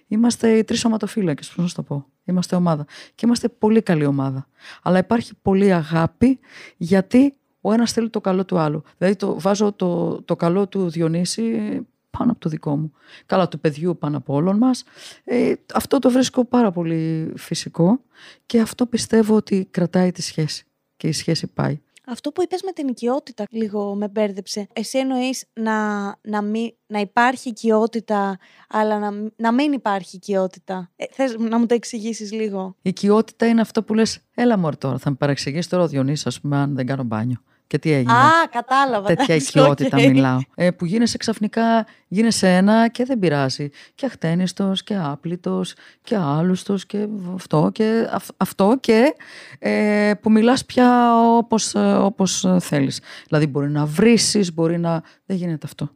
Είμαστε 0.07 0.57
οι 0.57 0.65
τρεις 0.65 0.85
οματοφύλακε, 0.85 1.49
πώς 1.57 1.65
να 1.65 1.71
το 1.75 1.83
πω. 1.83 2.07
Είμαστε 2.25 2.57
ομάδα. 2.57 2.85
Και 3.15 3.27
είμαστε 3.27 3.49
πολύ 3.49 3.83
καλή 3.83 4.05
ομάδα. 4.05 4.49
Αλλά 4.83 4.99
υπάρχει 4.99 5.33
πολύ 5.43 5.73
αγάπη, 5.73 6.39
γιατί 6.77 7.35
ο 7.61 7.73
ένας 7.73 7.93
θέλει 7.93 8.11
το 8.11 8.21
καλό 8.21 8.45
του 8.45 8.59
άλλου. 8.59 8.83
Δηλαδή 8.99 9.17
το, 9.17 9.41
βάζω 9.41 9.73
το, 9.73 10.23
το 10.23 10.37
καλό 10.37 10.69
του 10.69 10.91
Διονύση 10.91 11.81
πάνω 12.19 12.31
από 12.31 12.41
το 12.41 12.49
δικό 12.49 12.77
μου. 12.77 12.93
Καλά 13.27 13.49
του 13.49 13.61
παιδιού 13.61 13.97
πάνω 13.99 14.17
από 14.17 14.35
όλων 14.35 14.57
μας. 14.57 14.85
Ε, 15.25 15.53
αυτό 15.75 15.99
το 15.99 16.11
βρίσκω 16.11 16.45
πάρα 16.45 16.71
πολύ 16.71 17.33
φυσικό 17.37 18.01
και 18.47 18.61
αυτό 18.61 18.87
πιστεύω 18.87 19.37
ότι 19.37 19.69
κρατάει 19.71 20.13
τη 20.13 20.23
σχέση 20.23 20.65
και 20.97 21.09
η 21.09 21.13
σχέση 21.13 21.47
πάει. 21.47 21.81
Αυτό 22.07 22.31
που 22.31 22.43
είπες 22.43 22.63
με 22.63 22.73
την 22.73 22.89
οικειότητα 22.89 23.45
λίγο 23.51 23.95
με 23.95 24.09
μπέρδεψε. 24.09 24.69
Εσύ 24.73 24.99
εννοείς 24.99 25.45
να, 25.53 26.05
να, 26.23 26.43
να 26.87 26.99
υπάρχει 27.01 27.49
οικειότητα, 27.49 28.39
αλλά 28.69 28.99
να, 28.99 29.31
να 29.37 29.53
μην 29.53 29.73
υπάρχει 29.73 30.17
οικειότητα. 30.17 30.91
Ε, 30.97 31.05
θες 31.11 31.37
να 31.39 31.59
μου 31.59 31.67
το 31.67 31.75
εξηγήσεις 31.75 32.33
λίγο; 32.33 32.77
Η 32.83 32.89
οικειότητα 32.89 33.47
είναι 33.47 33.61
αυτό 33.61 33.83
που 33.83 33.95
λες, 33.95 34.21
έλα 34.35 34.59
μωρ 34.59 34.77
τώρα, 34.77 34.99
θα 34.99 35.11
με 35.11 35.17
παρεξηγήσεις 35.17 35.69
τώρα 35.69 35.83
ο 35.83 35.89
Διονύσης, 35.89 36.27
ας 36.27 36.41
πούμε, 36.41 36.57
αν 36.57 36.75
δεν 36.75 36.87
κάνω 36.87 37.03
μπάνιο. 37.03 37.39
Και 37.67 37.79
τι 37.79 37.93
έγινε; 37.93 38.13
Α, 38.13 38.29
κατάλαβα. 38.51 39.07
Τέτοια 39.07 39.35
οικειότητα 39.41 39.99
okay. 39.99 40.11
μιλάω. 40.11 40.39
Ε, 40.55 40.71
που 40.71 40.85
γίνεσαι 40.85 41.17
ξαφνικά, 41.17 41.87
γίνεσαι 42.09 42.57
ένα 42.57 42.89
και 42.89 43.05
δεν 43.05 43.19
πειράζει. 43.19 43.71
Και 43.95 44.07
αχτένιστος 44.07 44.83
και 44.83 44.97
άπλητος 44.97 45.75
και 46.03 46.17
άλουστος 46.17 46.87
και 46.87 47.09
αυτό 47.35 47.71
και, 47.73 48.09
αυτό 48.37 48.77
και 48.81 49.15
ε, 49.59 50.13
που 50.21 50.31
μιλάς 50.31 50.65
πια 50.65 51.19
όπως, 51.37 51.75
ε, 51.75 51.79
όπως 51.95 52.47
θέλεις. 52.61 53.01
Δηλαδή 53.29 53.47
μπορεί 53.47 53.71
να 53.71 53.87
βρήσεις, 53.87 54.55
μπορεί 54.55 54.79
να... 54.79 55.03
Δεν 55.27 55.37
γίνεται 55.37 55.67
αυτό. 55.67 55.91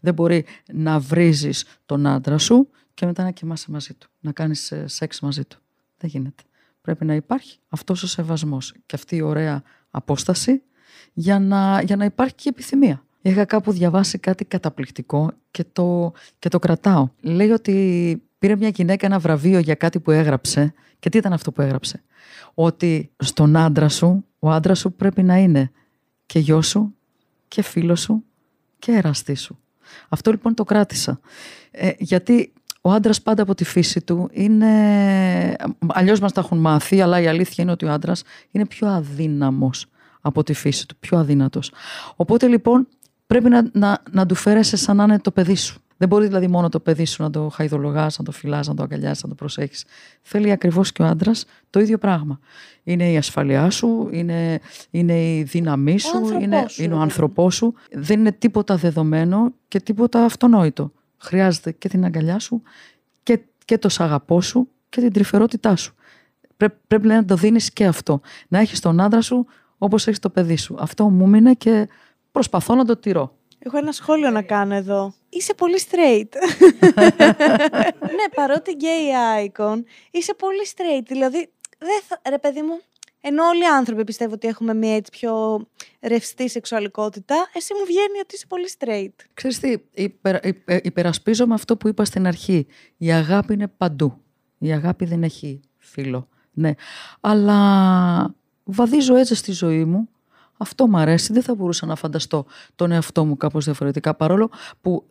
Δεν 0.00 0.14
μπορεί 0.14 0.44
να 0.72 0.98
βρίζεις 0.98 1.64
τον 1.86 2.06
άντρα 2.06 2.38
σου 2.38 2.68
και 2.94 3.06
μετά 3.06 3.22
να 3.22 3.30
κοιμάσαι 3.30 3.70
μαζί 3.70 3.94
του. 3.94 4.08
Να 4.20 4.32
κάνεις 4.32 4.72
ε, 4.72 4.86
σεξ 4.86 5.20
μαζί 5.20 5.44
του. 5.44 5.58
Δεν 5.98 6.10
γίνεται. 6.10 6.42
Πρέπει 6.80 7.04
να 7.04 7.14
υπάρχει 7.14 7.58
αυτός 7.68 8.02
ο 8.02 8.06
σεβασμός 8.06 8.74
και 8.86 8.96
αυτή 8.96 9.16
η 9.16 9.20
ωραία 9.20 9.62
απόσταση 9.90 10.62
για 11.14 11.38
να, 11.38 11.82
για 11.82 11.96
να 11.96 12.04
υπάρχει 12.04 12.34
και 12.34 12.48
επιθυμία. 12.48 13.04
Είχα 13.22 13.44
κάπου 13.44 13.72
διαβάσει 13.72 14.18
κάτι 14.18 14.44
καταπληκτικό 14.44 15.30
και 15.50 15.64
το, 15.72 16.12
και 16.38 16.48
το 16.48 16.58
κρατάω. 16.58 17.08
Λέει 17.20 17.50
ότι 17.50 18.22
πήρε 18.38 18.56
μια 18.56 18.68
γυναίκα 18.68 19.06
ένα 19.06 19.18
βραβείο 19.18 19.58
για 19.58 19.74
κάτι 19.74 20.00
που 20.00 20.10
έγραψε. 20.10 20.74
Και 20.98 21.08
τι 21.08 21.18
ήταν 21.18 21.32
αυτό 21.32 21.52
που 21.52 21.62
έγραψε; 21.62 22.02
Ότι 22.54 23.10
στον 23.16 23.56
άντρα 23.56 23.88
σου, 23.88 24.24
ο 24.38 24.50
άντρας 24.50 24.78
σου 24.78 24.92
πρέπει 24.92 25.22
να 25.22 25.36
είναι 25.36 25.70
και 26.26 26.38
γιος 26.38 26.66
σου 26.66 26.94
και 27.48 27.62
φίλος 27.62 28.00
σου 28.00 28.24
και 28.78 28.92
εραστής 28.92 29.40
σου. 29.40 29.58
Αυτό 30.08 30.30
λοιπόν 30.30 30.54
το 30.54 30.64
κράτησα. 30.64 31.20
Ε, 31.70 31.90
γιατί 31.98 32.52
ο 32.80 32.90
άντρας 32.90 33.22
πάντα 33.22 33.42
από 33.42 33.54
τη 33.54 33.64
φύση 33.64 34.00
του 34.00 34.28
είναι. 34.32 35.56
Αλλιώς 35.86 36.20
μας 36.20 36.32
τα 36.32 36.40
έχουν 36.40 36.58
μάθει, 36.58 37.00
αλλά 37.00 37.20
η 37.20 37.26
αλήθεια 37.26 37.64
είναι 37.64 37.72
ότι 37.72 37.84
ο 37.84 37.90
άντρας 37.90 38.22
είναι 38.50 38.66
πιο 38.66 38.88
αδύναμος 38.88 39.86
από 40.26 40.42
τη 40.42 40.52
φύση 40.52 40.88
του, 40.88 40.96
πιο 41.00 41.18
αδύνατος. 41.18 41.72
Οπότε 42.16 42.46
λοιπόν 42.46 42.88
πρέπει 43.26 43.48
να, 43.48 43.68
να, 43.72 44.02
να 44.10 44.26
του 44.26 44.34
φέρεσαι 44.34 44.76
σαν 44.76 44.96
να 44.96 45.04
είναι 45.04 45.18
το 45.18 45.30
παιδί 45.30 45.56
σου. 45.56 45.78
Δεν 45.96 46.08
μπορεί 46.08 46.26
δηλαδή 46.26 46.48
μόνο 46.48 46.68
το 46.68 46.80
παιδί 46.80 47.04
σου 47.04 47.22
να 47.22 47.30
το 47.30 47.48
χαϊδολογάς, 47.48 48.18
να 48.18 48.24
το 48.24 48.32
φυλάς, 48.32 48.68
να 48.68 48.74
το 48.74 48.82
αγκαλιάσει, 48.82 49.20
να 49.22 49.28
το 49.28 49.34
προσέχεις. 49.34 49.84
Θέλει 50.22 50.50
ακριβώς 50.50 50.92
και 50.92 51.02
ο 51.02 51.06
άντρας 51.06 51.44
το 51.70 51.80
ίδιο 51.80 51.98
πράγμα. 51.98 52.38
Είναι 52.82 53.10
η 53.10 53.16
ασφαλειά 53.16 53.70
σου, 53.70 54.08
είναι, 54.12 54.60
είναι 54.90 55.36
η 55.36 55.42
δύναμή 55.42 55.98
σου, 55.98 56.38
είναι, 56.40 56.66
είναι 56.76 56.94
ο 56.94 56.98
άνθρωπός 56.98 57.54
σου. 57.54 57.74
Δεν 57.92 58.20
είναι 58.20 58.32
τίποτα 58.32 58.76
δεδομένο 58.76 59.52
και 59.68 59.80
τίποτα 59.80 60.24
αυτονόητο. 60.24 60.92
Χρειάζεται 61.18 61.72
και 61.72 61.88
την 61.88 62.04
αγκαλιά 62.04 62.38
σου 62.38 62.62
και, 63.22 63.40
και 63.64 63.78
το 63.78 63.88
σαγαπό 63.88 64.40
σου 64.40 64.68
και 64.88 65.00
την 65.00 65.12
τρυφερότητά 65.12 65.76
σου. 65.76 65.94
Πρέπει, 66.56 66.76
πρέπει 66.86 67.06
να 67.06 67.24
το 67.24 67.36
δίνεις 67.36 67.72
και 67.72 67.86
αυτό. 67.86 68.20
Να 68.48 68.58
έχεις 68.58 68.80
τον 68.80 69.00
άντρα 69.00 69.20
σου 69.20 69.46
Όπως 69.78 70.06
έχεις 70.06 70.18
το 70.18 70.30
παιδί 70.30 70.56
σου. 70.56 70.76
Αυτό 70.78 71.08
μου 71.08 71.28
μείνε 71.28 71.54
και 71.54 71.88
προσπαθώ 72.32 72.74
να 72.74 72.84
το 72.84 72.96
τηρώ. 72.96 73.36
Έχω 73.58 73.76
ένα 73.76 73.92
σχόλιο 73.92 74.30
να 74.30 74.42
κάνω 74.42 74.74
εδώ. 74.74 75.14
είσαι 75.28 75.54
πολύ 75.54 75.80
straight. 75.90 76.28
ναι, 78.16 78.28
παρότι 78.34 78.76
gay 78.80 79.48
icon, 79.48 79.82
είσαι 80.10 80.34
πολύ 80.34 80.66
straight. 80.74 81.04
Δηλαδή, 81.06 81.50
δεν 81.78 82.00
θα, 82.08 82.20
ρε 82.30 82.38
παιδί 82.38 82.62
μου, 82.62 82.80
ενώ 83.20 83.44
όλοι 83.44 83.62
οι 83.62 83.66
άνθρωποι 83.66 84.04
πιστεύω 84.04 84.34
ότι 84.34 84.48
έχουμε 84.48 84.74
μια 84.74 84.94
έτσι 84.94 85.10
πιο 85.10 85.64
ρευστή 86.00 86.48
σεξουαλικότητα, 86.48 87.34
εσύ 87.54 87.74
μου 87.74 87.84
βγαίνει 87.84 88.18
ότι 88.20 88.34
είσαι 88.34 88.46
πολύ 88.46 88.68
straight. 88.78 89.24
Ξέρεις 89.34 89.58
τι, 89.58 89.76
υπερα, 89.90 90.40
υπε, 90.42 90.80
υπερασπίζομαι 90.84 91.54
αυτό 91.54 91.76
που 91.76 91.88
είπα 91.88 92.04
στην 92.04 92.26
αρχή. 92.26 92.66
Η 92.96 93.12
αγάπη 93.12 93.52
είναι 93.52 93.68
παντού. 93.68 94.22
Η 94.58 94.72
αγάπη 94.72 95.04
δεν 95.04 95.22
έχει 95.22 95.60
φίλο. 95.76 96.28
Ναι. 96.52 96.72
Αλλά 97.20 98.34
βαδίζω 98.64 99.16
έτσι 99.16 99.34
στη 99.34 99.52
ζωή 99.52 99.84
μου. 99.84 100.08
Αυτό 100.56 100.86
μου 100.86 100.96
αρέσει. 100.96 101.32
Δεν 101.32 101.42
θα 101.42 101.54
μπορούσα 101.54 101.86
να 101.86 101.94
φανταστώ 101.94 102.46
τον 102.74 102.92
εαυτό 102.92 103.24
μου 103.24 103.36
κάπως 103.36 103.64
διαφορετικά. 103.64 104.14
Παρόλο 104.14 104.50
που 104.80 105.04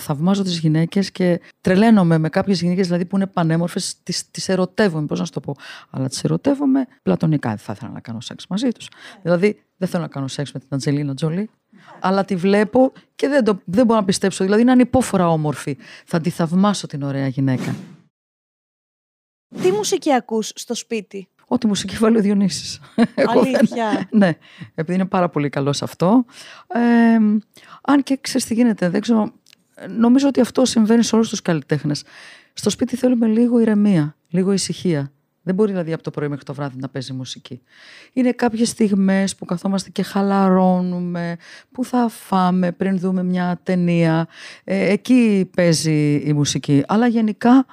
θαυμάζω 0.00 0.42
τις 0.42 0.58
γυναίκες 0.58 1.10
και 1.10 1.40
τρελαίνομαι 1.60 2.18
με 2.18 2.28
κάποιες 2.28 2.60
γυναίκες 2.60 2.86
δηλαδή 2.86 3.04
που 3.04 3.16
είναι 3.16 3.26
πανέμορφες, 3.26 4.02
τις, 4.02 4.30
τις 4.30 4.48
ερωτεύομαι, 4.48 5.06
πώς 5.06 5.18
να 5.18 5.24
σου 5.24 5.32
το 5.32 5.40
πω. 5.40 5.56
Αλλά 5.90 6.08
τις 6.08 6.24
ερωτεύομαι 6.24 6.86
πλατωνικά, 7.02 7.48
δεν 7.48 7.58
θα 7.58 7.72
ήθελα 7.76 7.90
να 7.90 8.00
κάνω 8.00 8.20
σεξ 8.20 8.46
μαζί 8.46 8.68
τους. 8.68 8.88
Δηλαδή 9.22 9.62
δεν 9.76 9.88
θέλω 9.88 10.02
να 10.02 10.08
κάνω 10.08 10.28
σεξ 10.28 10.52
με 10.52 10.58
την 10.58 10.68
Αντζελίνα 10.70 11.14
Τζολί, 11.14 11.50
αλλά 12.00 12.24
τη 12.24 12.36
βλέπω 12.36 12.92
και 13.14 13.28
δεν, 13.28 13.44
το, 13.44 13.60
δεν 13.64 13.86
μπορώ 13.86 13.98
να 13.98 14.04
πιστέψω. 14.04 14.44
Δηλαδή 14.44 14.62
είναι 14.62 14.72
ανυπόφορα 14.72 15.28
όμορφη. 15.28 15.76
Θα 16.04 16.20
τη 16.20 16.30
θαυμάσω 16.30 16.86
την 16.86 17.02
ωραία 17.02 17.26
γυναίκα. 17.26 17.74
Τι 19.62 19.72
μουσική 19.72 20.12
ακούς 20.12 20.52
στο 20.54 20.74
σπίτι; 20.74 21.28
Ό,τι 21.48 21.66
μουσική 21.66 21.96
βάλει 21.96 22.18
ο 22.18 22.20
Διονύσης. 22.20 22.80
Αλήθεια. 23.36 24.08
ναι, 24.10 24.32
επειδή 24.74 24.94
είναι 24.94 25.06
πάρα 25.06 25.28
πολύ 25.28 25.48
καλό 25.48 25.72
σε 25.72 25.84
αυτό. 25.84 26.24
Ε, 26.66 26.78
αν 27.82 28.02
και 28.02 28.18
ξέρεις 28.20 28.46
τι 28.46 28.54
γίνεται, 28.54 28.88
δεν 28.88 29.00
ξέρω, 29.00 29.32
νομίζω 29.88 30.28
ότι 30.28 30.40
αυτό 30.40 30.64
συμβαίνει 30.64 31.02
σε 31.02 31.14
όλους 31.14 31.28
τους 31.28 31.42
καλλιτέχνες. 31.42 32.04
Στο 32.52 32.70
σπίτι 32.70 32.96
θέλουμε 32.96 33.26
λίγο 33.26 33.58
ηρεμία, 33.60 34.16
λίγο 34.28 34.52
ησυχία. 34.52 35.12
Δεν 35.42 35.56
μπορεί 35.56 35.70
δηλαδή 35.70 35.92
από 35.92 36.02
το 36.02 36.10
πρωί 36.10 36.28
μέχρι 36.28 36.44
το 36.44 36.54
βράδυ 36.54 36.78
να 36.78 36.88
παίζει 36.88 37.12
μουσική. 37.12 37.62
Είναι 38.12 38.32
κάποιες 38.32 38.68
στιγμές 38.68 39.36
που 39.36 39.44
καθόμαστε 39.44 39.90
και 39.90 40.02
χαλαρώνουμε, 40.02 41.36
που 41.72 41.84
θα 41.84 42.08
φάμε 42.08 42.72
πριν 42.72 42.98
δούμε 42.98 43.22
μια 43.22 43.60
ταινία. 43.62 44.28
Ε, 44.64 44.92
εκεί 44.92 45.50
παίζει 45.56 46.22
η 46.24 46.32
μουσική. 46.32 46.82
Αλλά 46.86 47.06
γενικά 47.06 47.66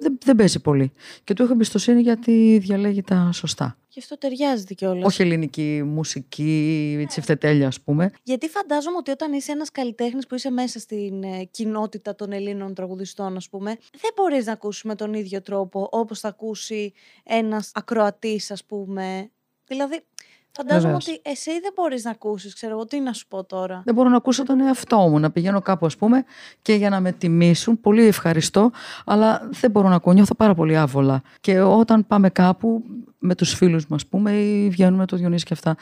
δεν, 0.00 0.18
δεν 0.24 0.36
παίζει 0.36 0.60
πολύ. 0.60 0.92
Και 1.24 1.34
του 1.34 1.42
έχω 1.42 1.52
εμπιστοσύνη 1.52 2.00
γιατί 2.00 2.58
διαλέγει 2.62 3.02
τα 3.02 3.30
σωστά. 3.32 3.78
Και 3.88 4.00
αυτό 4.02 4.18
ταιριάζεται 4.18 4.74
κιόλας. 4.74 5.04
Όχι 5.04 5.22
ελληνική 5.22 5.82
μουσική, 5.84 7.04
τσιφτετέλεια, 7.08 7.66
ας 7.66 7.80
πούμε. 7.80 8.10
Γιατί 8.22 8.48
φαντάζομαι 8.48 8.96
ότι 8.96 9.10
όταν 9.10 9.32
είσαι 9.32 9.52
ένας 9.52 9.70
καλλιτέχνης 9.70 10.26
που 10.26 10.34
είσαι 10.34 10.50
μέσα 10.50 10.78
στην 10.78 11.22
ε, 11.22 11.44
κοινότητα 11.44 12.14
των 12.14 12.32
Ελλήνων 12.32 12.74
τραγουδιστών, 12.74 13.36
ας 13.36 13.48
πούμε, 13.48 13.76
δεν 14.00 14.10
μπορείς 14.16 14.46
να 14.46 14.52
ακούσεις 14.52 14.82
με 14.82 14.94
τον 14.94 15.14
ίδιο 15.14 15.42
τρόπο 15.42 15.88
όπως 15.92 16.20
θα 16.20 16.28
ακούσει 16.28 16.92
ένας 17.24 17.70
ακροατής, 17.74 18.50
ας 18.50 18.64
πούμε. 18.64 19.30
Δηλαδή, 19.66 20.00
Φαντάζομαι 20.56 20.94
ότι 20.94 21.20
εσύ 21.22 21.50
δεν 21.50 21.72
μπορείς 21.74 22.04
να 22.04 22.10
ακούσεις, 22.10 22.54
ξέρω 22.54 22.72
εγώ, 22.72 22.86
τι 22.86 23.00
να 23.00 23.12
σου 23.12 23.26
πω 23.28 23.44
τώρα. 23.44 23.82
Δεν 23.84 23.94
μπορώ 23.94 24.08
να 24.08 24.16
ακούσω 24.16 24.42
τον 24.44 24.60
εαυτό 24.60 24.98
μου, 24.98 25.18
να 25.18 25.30
πηγαίνω 25.30 25.60
κάπου, 25.60 25.86
ας 25.86 25.96
πούμε, 25.96 26.24
και 26.62 26.74
για 26.74 26.90
να 26.90 27.00
με 27.00 27.12
τιμήσουν. 27.12 27.80
Πολύ 27.80 28.06
ευχαριστώ, 28.06 28.70
αλλά 29.04 29.48
δεν 29.50 29.70
μπορώ 29.70 29.88
να 29.88 29.94
ακούω. 29.94 30.12
Νιώθω 30.12 30.34
πάρα 30.34 30.54
πολύ 30.54 30.76
άβολα. 30.76 31.22
Και 31.40 31.60
όταν 31.60 32.06
πάμε 32.06 32.30
κάπου 32.30 32.84
με 33.18 33.34
τους 33.34 33.54
φίλους 33.54 33.86
μου, 33.86 33.94
ας 33.94 34.06
πούμε, 34.06 34.32
ή 34.32 34.68
βγαίνουμε 34.68 35.06
το 35.06 35.16
Διονύση 35.16 35.44
και 35.44 35.52
αυτά, 35.52 35.76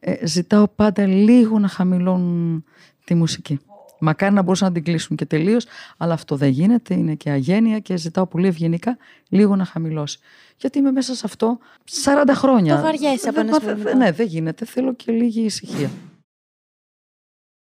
ε, 0.00 0.26
ζητάω 0.26 0.68
πάντα 0.68 1.06
λίγο 1.06 1.58
να 1.58 1.68
χαμηλώνουν 1.68 2.64
τη 3.04 3.14
μουσική. 3.14 3.60
Μακάρι 4.04 4.34
να 4.34 4.42
μπορούσαν 4.42 4.68
να 4.68 4.74
την 4.74 4.84
κλείσουν 4.84 5.16
και 5.16 5.26
τελείως, 5.26 5.66
αλλά 5.96 6.14
αυτό 6.14 6.36
δεν 6.36 6.48
γίνεται, 6.48 6.94
είναι 6.94 7.14
και 7.14 7.30
αγένεια 7.30 7.78
και 7.78 7.96
ζητάω 7.96 8.26
πολύ 8.26 8.46
ευγενικά 8.46 8.96
λίγο 9.28 9.56
να 9.56 9.64
χαμηλώσει. 9.64 10.18
Γιατί 10.56 10.78
είμαι 10.78 10.90
μέσα 10.90 11.14
σε 11.14 11.22
αυτό 11.24 11.58
40 12.04 12.30
χρόνια. 12.30 12.76
Το 12.76 12.82
βαριέσαι 12.82 13.28
από 13.28 13.40
ένα 13.40 13.94
Ναι, 13.96 14.12
δεν 14.12 14.26
γίνεται. 14.26 14.64
Θέλω 14.64 14.94
και 14.94 15.12
λίγη 15.12 15.40
ησυχία. 15.40 15.90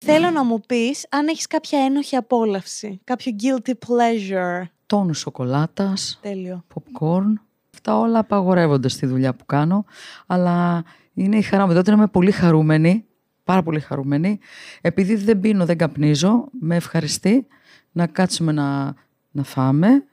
Θέλω 0.05 0.29
να 0.29 0.43
μου 0.43 0.59
πεις 0.67 1.05
αν 1.09 1.27
έχεις 1.27 1.47
κάποια 1.47 1.79
ένοχη 1.79 2.15
απόλαυση, 2.15 3.01
κάποιο 3.03 3.35
guilty 3.41 3.71
pleasure. 3.71 4.63
Τόνους 4.85 5.19
σοκολάτας, 5.19 6.19
Τέλειο. 6.21 6.63
popcorn. 6.73 7.33
Αυτά 7.73 7.97
όλα 7.99 8.19
απαγορεύονται 8.19 8.87
στη 8.87 9.05
δουλειά 9.05 9.33
που 9.33 9.45
κάνω, 9.45 9.85
αλλά 10.27 10.83
είναι 11.13 11.37
η 11.37 11.41
χαρά 11.41 11.67
μου. 11.67 11.73
Τότε 11.73 11.91
είμαι 11.91 12.07
πολύ 12.07 12.31
χαρούμενη 12.31 13.05
πάρα 13.43 13.63
πολύ 13.63 13.79
χαρούμενη. 13.79 14.39
Επειδή 14.81 15.15
δεν 15.15 15.39
πίνω, 15.39 15.65
δεν 15.65 15.77
καπνίζω, 15.77 16.47
με 16.59 16.75
ευχαριστεί 16.75 17.47
να 17.91 18.07
κάτσουμε 18.07 18.51
να, 18.51 18.93
να 19.31 19.43
φάμε 19.43 20.03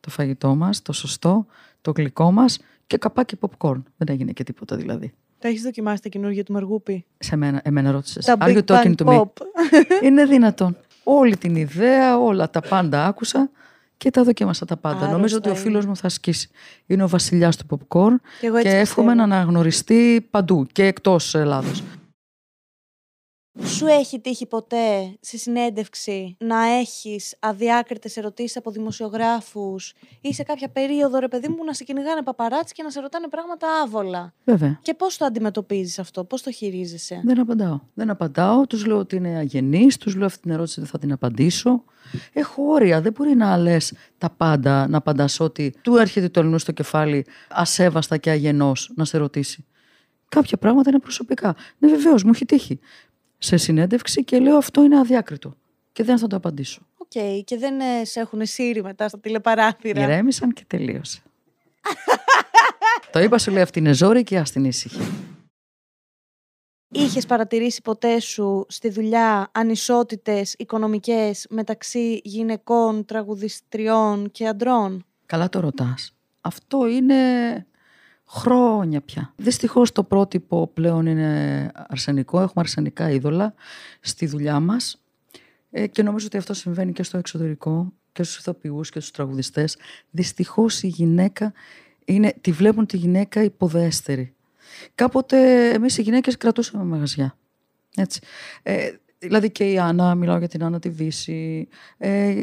το 0.00 0.10
φαγητό 0.10 0.54
μας, 0.54 0.82
το 0.82 0.92
σωστό, 0.92 1.46
το 1.80 1.92
γλυκό 1.96 2.32
μας 2.32 2.58
και 2.86 2.96
καπάκι 2.96 3.36
popcorn. 3.40 3.82
Δεν 3.96 4.06
έγινε 4.08 4.32
και 4.32 4.44
τίποτα 4.44 4.76
δηλαδή. 4.76 5.12
Τα 5.38 5.48
έχεις 5.48 5.62
δοκιμάσει 5.62 6.02
τα 6.02 6.08
καινούργια 6.08 6.44
του 6.44 6.52
Μαργούπη; 6.52 7.04
Σε 7.18 7.36
μένα, 7.36 7.60
εμένα 7.64 7.90
ρώτησες. 7.90 8.24
Τα 8.24 8.36
Are 8.40 8.56
you 8.56 8.64
talking 8.64 8.94
to 8.94 9.04
me? 9.04 9.22
Είναι 10.04 10.24
δυνατόν. 10.24 10.76
Όλη 11.04 11.36
την 11.36 11.56
ιδέα, 11.56 12.18
όλα 12.18 12.50
τα 12.50 12.60
πάντα 12.60 13.06
άκουσα 13.06 13.50
και 13.96 14.10
τα 14.10 14.22
δοκίμασα 14.22 14.64
τα 14.64 14.76
πάντα. 14.76 15.10
Νομίζω 15.10 15.36
ότι 15.36 15.48
ο 15.48 15.54
φίλος 15.54 15.86
μου 15.86 15.96
θα 15.96 16.06
ασκήσει. 16.06 16.50
Είναι 16.86 17.02
ο 17.02 17.08
βασιλιάς 17.08 17.56
του 17.56 17.66
popcorn 17.70 18.14
και, 18.40 18.50
και 18.62 18.68
εύχομαι 18.68 19.14
να 19.14 19.22
αναγνωριστεί 19.22 20.26
παντού 20.30 20.66
και 20.72 20.86
εκτός 20.86 21.34
Ελλάδος. 21.34 21.82
Σου 23.60 23.86
έχει 23.86 24.20
τύχει 24.20 24.46
ποτέ 24.46 25.16
σε 25.20 25.36
συνέντευξη 25.36 26.36
να 26.38 26.62
έχεις 26.64 27.36
αδιάκριτες 27.40 28.16
ερωτήσεις 28.16 28.56
από 28.56 28.70
δημοσιογράφους 28.70 29.94
ή 30.20 30.34
σε 30.34 30.42
κάποια 30.42 30.68
περίοδο, 30.68 31.18
ρε 31.18 31.28
παιδί 31.28 31.48
μου, 31.48 31.64
να 31.64 31.72
σε 31.72 31.84
κυνηγάνε 31.84 32.22
παπαράτσι 32.22 32.74
και 32.74 32.82
να 32.82 32.90
σε 32.90 33.00
ρωτάνε 33.00 33.28
πράγματα 33.28 33.66
άβολα; 33.84 34.34
Βέβαια. 34.44 34.78
Και 34.82 34.94
πώς 34.94 35.16
το 35.16 35.24
αντιμετωπίζεις 35.24 35.98
αυτό, 35.98 36.24
πώς 36.24 36.42
το 36.42 36.50
χειρίζεσαι; 36.52 37.20
Δεν 37.24 37.40
απαντάω. 37.40 37.80
Δεν 37.94 38.10
απαντάω. 38.10 38.66
Τους 38.66 38.86
λέω 38.86 38.98
ότι 38.98 39.16
είναι 39.16 39.36
αγενής, 39.36 39.96
τους 39.96 40.14
λέω 40.14 40.26
αυτή 40.26 40.40
την 40.40 40.50
ερώτηση 40.50 40.80
δεν 40.80 40.88
θα 40.88 40.98
την 40.98 41.12
απαντήσω. 41.12 41.84
Έχω 42.32 42.62
όρια. 42.62 43.00
Δεν 43.00 43.12
μπορεί 43.12 43.34
να 43.34 43.56
λες 43.56 43.92
τα 44.18 44.30
πάντα, 44.30 44.88
να 44.88 44.96
απαντάς 44.96 45.40
ό,τι 45.40 45.74
του 45.82 45.96
έρχεται 45.96 46.28
του 46.28 46.40
αλλουνού 46.40 46.58
στο 46.58 46.72
κεφάλι 46.72 47.26
ασέβαστα 47.48 48.16
και 48.16 48.30
αγενώς 48.30 48.92
να 48.94 49.04
σε 49.04 49.18
ρωτήσει. 49.18 49.66
Κάποια 50.28 50.56
πράγματα 50.56 50.90
είναι 50.90 50.98
προσωπικά. 50.98 51.56
Ναι, 51.78 51.88
βεβαίως, 51.88 52.22
μου 52.24 52.30
έχει 52.34 52.44
τύχει 52.44 52.80
σε 53.42 53.56
συνέντευξη 53.56 54.24
και 54.24 54.38
λέω 54.38 54.56
αυτό 54.56 54.82
είναι 54.82 54.98
αδιάκριτο. 54.98 55.54
Και 55.92 56.02
δεν 56.02 56.18
θα 56.18 56.26
το 56.26 56.36
απαντήσω. 56.36 56.80
OK. 56.96 57.10
Okay. 57.14 57.40
Και 57.44 57.56
δεν 57.56 57.80
ε, 57.80 58.04
σε 58.04 58.20
έχουν 58.20 58.46
σύρει 58.46 58.82
μετά 58.82 59.08
στα 59.08 59.18
τηλεπαράθυρα. 59.18 60.02
Ηρέμησαν 60.02 60.52
και 60.52 60.64
τελείωσε. 60.66 61.22
το 63.12 63.20
είπα 63.20 63.38
σου 63.38 63.50
λέει 63.50 63.62
αυτή 63.62 63.78
είναι 63.78 63.92
ζόρι 63.92 64.22
και 64.22 64.38
άστην 64.38 64.64
ήσυχη. 64.64 65.00
Είχες 66.88 67.26
παρατηρήσει 67.26 67.82
ποτέ 67.82 68.20
σου 68.20 68.66
στη 68.68 68.88
δουλειά 68.90 69.50
ανισότητες 69.52 70.54
οικονομικές 70.58 71.46
μεταξύ 71.50 72.20
γυναικών, 72.24 73.04
τραγουδιστριών 73.04 74.30
και 74.30 74.46
αντρών; 74.46 75.04
Καλά 75.26 75.48
το 75.48 75.60
ρωτάς. 75.60 76.14
Αυτό 76.40 76.86
είναι 76.86 77.14
χρόνια 78.32 79.00
πια. 79.00 79.32
Δυστυχώς 79.36 79.92
το 79.92 80.02
πρότυπο 80.02 80.70
πλέον 80.74 81.06
είναι 81.06 81.70
αρσενικό. 81.74 82.36
Έχουμε 82.36 82.52
αρσενικά 82.54 83.10
είδωλα 83.10 83.54
στη 84.00 84.26
δουλειά 84.26 84.60
μας 84.60 85.02
ε, 85.70 85.86
και 85.86 86.02
νομίζω 86.02 86.26
ότι 86.26 86.36
αυτό 86.36 86.54
συμβαίνει 86.54 86.92
και 86.92 87.02
στο 87.02 87.18
εξωτερικό 87.18 87.92
και 88.12 88.22
στους 88.22 88.38
ηθοποιούς 88.38 88.90
και 88.90 88.98
στους 88.98 89.12
τραγουδιστές. 89.12 89.76
Δυστυχώς 90.10 90.82
η 90.82 90.86
γυναίκα 90.86 91.52
είναι, 92.04 92.34
τη 92.40 92.52
βλέπουν 92.52 92.86
τη 92.86 92.96
γυναίκα 92.96 93.42
υποδέστερη. 93.42 94.34
Κάποτε 94.94 95.68
εμείς 95.70 95.98
οι 95.98 96.02
γυναίκες 96.02 96.36
κρατούσαμε 96.36 96.84
μαγαζιά. 96.84 97.36
Έτσι. 97.96 98.20
Ε, 98.62 98.90
δηλαδή 99.18 99.50
και 99.50 99.70
η 99.70 99.78
Άννα, 99.78 100.14
μιλάω 100.14 100.38
για 100.38 100.48
την 100.48 100.64
Άννα 100.64 100.78
τη 100.78 100.90
Βύση, 100.90 101.68
ε, 101.98 102.42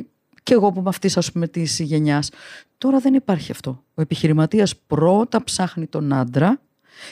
και 0.50 0.56
εγώ 0.56 0.72
που 0.72 0.80
είμαι 0.80 0.90
αυτής 0.90 1.18
ας 1.18 1.32
πούμε 1.32 1.48
της 1.48 1.80
γενιάς. 1.80 2.30
Τώρα 2.78 3.00
δεν 3.00 3.14
υπάρχει 3.14 3.52
αυτό. 3.52 3.84
Ο 3.94 4.02
επιχειρηματίας 4.02 4.76
πρώτα 4.76 5.44
ψάχνει 5.44 5.88
τον 5.88 6.14
άντρα 6.14 6.60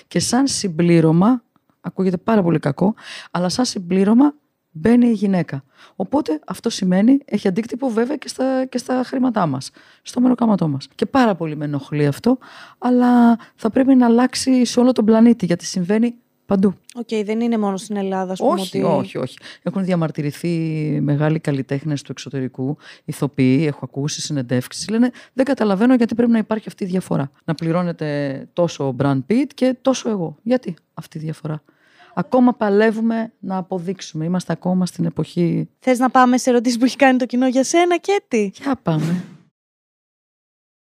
και 0.07 0.19
σαν 0.19 0.47
συμπλήρωμα, 0.47 1.43
ακούγεται 1.81 2.17
πάρα 2.17 2.43
πολύ 2.43 2.59
κακό, 2.59 2.93
αλλά 3.31 3.49
σαν 3.49 3.65
συμπλήρωμα 3.65 4.33
μπαίνει 4.71 5.07
η 5.07 5.11
γυναίκα. 5.11 5.63
Οπότε 5.95 6.39
αυτό 6.47 6.69
σημαίνει, 6.69 7.19
έχει 7.25 7.47
αντίκτυπο 7.47 7.89
βέβαια 7.89 8.15
και 8.15 8.27
στα, 8.27 8.65
και 8.65 8.77
στα 8.77 9.03
χρήματά 9.05 9.45
μας, 9.45 9.71
στο 10.01 10.21
μεροκάματό 10.21 10.67
μας. 10.67 10.87
Και 10.95 11.05
πάρα 11.05 11.35
πολύ 11.35 11.55
με 11.55 11.65
ενοχλεί 11.65 12.05
αυτό, 12.05 12.37
αλλά 12.77 13.37
θα 13.55 13.69
πρέπει 13.69 13.95
να 13.95 14.05
αλλάξει 14.05 14.65
σε 14.65 14.79
όλο 14.79 14.91
τον 14.91 15.05
πλανήτη, 15.05 15.45
γιατί 15.45 15.65
συμβαίνει 15.65 16.15
Παντού. 16.47 16.73
OK, 16.95 17.07
okay, 17.07 17.21
δεν 17.25 17.39
είναι 17.41 17.57
μόνο 17.57 17.77
στην 17.77 17.95
Ελλάδα, 17.95 18.31
ας 18.31 18.39
πούμε. 18.39 18.61
Όχι, 18.61 18.83
ότι... 18.83 18.95
όχι, 18.95 19.17
όχι. 19.17 19.37
Έχουν 19.63 19.83
διαμαρτυρηθεί 19.83 20.49
μεγάλοι 21.01 21.39
καλλιτέχνες 21.39 22.01
του 22.01 22.11
εξωτερικού, 22.11 22.77
ηθοποιοί, 23.05 23.63
έχω 23.67 23.79
ακούσει 23.83 24.21
συνεντεύξεις. 24.21 24.89
Λένε 24.89 25.11
Δεν 25.33 25.45
καταλαβαίνω 25.45 25.95
γιατί 25.95 26.15
πρέπει 26.15 26.31
να 26.31 26.37
υπάρχει 26.37 26.67
αυτή 26.67 26.83
η 26.83 26.87
διαφορά. 26.87 27.31
Να 27.45 27.53
πληρώνεται 27.53 28.47
τόσο 28.53 28.87
ο 28.87 28.95
Brad 28.99 29.19
Pitt 29.29 29.45
και 29.53 29.75
τόσο 29.81 30.09
εγώ. 30.09 30.37
Γιατί 30.43 30.75
αυτή 30.93 31.17
η 31.17 31.21
διαφορά; 31.21 31.63
ακόμα 32.13 32.53
παλεύουμε 32.53 33.31
να 33.39 33.57
αποδείξουμε. 33.57 34.25
Είμαστε 34.25 34.53
ακόμα 34.53 34.85
στην 34.85 35.05
εποχή. 35.05 35.69
Θες 35.79 35.99
να 35.99 36.09
πάμε 36.09 36.37
σε 36.37 36.49
ερωτήσεις 36.49 36.77
που 36.77 36.85
έχει 36.85 36.95
κάνει 36.95 37.17
το 37.17 37.25
κοινό 37.25 37.47
για 37.47 37.63
σένα 37.63 37.97
και 37.97 38.21
τι; 38.27 38.51
Για 38.53 38.75
πάμε. 38.83 39.23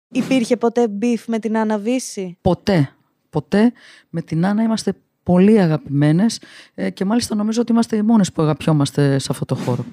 Υπήρχε 0.09 0.57
ποτέ 0.57 0.89
beef 0.89 1.27
με 1.27 1.39
την 1.39 1.57
Άννα 1.59 1.79
Βίσση; 1.79 2.39
Ποτέ. 2.41 2.91
Ποτέ. 3.31 3.73
Με 4.11 4.23
την 4.23 4.47
Άννα 4.47 4.63
είμαστε 4.63 4.93
πολύ 5.27 5.61
αγαπημένες 5.61 6.41
ε, 6.75 6.91
και 6.91 7.05
μάλιστα 7.05 7.35
νομίζω 7.35 7.61
ότι 7.61 7.73
είμαστε 7.73 7.97
οι 7.97 8.03
μόνες 8.03 8.33
που 8.33 8.43
αγαπιόμαστε 8.43 9.19
σε 9.19 9.29
αυτό 9.31 9.45
το 9.45 9.55
χώρο. 9.55 9.85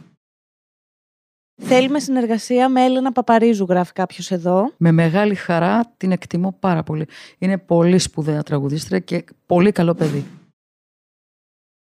Θέλουμε 1.61 1.99
συνεργασία 1.99 2.69
με 2.69 2.83
Έλενα 2.83 3.11
Παπαρίζου, 3.11 3.65
γράφει 3.69 3.93
κάποιος 3.93 4.31
εδώ. 4.31 4.71
Με 4.77 4.91
μεγάλη 4.91 5.35
χαρά 5.35 5.93
την 5.97 6.11
εκτιμώ 6.11 6.55
πάρα 6.59 6.83
πολύ. 6.83 7.07
Είναι 7.37 7.57
πολύ 7.57 7.99
σπουδαία 7.99 8.43
τραγουδίστρια 8.43 8.99
και 8.99 9.25
πολύ 9.45 9.71
καλό 9.71 9.93
παιδί. 9.93 10.25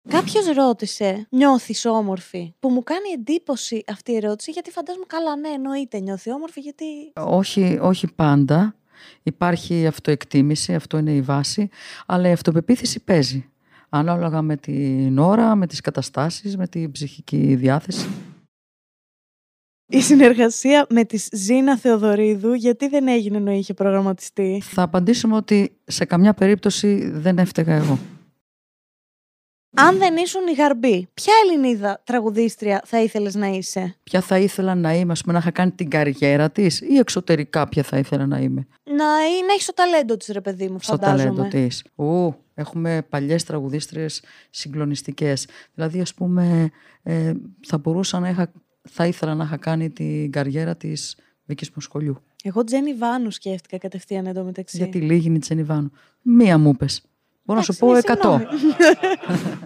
Κάποιος 0.08 0.46
ρώτησε, 0.46 1.26
νιώθεις 1.30 1.84
όμορφη; 1.84 2.54
Που 2.60 2.68
μου 2.68 2.82
κάνει 2.82 3.08
εντύπωση 3.14 3.84
αυτή 3.86 4.12
η 4.12 4.16
ερώτηση, 4.16 4.50
γιατί 4.50 4.70
φαντάζομαι 4.70 5.04
καλά, 5.08 5.36
ναι, 5.36 5.48
εννοείται 5.48 5.98
νιώθει 5.98 6.32
όμορφη, 6.32 6.60
γιατί. 6.60 7.12
Όχι, 7.14 7.78
όχι 7.82 8.12
πάντα. 8.14 8.74
Υπάρχει 9.22 9.86
αυτοεκτίμηση, 9.86 10.74
αυτό 10.74 10.98
είναι 10.98 11.12
η 11.12 11.20
βάση, 11.20 11.68
αλλά 12.06 12.28
η 12.28 12.32
αυτοπεποίθηση 12.32 13.00
παίζει. 13.04 13.48
Ανάλογα 13.88 14.42
με 14.42 14.56
την 14.56 15.18
ώρα, 15.18 15.54
με 15.54 15.66
τις 15.66 15.80
καταστάσεις, 15.80 16.56
με 16.56 16.66
την 16.68 16.90
ψυχική 16.90 17.54
διάθεση. 17.54 18.08
Η 19.86 20.00
συνεργασία 20.00 20.86
με 20.88 21.04
τη 21.04 21.18
Ζήνα 21.32 21.78
Θεοδωρίδου, 21.78 22.52
γιατί 22.52 22.88
δεν 22.88 23.08
έγινε 23.08 23.36
ενώ 23.36 23.50
είχε 23.52 23.74
προγραμματιστεί; 23.74 24.62
Θα 24.64 24.82
απαντήσουμε 24.82 25.36
ότι 25.36 25.76
σε 25.84 26.04
καμιά 26.04 26.34
περίπτωση 26.34 27.10
δεν 27.10 27.38
έφταιγα 27.38 27.74
εγώ. 27.74 27.98
Αν 29.76 29.98
δεν 29.98 30.16
ήσουν 30.16 30.40
η 30.46 30.52
Γαρμπή, 30.52 31.08
ποια 31.14 31.32
Ελληνίδα 31.44 32.00
τραγουδίστρια 32.04 32.82
θα 32.84 33.02
ήθελες 33.02 33.34
να 33.34 33.46
είσαι; 33.46 33.96
Ποια 34.02 34.20
θα 34.20 34.38
ήθελα 34.38 34.74
να 34.74 34.94
είμαι, 34.94 35.12
ας 35.12 35.20
πούμε, 35.20 35.32
να 35.32 35.38
είχα 35.38 35.50
κάνει 35.50 35.70
την 35.70 35.88
καριέρα 35.90 36.50
της 36.50 36.80
ή 36.80 36.96
εξωτερικά 36.96 37.68
ποια 37.68 37.82
θα 37.82 37.98
ήθελα 37.98 38.26
να 38.26 38.38
είμαι; 38.38 38.66
Να, 38.84 38.94
να 39.46 39.52
έχεις 39.52 39.66
το 39.66 39.74
ταλέντο 39.74 40.16
της, 40.16 40.28
ρε 40.28 40.40
παιδί 40.40 40.68
μου, 40.68 40.78
Στο 40.80 40.92
φαντάζομαι. 40.92 41.22
ταλέντο 41.34 41.48
της. 41.48 41.84
Ου, 41.94 42.34
έχουμε 42.54 43.06
παλιές 43.08 43.44
τραγουδίστριες 43.44 44.22
συγκλονιστικές. 44.50 45.46
Δηλαδή, 45.74 46.00
ας 46.00 46.14
πούμε, 46.14 46.70
ε, 47.02 47.32
θα 47.66 47.78
μπορούσα 47.78 48.18
να 48.20 48.28
είχα, 48.28 48.52
θα 48.82 49.06
ήθελα 49.06 49.34
να 49.34 49.44
είχα 49.44 49.56
κάνει 49.56 49.90
την 49.90 50.30
καριέρα 50.30 50.76
της 50.76 51.16
Βίκης 51.44 51.70
Μοσχολιού. 51.74 52.16
Εγώ 52.44 52.64
Τζένι 52.64 52.94
Βάνου 52.94 53.30
σκέφτηκα 53.30 53.78
κατευθείαν 53.78 54.26
εντωμεταξύ. 54.26 54.76
Γιατί 54.76 54.98
λίγη 55.00 55.26
είναι 55.26 55.36
η 55.36 55.40
Τσενιβάνου. 55.40 55.90
Μία 56.22 56.58
μου 56.58 56.76
πες. 56.76 57.02
Μπορώ 57.44 57.58
να 57.58 57.64
σου 57.64 57.76
πω 57.76 57.90
Εντάξει, 57.90 58.06
ναι, 58.06 58.12
εκατό. 58.12 58.40
συγγνώμη. 58.56 59.58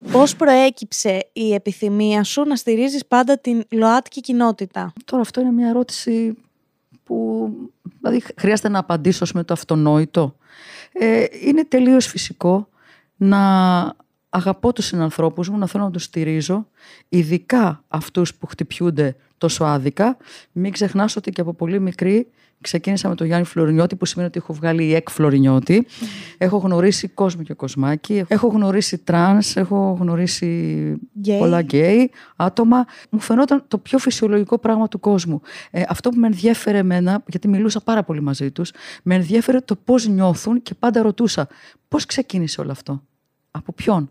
Πώς 0.12 0.36
προέκυψε 0.36 1.28
η 1.32 1.54
επιθυμία 1.54 2.24
σου 2.24 2.42
να 2.42 2.56
στηρίζεις 2.56 3.06
πάντα 3.06 3.38
την 3.38 3.64
ΛΟΑΤΚΙ 3.70 4.20
κοινότητα; 4.20 4.92
Τώρα 5.04 5.22
αυτό 5.22 5.40
είναι 5.40 5.50
μια 5.50 5.68
ερώτηση 5.68 6.36
που 7.04 7.50
δηλαδή, 8.00 8.22
χρειάζεται 8.36 8.68
να 8.68 8.78
απαντήσω 8.78 9.26
με 9.34 9.44
το 9.44 9.52
αυτονόητο. 9.52 10.36
Ε, 10.92 11.24
είναι 11.42 11.64
τελείως 11.64 12.06
φυσικό 12.06 12.68
να 13.16 13.38
αγαπώ 14.30 14.72
τους 14.72 14.84
συνανθρώπους 14.84 15.48
μου, 15.48 15.58
να 15.58 15.66
θέλω 15.66 15.84
να 15.84 15.90
τους 15.90 16.02
στηρίζω, 16.02 16.66
ειδικά 17.08 17.84
αυτούς 17.88 18.34
που 18.34 18.46
χτυπιούνται 18.46 19.16
τόσο 19.38 19.64
άδικα. 19.64 20.16
Μην 20.52 20.72
ξεχνάς 20.72 21.16
ότι 21.16 21.30
και 21.30 21.40
από 21.40 21.52
πολύ 21.54 21.80
μικρή 21.80 22.26
ξεκίνησα 22.60 23.08
με 23.08 23.14
τον 23.14 23.26
Γιάννη 23.26 23.46
Φλωρινιώτη, 23.46 23.96
που 23.96 24.06
σημαίνει 24.06 24.28
ότι 24.28 24.38
έχω 24.38 24.52
βγάλει 24.52 24.84
η 24.84 24.94
εκ 24.94 25.10
Φλωρινιώτη. 25.10 25.86
Έχω 26.38 26.56
γνωρίσει 26.56 27.08
κόσμο 27.08 27.42
και 27.42 27.54
κοσμάκι, 27.54 28.24
έχω 28.28 28.48
γνωρίσει 28.48 28.98
τρανς, 28.98 29.56
έχω 29.56 29.96
γνωρίσει 30.00 30.46
Γκέι. 31.18 31.38
πολλά 31.38 31.60
γκέι 31.60 32.10
άτομα. 32.36 32.84
Μου 33.10 33.20
φαινόταν 33.20 33.64
το 33.68 33.78
πιο 33.78 33.98
φυσιολογικό 33.98 34.58
πράγμα 34.58 34.88
του 34.88 35.00
κόσμου. 35.00 35.40
Ε, 35.70 35.82
αυτό 35.88 36.10
που 36.10 36.18
με 36.18 36.26
ενδιέφερε 36.26 36.78
εμένα, 36.78 37.22
γιατί 37.26 37.48
μιλούσα 37.48 37.80
πάρα 37.80 38.02
πολύ 38.02 38.20
μαζί 38.20 38.50
τους, 38.50 38.72
με 39.02 39.14
ενδιέφερε 39.14 39.60
το 39.60 39.76
πώς 39.76 40.06
νιώθουν 40.06 40.62
και 40.62 40.74
πάντα 40.74 41.02
ρωτούσα 41.02 41.48
πώς 41.88 42.06
ξεκίνησε 42.06 42.60
όλο 42.60 42.70
αυτό; 42.70 43.02
Από 43.50 43.72
ποιον; 43.72 44.10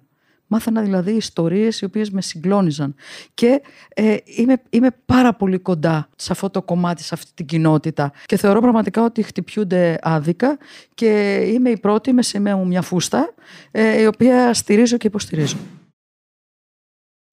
Μάθαινα 0.51 0.82
δηλαδή 0.82 1.12
ιστορίες 1.12 1.82
οι 1.82 1.86
οποίες 1.86 2.10
με 2.10 2.22
συγκλώνιζαν. 2.22 2.95
Και 3.34 3.62
ε, 3.93 4.16
είμαι, 4.26 4.62
είμαι 4.70 4.89
πάρα 5.06 5.34
πολύ 5.34 5.58
κοντά 5.58 6.10
σε 6.16 6.32
αυτό 6.32 6.50
το 6.50 6.62
κομμάτι, 6.62 7.04
σε 7.04 7.14
αυτή 7.14 7.32
την 7.34 7.45
κοινότητα. 7.45 8.12
Και 8.26 8.38
θεωρώ 8.38 8.62
πραγματικά 8.62 9.04
ότι 9.04 9.24
χτυπιούνται 9.24 10.00
άδικα 10.02 10.58
και 10.93 11.36
είμαι 11.54 11.70
η 11.70 11.80
πρώτη 11.80 12.14
με 12.14 12.22
σημαία 12.22 12.56
μου 12.56 12.68
μια 12.68 12.82
φούστα, 12.82 13.34
ε, 13.72 14.02
η 14.02 14.06
οποία 14.06 14.54
στηρίζω 14.54 14.97
και 14.97 15.08
υποστηρίζω. 15.08 15.58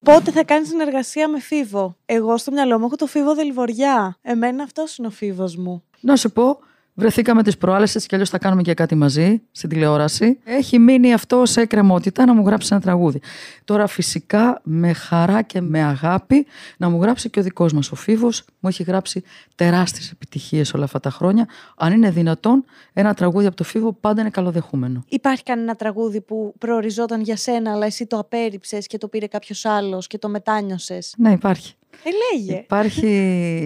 Πότε 0.05 0.31
θα 0.31 0.43
κάνεις 0.43 0.67
συνεργασία 0.67 1.27
με 1.27 1.39
Φίβο; 1.39 1.97
Εγώ 2.05 2.37
στο 2.37 2.51
μυαλό 2.51 2.79
μου 2.79 2.85
έχω 2.85 2.95
το 2.95 3.05
Φίβο 3.05 3.35
Δελβοριά. 3.35 4.17
Εμένα 4.21 4.63
αυτός 4.63 4.97
είναι 4.97 5.07
ο 5.07 5.09
Φίβος 5.09 5.55
μου. 5.55 5.83
Να 5.99 6.15
σου 6.15 6.31
πω, 6.31 6.59
βρεθήκαμε 6.97 7.43
τις 7.43 7.57
προάλλες, 7.57 7.95
έτσι 7.95 8.07
κι 8.07 8.13
αλλιώς 8.15 8.29
θα 8.29 8.37
κάνουμε 8.37 8.61
και 8.61 8.73
κάτι 8.73 8.95
μαζί 8.95 9.41
στην 9.51 9.69
τηλεόραση. 9.69 10.39
Έχει 10.43 10.79
μείνει 10.79 11.13
αυτό 11.13 11.45
σε 11.45 11.61
εκκρεμότητα 11.61 12.25
να 12.25 12.33
μου 12.33 12.45
γράψει 12.45 12.67
ένα 12.71 12.81
τραγούδι. 12.81 13.21
Τώρα 13.65 13.87
φυσικά 13.87 14.61
με 14.63 14.93
χαρά 14.93 15.41
και 15.41 15.61
με 15.61 15.83
αγάπη 15.83 16.45
να 16.77 16.89
μου 16.89 17.01
γράψει 17.01 17.29
και 17.29 17.39
ο 17.39 17.43
δικός 17.43 17.73
μας 17.73 17.91
ο 17.91 17.95
Φίβος. 17.95 18.43
Μου 18.59 18.69
έχει 18.69 18.83
γράψει 18.83 19.23
τεράστιες 19.55 20.11
επιτυχίες 20.11 20.73
όλα 20.73 20.83
αυτά 20.83 20.99
τα 20.99 21.09
χρόνια. 21.09 21.47
Αν 21.77 21.93
είναι 21.93 22.09
δυνατόν, 22.09 22.65
ένα 22.93 23.13
τραγούδι 23.13 23.45
από 23.45 23.55
το 23.55 23.63
Φίβο 23.63 23.93
πάντα 23.93 24.21
είναι 24.21 24.29
καλοδεχούμενο. 24.29 25.03
Υπάρχει 25.07 25.43
κανένα 25.43 25.75
τραγούδι 25.75 26.21
που 26.21 26.53
προοριζόταν 26.57 27.21
για 27.21 27.35
σένα, 27.35 27.71
αλλά 27.71 27.85
εσύ 27.85 28.05
το 28.05 28.17
απέρριψες 28.17 28.87
και 28.87 28.97
το 28.97 29.07
πήρε 29.07 29.27
κάποιος 29.27 29.65
άλλος 29.65 30.07
και 30.07 30.17
το 30.17 30.29
μετάνιωσες; 30.29 31.13
Ναι, 31.17 31.31
υπάρχει. 31.31 31.73
Ε, 32.03 32.09
λέγε. 32.35 32.59
Υπάρχει, 32.59 33.07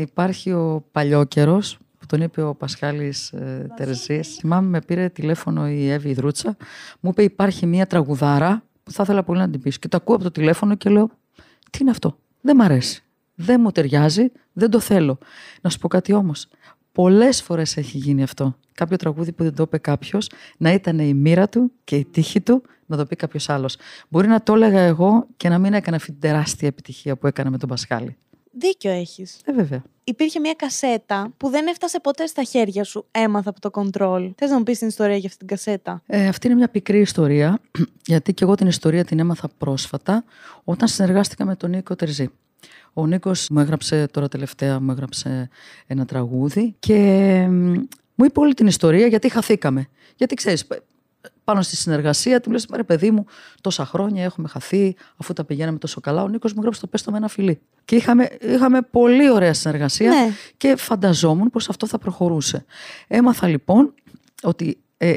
υπάρχει 0.09 0.51
ο 0.51 0.85
παλιόκαιρος 0.91 1.77
που 1.77 1.90
τον 2.11 2.21
είπε 2.21 2.41
ο 2.41 2.55
Πασχάλης 2.55 3.31
ε, 3.31 3.67
Τερζής. 3.75 4.35
Θυμάμαι 4.35 4.67
με 4.67 4.81
πήρε 4.81 5.09
τηλέφωνο 5.09 5.69
η 5.69 5.89
Εύη 5.89 6.13
Δρούτσα. 6.13 6.57
Μου 6.99 7.09
είπε 7.09 7.23
υπάρχει 7.23 7.65
μια 7.65 7.85
τραγουδάρα 7.85 8.63
που 8.83 8.91
θα 8.91 9.03
ήθελα 9.03 9.23
πολύ 9.23 9.39
να 9.39 9.49
την 9.49 9.61
πεις. 9.61 9.79
Και 9.79 9.87
το 9.87 9.97
ακούω 9.97 10.15
από 10.15 10.23
το 10.23 10.31
τηλέφωνο 10.31 10.75
και 10.75 10.89
λέω 10.89 11.09
τι 11.69 11.77
είναι 11.81 11.89
αυτό; 11.89 12.17
Δεν 12.41 12.55
μ' 12.55 12.61
αρέσει. 12.61 13.03
Δεν 13.35 13.61
μου 13.61 13.71
ταιριάζει. 13.71 14.31
Δεν 14.53 14.69
το 14.69 14.79
θέλω. 14.79 15.17
Να 15.61 15.69
σου 15.69 15.77
πω 15.77 15.87
κάτι 15.87 16.13
όμως. 16.13 16.47
Πολλές 16.91 17.41
φορές 17.41 17.77
έχει 17.77 17.97
γίνει 17.97 18.23
αυτό. 18.23 18.57
Κάποιο 18.73 18.97
τραγούδι 18.97 19.31
που 19.31 19.43
δεν 19.43 19.55
το 19.55 19.63
είπε 19.63 19.77
κάποιος, 19.77 20.29
να 20.57 20.71
ήταν 20.71 20.99
η 20.99 21.13
μοίρα 21.13 21.49
του 21.49 21.71
και 21.83 21.95
η 21.95 22.05
τύχη 22.05 22.41
του 22.41 22.63
να 22.85 22.97
το 22.97 23.05
πει 23.05 23.15
κάποιος 23.15 23.49
άλλος. 23.49 23.77
Μπορεί 24.09 24.27
να 24.27 24.43
το 24.43 24.53
έλεγα 24.53 24.79
εγώ 24.79 25.27
και 25.37 25.49
να 25.49 25.59
μην 25.59 25.73
έκανα 25.73 25.95
αυτή 25.95 26.11
την 26.11 26.19
τεράστια 26.19 26.67
επιτυχία 26.67 27.15
που 27.15 27.27
έκανα 27.27 27.49
με 27.49 27.57
τον 27.57 27.69
Πασχάλη. 27.69 28.17
Δίκιο 28.51 28.91
έχεις. 28.91 29.39
Ε, 29.45 29.51
βέβαια. 29.53 29.83
Υπήρχε 30.03 30.39
μια 30.39 30.53
κασέτα 30.53 31.31
που 31.37 31.49
δεν 31.49 31.67
έφτασε 31.67 31.99
ποτέ 31.99 32.25
στα 32.25 32.43
χέρια 32.43 32.83
σου. 32.83 33.05
Έμαθα 33.11 33.49
από 33.49 33.59
το 33.59 33.69
control. 33.73 34.31
Θες 34.37 34.49
να 34.49 34.57
μου 34.57 34.63
πεις 34.63 34.77
την 34.79 34.87
ιστορία 34.87 35.15
για 35.15 35.25
αυτή 35.27 35.37
την 35.37 35.47
κασέτα; 35.47 36.01
Ε, 36.05 36.27
αυτή 36.27 36.47
είναι 36.47 36.55
μια 36.55 36.69
πικρή 36.69 36.99
ιστορία, 36.99 37.59
γιατί 38.05 38.33
και 38.33 38.43
εγώ 38.43 38.55
την 38.55 38.67
ιστορία 38.67 39.05
την 39.05 39.19
έμαθα 39.19 39.49
πρόσφατα 39.57 40.23
όταν 40.63 40.87
συνεργάστηκα 40.87 41.45
με 41.45 41.55
τον 41.55 41.69
Νίκο 41.69 41.95
Τερζή. 41.95 42.29
Ο 42.93 43.05
Νίκος 43.07 43.47
μου 43.49 43.59
έγραψε 43.59 44.07
τώρα 44.11 44.27
τελευταία, 44.27 44.79
μου 44.79 44.91
έγραψε 44.91 45.49
ένα 45.87 46.05
τραγούδι 46.05 46.75
και 46.79 46.97
μ, 47.49 47.73
μου 48.15 48.25
είπε 48.25 48.39
όλη 48.39 48.53
την 48.53 48.67
ιστορία 48.67 49.07
γιατί 49.07 49.29
χαθήκαμε. 49.29 49.87
Γιατί 50.15 50.35
ξέρεις, 50.35 50.65
π- 50.65 50.73
πάνω 51.43 51.61
στη 51.61 51.75
συνεργασία 51.75 52.39
του 52.41 52.51
λες, 52.51 52.67
ρε 52.73 52.83
παιδί 52.83 53.11
μου, 53.11 53.25
τόσα 53.61 53.85
χρόνια 53.85 54.23
έχουμε 54.23 54.47
χαθεί, 54.47 54.95
αφού 55.17 55.33
τα 55.33 55.43
πηγαίναμε 55.43 55.77
τόσο 55.77 56.01
καλά. 56.01 56.23
Ο 56.23 56.27
Νίκος 56.27 56.53
μου 56.53 56.61
γράψε 56.61 56.81
το 56.81 56.87
πες 56.87 57.01
το 57.01 57.11
με 57.11 57.17
ένα 57.17 57.27
φιλί. 57.27 57.61
Και 57.85 57.95
είχαμε, 57.95 58.29
είχαμε 58.41 58.81
πολύ 58.81 59.29
ωραία 59.31 59.53
συνεργασία 59.53 60.09
Ναι. 60.09 60.29
και 60.57 60.75
φανταζόμουν 60.75 61.49
πως 61.49 61.69
αυτό 61.69 61.87
θα 61.87 61.97
προχωρούσε. 61.97 62.65
Έμαθα 63.07 63.47
λοιπόν 63.47 63.93
ότι 64.41 64.77
ε, 64.97 65.13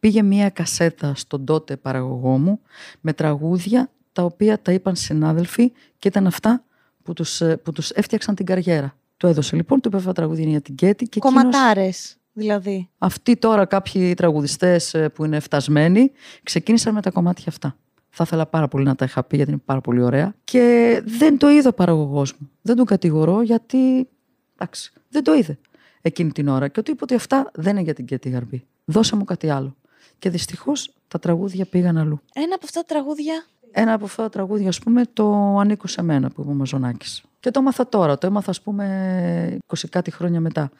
πήγε 0.00 0.22
μία 0.22 0.50
κασέτα 0.50 1.12
στον 1.14 1.44
τότε 1.44 1.76
παραγωγό 1.76 2.38
μου 2.38 2.60
με 3.00 3.12
τραγούδια 3.12 3.90
τα 4.12 4.22
οποία 4.22 4.62
τα 4.62 4.72
είπαν 4.72 4.96
συνάδελφοι 4.96 5.72
και 5.98 6.08
ήταν 6.08 6.26
αυτά 6.26 6.62
που 7.02 7.12
τους, 7.12 7.40
ε, 7.40 7.56
που 7.56 7.72
τους 7.72 7.90
έφτιαξαν 7.90 8.34
την 8.34 8.46
καριέρα. 8.46 8.96
Το 9.16 9.26
έδωσε 9.26 9.56
λοιπόν, 9.56 9.80
του 9.80 9.88
είπε 9.88 9.96
αυτά 9.96 10.08
τα 10.08 10.14
τραγούδια 10.14 10.42
είναι 10.42 10.50
για 10.50 10.60
την 10.60 10.74
Κέτη 10.74 11.08
και 11.08 11.18
εκείνος, 11.18 11.42
Κομματάρες, 11.42 12.16
δηλαδή. 12.38 12.88
αυτοί 12.98 13.36
τώρα 13.36 13.64
κάποιοι 13.64 14.14
τραγουδιστές 14.14 14.94
ε, 14.94 15.08
που 15.08 15.24
είναι 15.24 15.40
φτασμένοι 15.40 16.10
ξεκίνησαν 16.42 16.94
με 16.94 17.02
τα 17.02 17.10
κομμάτια 17.10 17.44
αυτά. 17.48 17.76
Θα 18.10 18.24
ήθελα 18.26 18.46
πάρα 18.46 18.68
πολύ 18.68 18.84
να 18.84 18.94
τα 18.94 19.04
είχα 19.04 19.24
πει 19.24 19.36
γιατί 19.36 19.50
είναι 19.50 19.60
πάρα 19.64 19.80
πολύ 19.80 20.02
ωραία. 20.02 20.34
Και 20.44 21.02
δεν 21.04 21.38
το 21.38 21.48
είδε 21.48 21.68
ο 21.68 21.72
παραγωγός 21.72 22.34
μου. 22.38 22.50
Δεν 22.62 22.76
τον 22.76 22.86
κατηγορώ 22.86 23.42
γιατί, 23.42 24.08
εντάξει, 24.54 24.92
δεν 25.08 25.22
το 25.22 25.34
είδε 25.34 25.58
εκείνη 26.00 26.32
την 26.32 26.48
ώρα. 26.48 26.68
Και 26.68 26.80
ότι 26.80 26.90
είπε 26.90 27.02
ότι 27.02 27.14
αυτά 27.14 27.50
δεν 27.54 27.72
είναι 27.72 27.80
για 27.80 27.94
την 27.94 28.04
Κέτη 28.04 28.28
Γαρμπή. 28.28 28.66
Δώσε 28.84 29.16
μου 29.16 29.24
κάτι 29.24 29.50
άλλο. 29.50 29.76
Και 30.18 30.30
δυστυχώς 30.30 30.94
τα 31.08 31.18
τραγούδια 31.18 31.64
πήγαν 31.64 31.98
αλλού. 31.98 32.20
Ένα 32.34 32.54
από 32.54 32.64
αυτά 32.64 32.80
τα 32.80 32.86
τραγούδια. 32.86 33.44
Ένα 33.70 33.92
από 33.92 34.04
αυτά 34.04 34.22
τα 34.22 34.28
τραγούδια, 34.28 34.68
ας 34.68 34.78
πούμε, 34.78 35.02
το 35.12 35.56
«Ανήκω 35.58 35.86
σε 35.86 36.02
μένα» 36.02 36.30
που 36.30 36.40
είπε 36.40 36.50
ο 36.50 36.54
Μαζονάκης. 36.54 37.22
Και 37.40 37.50
το 37.50 37.60
έμαθα 37.60 37.88
τώρα, 37.88 38.18
το 38.18 38.26
έμαθα, 38.26 38.50
ας 38.50 38.60
πούμε, 38.60 39.58
20 39.66 39.88
κάτι 39.88 40.10
χρόνια 40.10 40.40
μετά. 40.40 40.70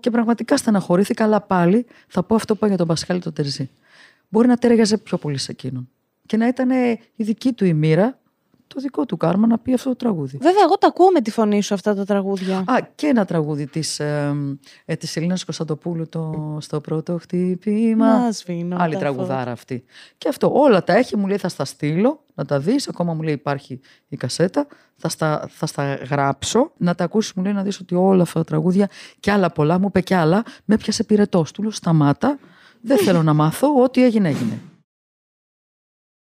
Και 0.00 0.10
πραγματικά 0.10 0.56
στεναχωρήθηκα, 0.56 1.24
αλλά 1.24 1.40
πάλι 1.40 1.86
θα 2.08 2.22
πω 2.22 2.34
αυτό 2.34 2.52
που 2.52 2.58
είπα 2.58 2.66
για 2.66 2.76
τον 2.76 2.86
Πασχάλη 2.86 3.20
τον 3.20 3.32
Τερζή. 3.32 3.70
Μπορεί 4.28 4.46
να 4.46 4.56
τέριαζε 4.56 4.98
πιο 4.98 5.18
πολύ 5.18 5.38
σε 5.38 5.50
εκείνον. 5.50 5.88
και 6.26 6.36
να 6.36 6.46
ήταν 6.46 6.70
η 7.14 7.24
δική 7.24 7.52
του 7.52 7.64
η 7.64 7.72
μοίρα 7.72 8.18
το 8.68 8.80
δικό 8.80 9.06
του 9.06 9.16
κάρμα 9.16 9.46
να 9.46 9.58
πει 9.58 9.72
αυτό 9.72 9.88
το 9.88 9.96
τραγούδι. 9.96 10.38
Βέβαια, 10.40 10.62
εγώ 10.64 10.78
τα 10.78 10.86
ακούω 10.86 11.10
με 11.10 11.20
τη 11.20 11.30
φωνή 11.30 11.62
σου 11.62 11.74
αυτά 11.74 11.94
τα 11.94 12.04
τραγούδια. 12.04 12.58
Α, 12.58 12.78
και 12.94 13.06
ένα 13.06 13.24
τραγούδι 13.24 13.66
της, 13.66 14.00
ε, 14.00 14.34
ε, 14.84 14.96
της 14.96 15.16
Ελλήνας 15.16 15.44
Κωνσταντοπούλου 15.44 16.08
το, 16.08 16.56
στο 16.60 16.80
πρώτο 16.80 17.18
χτύπημα. 17.20 18.18
Μας 18.18 18.36
σβήνω 18.36 18.76
Άλλη 18.80 18.92
τα 18.92 18.98
τραγουδάρα 18.98 19.50
αυτή. 19.50 19.84
Και 20.18 20.28
αυτό 20.28 20.52
όλα 20.54 20.84
τα 20.84 20.96
έχει, 20.96 21.16
μου 21.16 21.26
λέει 21.26 21.36
θα 21.36 21.48
στα 21.48 21.64
στείλω, 21.64 22.24
να 22.34 22.44
τα 22.44 22.58
δεις, 22.58 22.88
ακόμα 22.88 23.14
μου 23.14 23.22
λέει 23.22 23.34
υπάρχει 23.34 23.80
η 24.08 24.16
κασέτα, 24.16 24.66
θα 24.96 25.08
στα, 25.08 25.48
θα 25.50 25.66
στα 25.66 25.94
γράψω, 25.94 26.72
να 26.76 26.94
τα 26.94 27.04
ακούσεις 27.04 27.32
μου 27.32 27.42
λέει 27.42 27.52
να 27.52 27.62
δεις 27.62 27.80
ότι 27.80 27.94
όλα 27.94 28.22
αυτά 28.22 28.38
τα 28.38 28.44
τραγούδια 28.44 28.88
και 29.20 29.30
άλλα 29.30 29.50
πολλά, 29.50 29.78
μου 29.78 29.86
είπε 29.86 30.00
και 30.00 30.14
άλλα, 30.14 30.42
με 30.64 30.74
έπιασε 30.74 31.04
πυρετός. 31.04 31.52
Του 31.52 31.62
λέω 31.62 31.70
σταμάτα, 31.70 32.38
δεν 32.80 32.98
θέλω 32.98 33.22
να 33.22 33.34
μάθω, 33.34 33.82
ό,τι 33.82 34.04
έγινε 34.04 34.28
έγινε. 34.28 34.60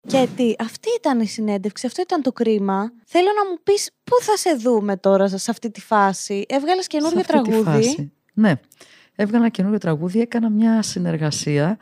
Και 0.07 0.27
τι, 0.35 0.53
αυτή 0.59 0.89
ήταν 0.99 1.19
η 1.19 1.27
συνέντευξη, 1.27 1.85
αυτό 1.85 2.01
ήταν 2.01 2.21
το 2.21 2.31
κρίμα. 2.31 2.91
Θέλω 3.05 3.27
να 3.43 3.49
μου 3.49 3.57
πεις 3.63 3.91
πού 4.03 4.15
θα 4.21 4.37
σε 4.37 4.55
δούμε 4.55 4.97
τώρα 4.97 5.27
σε 5.27 5.51
αυτή 5.51 5.71
τη 5.71 5.81
φάση; 5.81 6.45
Έβγαλες 6.47 6.87
καινούργιο 6.87 7.19
Σε 7.19 7.25
αυτή 7.31 7.41
τη 7.41 7.49
τραγούδι; 7.49 7.85
φάση. 7.85 8.11
Ναι. 8.33 8.53
Έβγαλα 9.15 9.49
καινούργιο 9.49 9.79
τραγούδι, 9.79 10.19
έκανα 10.19 10.49
μια 10.49 10.81
συνεργασία 10.81 11.77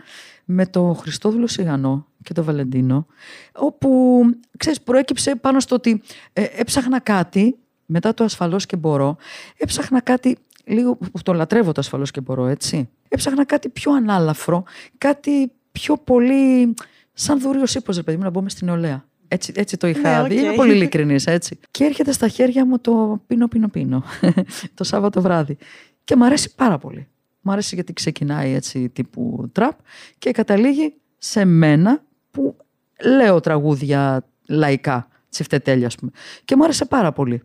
με 0.46 0.66
το 0.66 0.94
Χριστόδουλο 0.94 1.48
Σιγανό 1.48 2.08
και 2.24 2.34
το 2.34 2.44
Βαλεντίνο, 2.44 3.06
όπου, 3.56 4.22
ξέρεις, 4.58 4.82
προέκυψε 4.82 5.36
πάνω 5.36 5.60
στο 5.60 5.76
ότι 5.76 6.02
ε, 6.34 6.44
έψαχνα 6.44 7.00
κάτι, 7.00 7.58
μετά 7.86 8.14
το 8.14 8.24
ασφαλώς 8.24 8.66
και 8.66 8.76
μπορώ, 8.76 9.18
έψαχνα 9.58 10.02
κάτι 10.02 10.38
λίγο, 10.66 10.96
που 10.96 11.22
το 11.24 11.34
λατρεύω 11.34 11.72
το 11.72 11.80
ασφαλώς 11.80 12.12
και 12.12 12.22
μπορώ, 12.22 12.46
έτσι. 12.46 12.90
Έψαχνα 13.10 13.46
κάτι 13.46 13.70
πιο 13.70 13.92
ανάλαφρο, 13.94 14.64
κάτι 14.98 15.52
πιο 15.72 15.98
πολύ, 15.98 16.74
σαν 17.18 17.40
δούρειος 17.40 17.76
ίππος, 17.76 17.96
ρε 17.96 18.04
παιδί 18.04 18.18
μου, 18.18 18.24
να 18.24 18.30
μπούμε 18.30 18.50
στην 18.50 18.68
νεολαία. 18.68 19.06
Έτσι, 19.28 19.54
έτσι 19.56 19.78
το 19.78 19.88
είχα 19.88 20.22
Ναι, 20.22 20.28
δει, 20.28 20.38
οκ. 20.38 20.44
είμαι 20.44 20.54
πολύ 20.56 20.72
ειλικρινής, 20.74 21.26
έτσι. 21.28 21.60
Και 21.72 21.84
έρχεται 21.84 22.12
στα 22.12 22.28
χέρια 22.28 22.66
μου 22.66 22.80
το 22.80 23.22
πίνο 23.28 23.48
πίνο 23.48 23.68
πίνο, 23.68 24.04
το 24.74 24.84
Σάββατο 24.84 25.22
βράδυ. 25.22 25.58
Και 26.04 26.16
μου 26.16 26.26
αρέσει 26.26 26.56
πάρα 26.56 26.78
πολύ. 26.78 27.08
Μου 27.42 27.52
αρέσει 27.52 27.76
γιατί 27.76 27.94
ξεκινάει 27.94 28.54
έτσι 28.54 28.90
τύπου 28.90 29.50
τραπ 29.52 29.80
και 30.18 30.32
καταλήγει 30.32 30.94
σε 31.18 31.46
μένα 31.46 32.04
που 32.32 32.56
λέω 33.06 33.40
τραγούδια 33.40 34.26
λαϊκά, 34.48 35.08
τσιφτετέλεια 35.30 35.88
ας 35.88 35.96
πούμε. 35.96 36.12
Και 36.46 36.56
μου 36.56 36.64
άρεσε 36.64 36.86
πάρα 36.86 37.12
πολύ. 37.12 37.42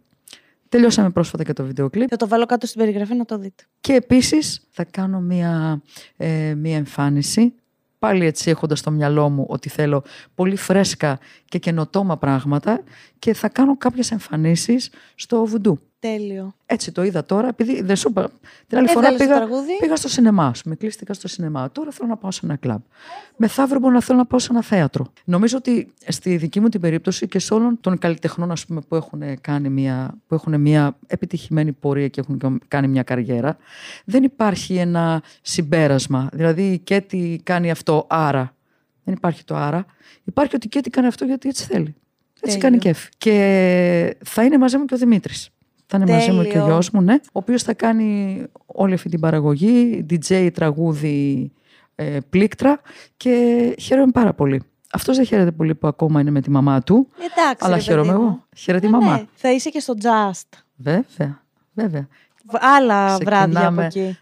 Τελειώσαμε 0.69 1.11
πρόσφατα 1.11 1.45
και 1.45 1.53
το 1.53 1.65
βίντεο 1.65 1.91
κλιπ 1.91 2.07
Θα 2.11 2.17
το 2.17 2.29
βάλω 2.29 2.47
κάτω 2.47 2.67
στην 2.67 2.81
περιγραφή 2.81 3.15
να 3.15 3.25
το 3.25 3.39
δείτε. 3.39 3.65
και 3.81 3.93
επίσης 3.93 4.67
θα 4.71 4.85
κάνω 4.85 5.21
μία, 5.21 5.83
ε, 6.17 6.55
μία 6.55 6.77
εμφάνιση 6.77 7.55
πάλι 8.01 8.27
έτσι 8.27 8.51
έχοντας 8.51 8.79
στο 8.79 8.91
μυαλό 8.91 9.29
μου 9.29 9.45
ότι 9.49 9.69
θέλω 9.69 10.03
πολύ 10.35 10.57
φρέσκα 10.57 11.19
και 11.45 11.59
καινοτόμα 11.59 12.19
πράγματα 12.19 12.83
και 13.19 13.35
θα 13.35 13.49
κάνω 13.49 13.77
κάποιες 13.77 14.11
εμφανίσεις 14.11 14.91
στο 15.15 15.45
βουντού. 15.45 15.90
Τέλειο. 16.01 16.55
Έτσι 16.67 16.93
το 16.93 17.03
είδα 17.03 17.25
τώρα, 17.25 17.49
επειδή 17.49 17.83
δεν 17.83 17.97
σου 17.97 18.09
είπα. 18.09 18.31
Την 18.67 18.79
άλλη 18.79 18.89
φορά 18.89 19.09
Έβγαλες 19.09 19.29
το 19.29 19.35
πήγα, 19.35 19.47
τραγούδι; 19.47 19.77
πήγα 19.81 19.97
στο 19.97 20.09
σινεμά, 20.09 20.47
ας 20.47 20.63
πούμε. 20.63 20.75
Κλείστηκα 20.75 21.15
στο 21.15 21.29
σινεμά. 21.29 21.71
Τώρα 21.71 21.91
θέλω 21.91 22.09
να 22.09 22.17
πάω 22.17 22.31
σε 22.31 22.41
ένα 22.45 22.57
κλαμπ. 22.57 22.81
Μεθαύριο 23.37 23.81
μπορώ 23.81 23.95
να 23.95 24.01
θέλω 24.01 24.19
να 24.19 24.27
πάω 24.27 24.39
σε 24.39 24.49
ένα 24.51 24.63
θέατρο. 24.63 25.13
Νομίζω 25.25 25.57
ότι 25.57 25.93
στη 26.09 26.37
δική 26.37 26.61
μου 26.61 26.69
την 26.69 26.81
περίπτωση 26.81 27.29
και 27.29 27.39
σε 27.39 27.55
όλων 27.55 27.81
των 27.81 27.99
καλλιτεχνών 27.99 28.51
ας 28.51 28.67
πούμε, 28.67 28.81
που, 28.89 28.95
έχουν 28.97 29.41
κάνει 29.41 29.69
μια, 29.69 30.15
που 30.27 30.35
έχουν 30.35 30.61
μια 30.61 30.97
επιτυχημένη 31.07 31.73
πορεία 31.73 32.09
και 32.09 32.21
έχουν 32.21 32.61
κάνει 32.69 32.89
μια 32.89 33.03
καριέρα, 33.03 33.57
δεν 34.05 34.23
υπάρχει 34.23 34.75
ένα 34.77 35.23
συμπέρασμα. 35.43 36.29
Δηλαδή 36.33 36.63
η 36.73 36.79
Κέτη 36.79 37.41
κάνει 37.43 37.71
αυτό, 37.71 38.07
άρα. 38.09 38.55
Δεν 39.05 39.15
υπάρχει 39.15 39.45
το 39.45 39.57
άρα. 39.57 39.87
Υπάρχει 40.25 40.57
ότι 40.57 40.67
η 40.67 40.69
Κέτη 40.69 40.91
κάνει 40.91 41.07
αυτό 41.07 41.25
γιατί 41.25 41.49
έτσι 41.49 41.65
θέλει. 41.65 41.95
Έτσι 42.41 42.59
Τέλειο. 42.59 42.61
κάνει 42.61 42.79
κέφι. 42.79 43.09
Και 43.19 44.17
θα 44.25 44.45
είναι 44.45 44.59
μαζί 44.59 44.77
μου 44.79 44.85
και 44.85 44.95
ο 44.95 44.97
Δημήτρης. 44.97 45.51
Θα 45.93 45.99
είναι 45.99 46.13
μαζί 46.13 46.31
μου 46.31 46.43
και 46.43 46.49
ο 46.49 46.53
Τέλειο. 46.53 46.67
γιος 46.67 46.91
μου, 46.91 47.01
ναι. 47.01 47.15
Ο 47.15 47.31
οποίος 47.33 47.63
θα 47.63 47.75
κάνει 47.75 48.43
όλη 48.67 48.95
αυτή 48.95 49.09
την 49.09 49.21
παραγωγή, 49.21 50.07
DJ, 50.11 50.51
τραγούδι, 50.55 51.53
ε, 51.95 52.19
πλήκτρα 52.31 52.81
και 53.17 53.75
χαίρομαι 53.81 54.11
πάρα 54.13 54.33
πολύ. 54.33 54.63
Αυτός 54.93 55.17
δεν 55.17 55.25
χαίρεται 55.27 55.51
πολύ 55.51 55.75
που 55.75 55.87
ακόμα 55.87 56.21
είναι 56.21 56.31
με 56.31 56.41
τη 56.41 56.51
μαμά 56.51 56.81
του, 56.83 57.09
Εντάξει. 57.17 57.65
αλλά 57.67 57.75
ρε 57.75 57.81
χαίρομαι 57.81 58.07
παιδί 58.07 58.19
μου. 58.19 58.25
εγώ. 58.25 58.45
Χαίρεται 58.57 58.87
η 58.87 58.89
Ε, 58.89 58.93
μαμά. 58.93 59.13
ναι, 59.17 59.25
θα 59.35 59.53
είσαι 59.53 59.71
και 59.71 59.81
στο 59.81 59.95
Just. 60.03 60.59
Βέβαια, 60.77 61.43
βέβαια. 61.75 62.09
Β- 62.53 62.65
Άλλα 62.65 63.17
βράδια 63.17 63.67
από 63.69 63.81
Ξεκινάμε 63.87 63.87
εκεί. 63.87 64.19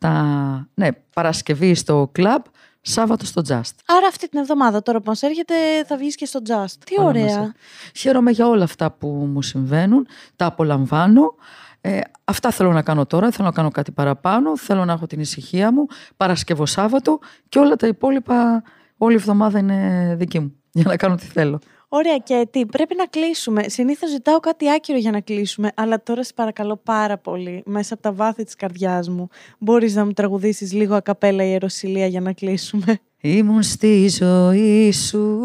17, 0.00 0.66
ναι, 0.74 0.88
Παρασκευή 1.14 1.74
στο 1.74 2.08
κλαμπ, 2.12 2.42
Σάββατο 2.88 3.26
στο 3.26 3.42
Just. 3.48 3.72
Άρα 3.86 4.06
αυτή 4.08 4.28
την 4.28 4.38
εβδομάδα 4.38 4.82
τώρα 4.82 4.98
που 4.98 5.04
μας 5.06 5.22
έρχεται 5.22 5.54
θα 5.86 5.96
βγεις 5.96 6.14
και 6.14 6.26
στο 6.26 6.40
Just. 6.48 6.74
Τι 6.84 6.94
Όλα 6.98 7.08
ωραία. 7.08 7.38
μαζί. 7.38 7.52
Χαίρομαι 7.96 8.30
για 8.30 8.48
όλα 8.48 8.64
αυτά 8.64 8.90
που 8.90 9.08
μου 9.08 9.42
συμβαίνουν, 9.42 10.06
τα 10.36 10.46
απολαμβάνω. 10.46 11.34
Ε, 11.80 12.00
αυτά 12.24 12.50
θέλω 12.50 12.72
να 12.72 12.82
κάνω 12.82 13.06
τώρα, 13.06 13.30
θέλω 13.30 13.48
να 13.48 13.54
κάνω 13.54 13.70
κάτι 13.70 13.92
παραπάνω, 13.92 14.56
θέλω 14.56 14.84
να 14.84 14.92
έχω 14.92 15.06
την 15.06 15.20
ησυχία 15.20 15.72
μου, 15.72 15.86
Παρασκευό 16.16 16.66
Σάββατο 16.66 17.18
και 17.48 17.58
όλα 17.58 17.76
τα 17.76 17.86
υπόλοιπα 17.86 18.62
όλη 18.96 19.12
η 19.12 19.16
εβδομάδα 19.16 19.58
είναι 19.58 20.14
δική 20.18 20.40
μου 20.40 20.54
για 20.72 20.84
να 20.86 20.96
κάνω 20.96 21.14
τι 21.14 21.26
θέλω. 21.26 21.58
Ωραία 21.88 22.18
και 22.18 22.48
τι, 22.50 22.66
πρέπει 22.66 22.94
να 22.96 23.06
κλείσουμε. 23.06 23.68
Συνήθως 23.68 24.10
ζητάω 24.10 24.40
κάτι 24.40 24.70
άκυρο 24.70 24.98
για 24.98 25.10
να 25.10 25.20
κλείσουμε, 25.20 25.72
αλλά 25.74 26.02
τώρα 26.02 26.24
σε 26.24 26.32
παρακαλώ 26.34 26.76
πάρα 26.76 27.18
πολύ, 27.18 27.62
μέσα 27.66 27.94
από 27.94 28.02
τα 28.02 28.12
βάθη 28.12 28.44
της 28.44 28.54
καρδιάς 28.54 29.08
μου, 29.08 29.28
μπορείς 29.58 29.94
να 29.94 30.04
μου 30.04 30.12
τραγουδήσεις 30.12 30.72
λίγο 30.72 30.94
ακαπέλα 30.94 31.44
η 31.44 31.48
Ιεροσιλία 31.50 32.06
για 32.06 32.20
να 32.20 32.32
κλείσουμε. 32.32 32.98
Ήμουν 33.20 33.62
στη 33.62 34.08
ζωή 34.08 34.92
σου 34.92 35.40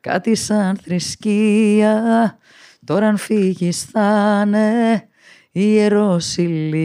κάτι 0.00 0.34
σαν 0.34 0.76
θρησκεία 0.76 2.38
Τώρα 2.86 3.08
αν 3.08 3.16
φύγεις 3.16 3.84
θα 3.84 4.42
είναι 4.46 5.08
ιεροσιλία 5.52 6.80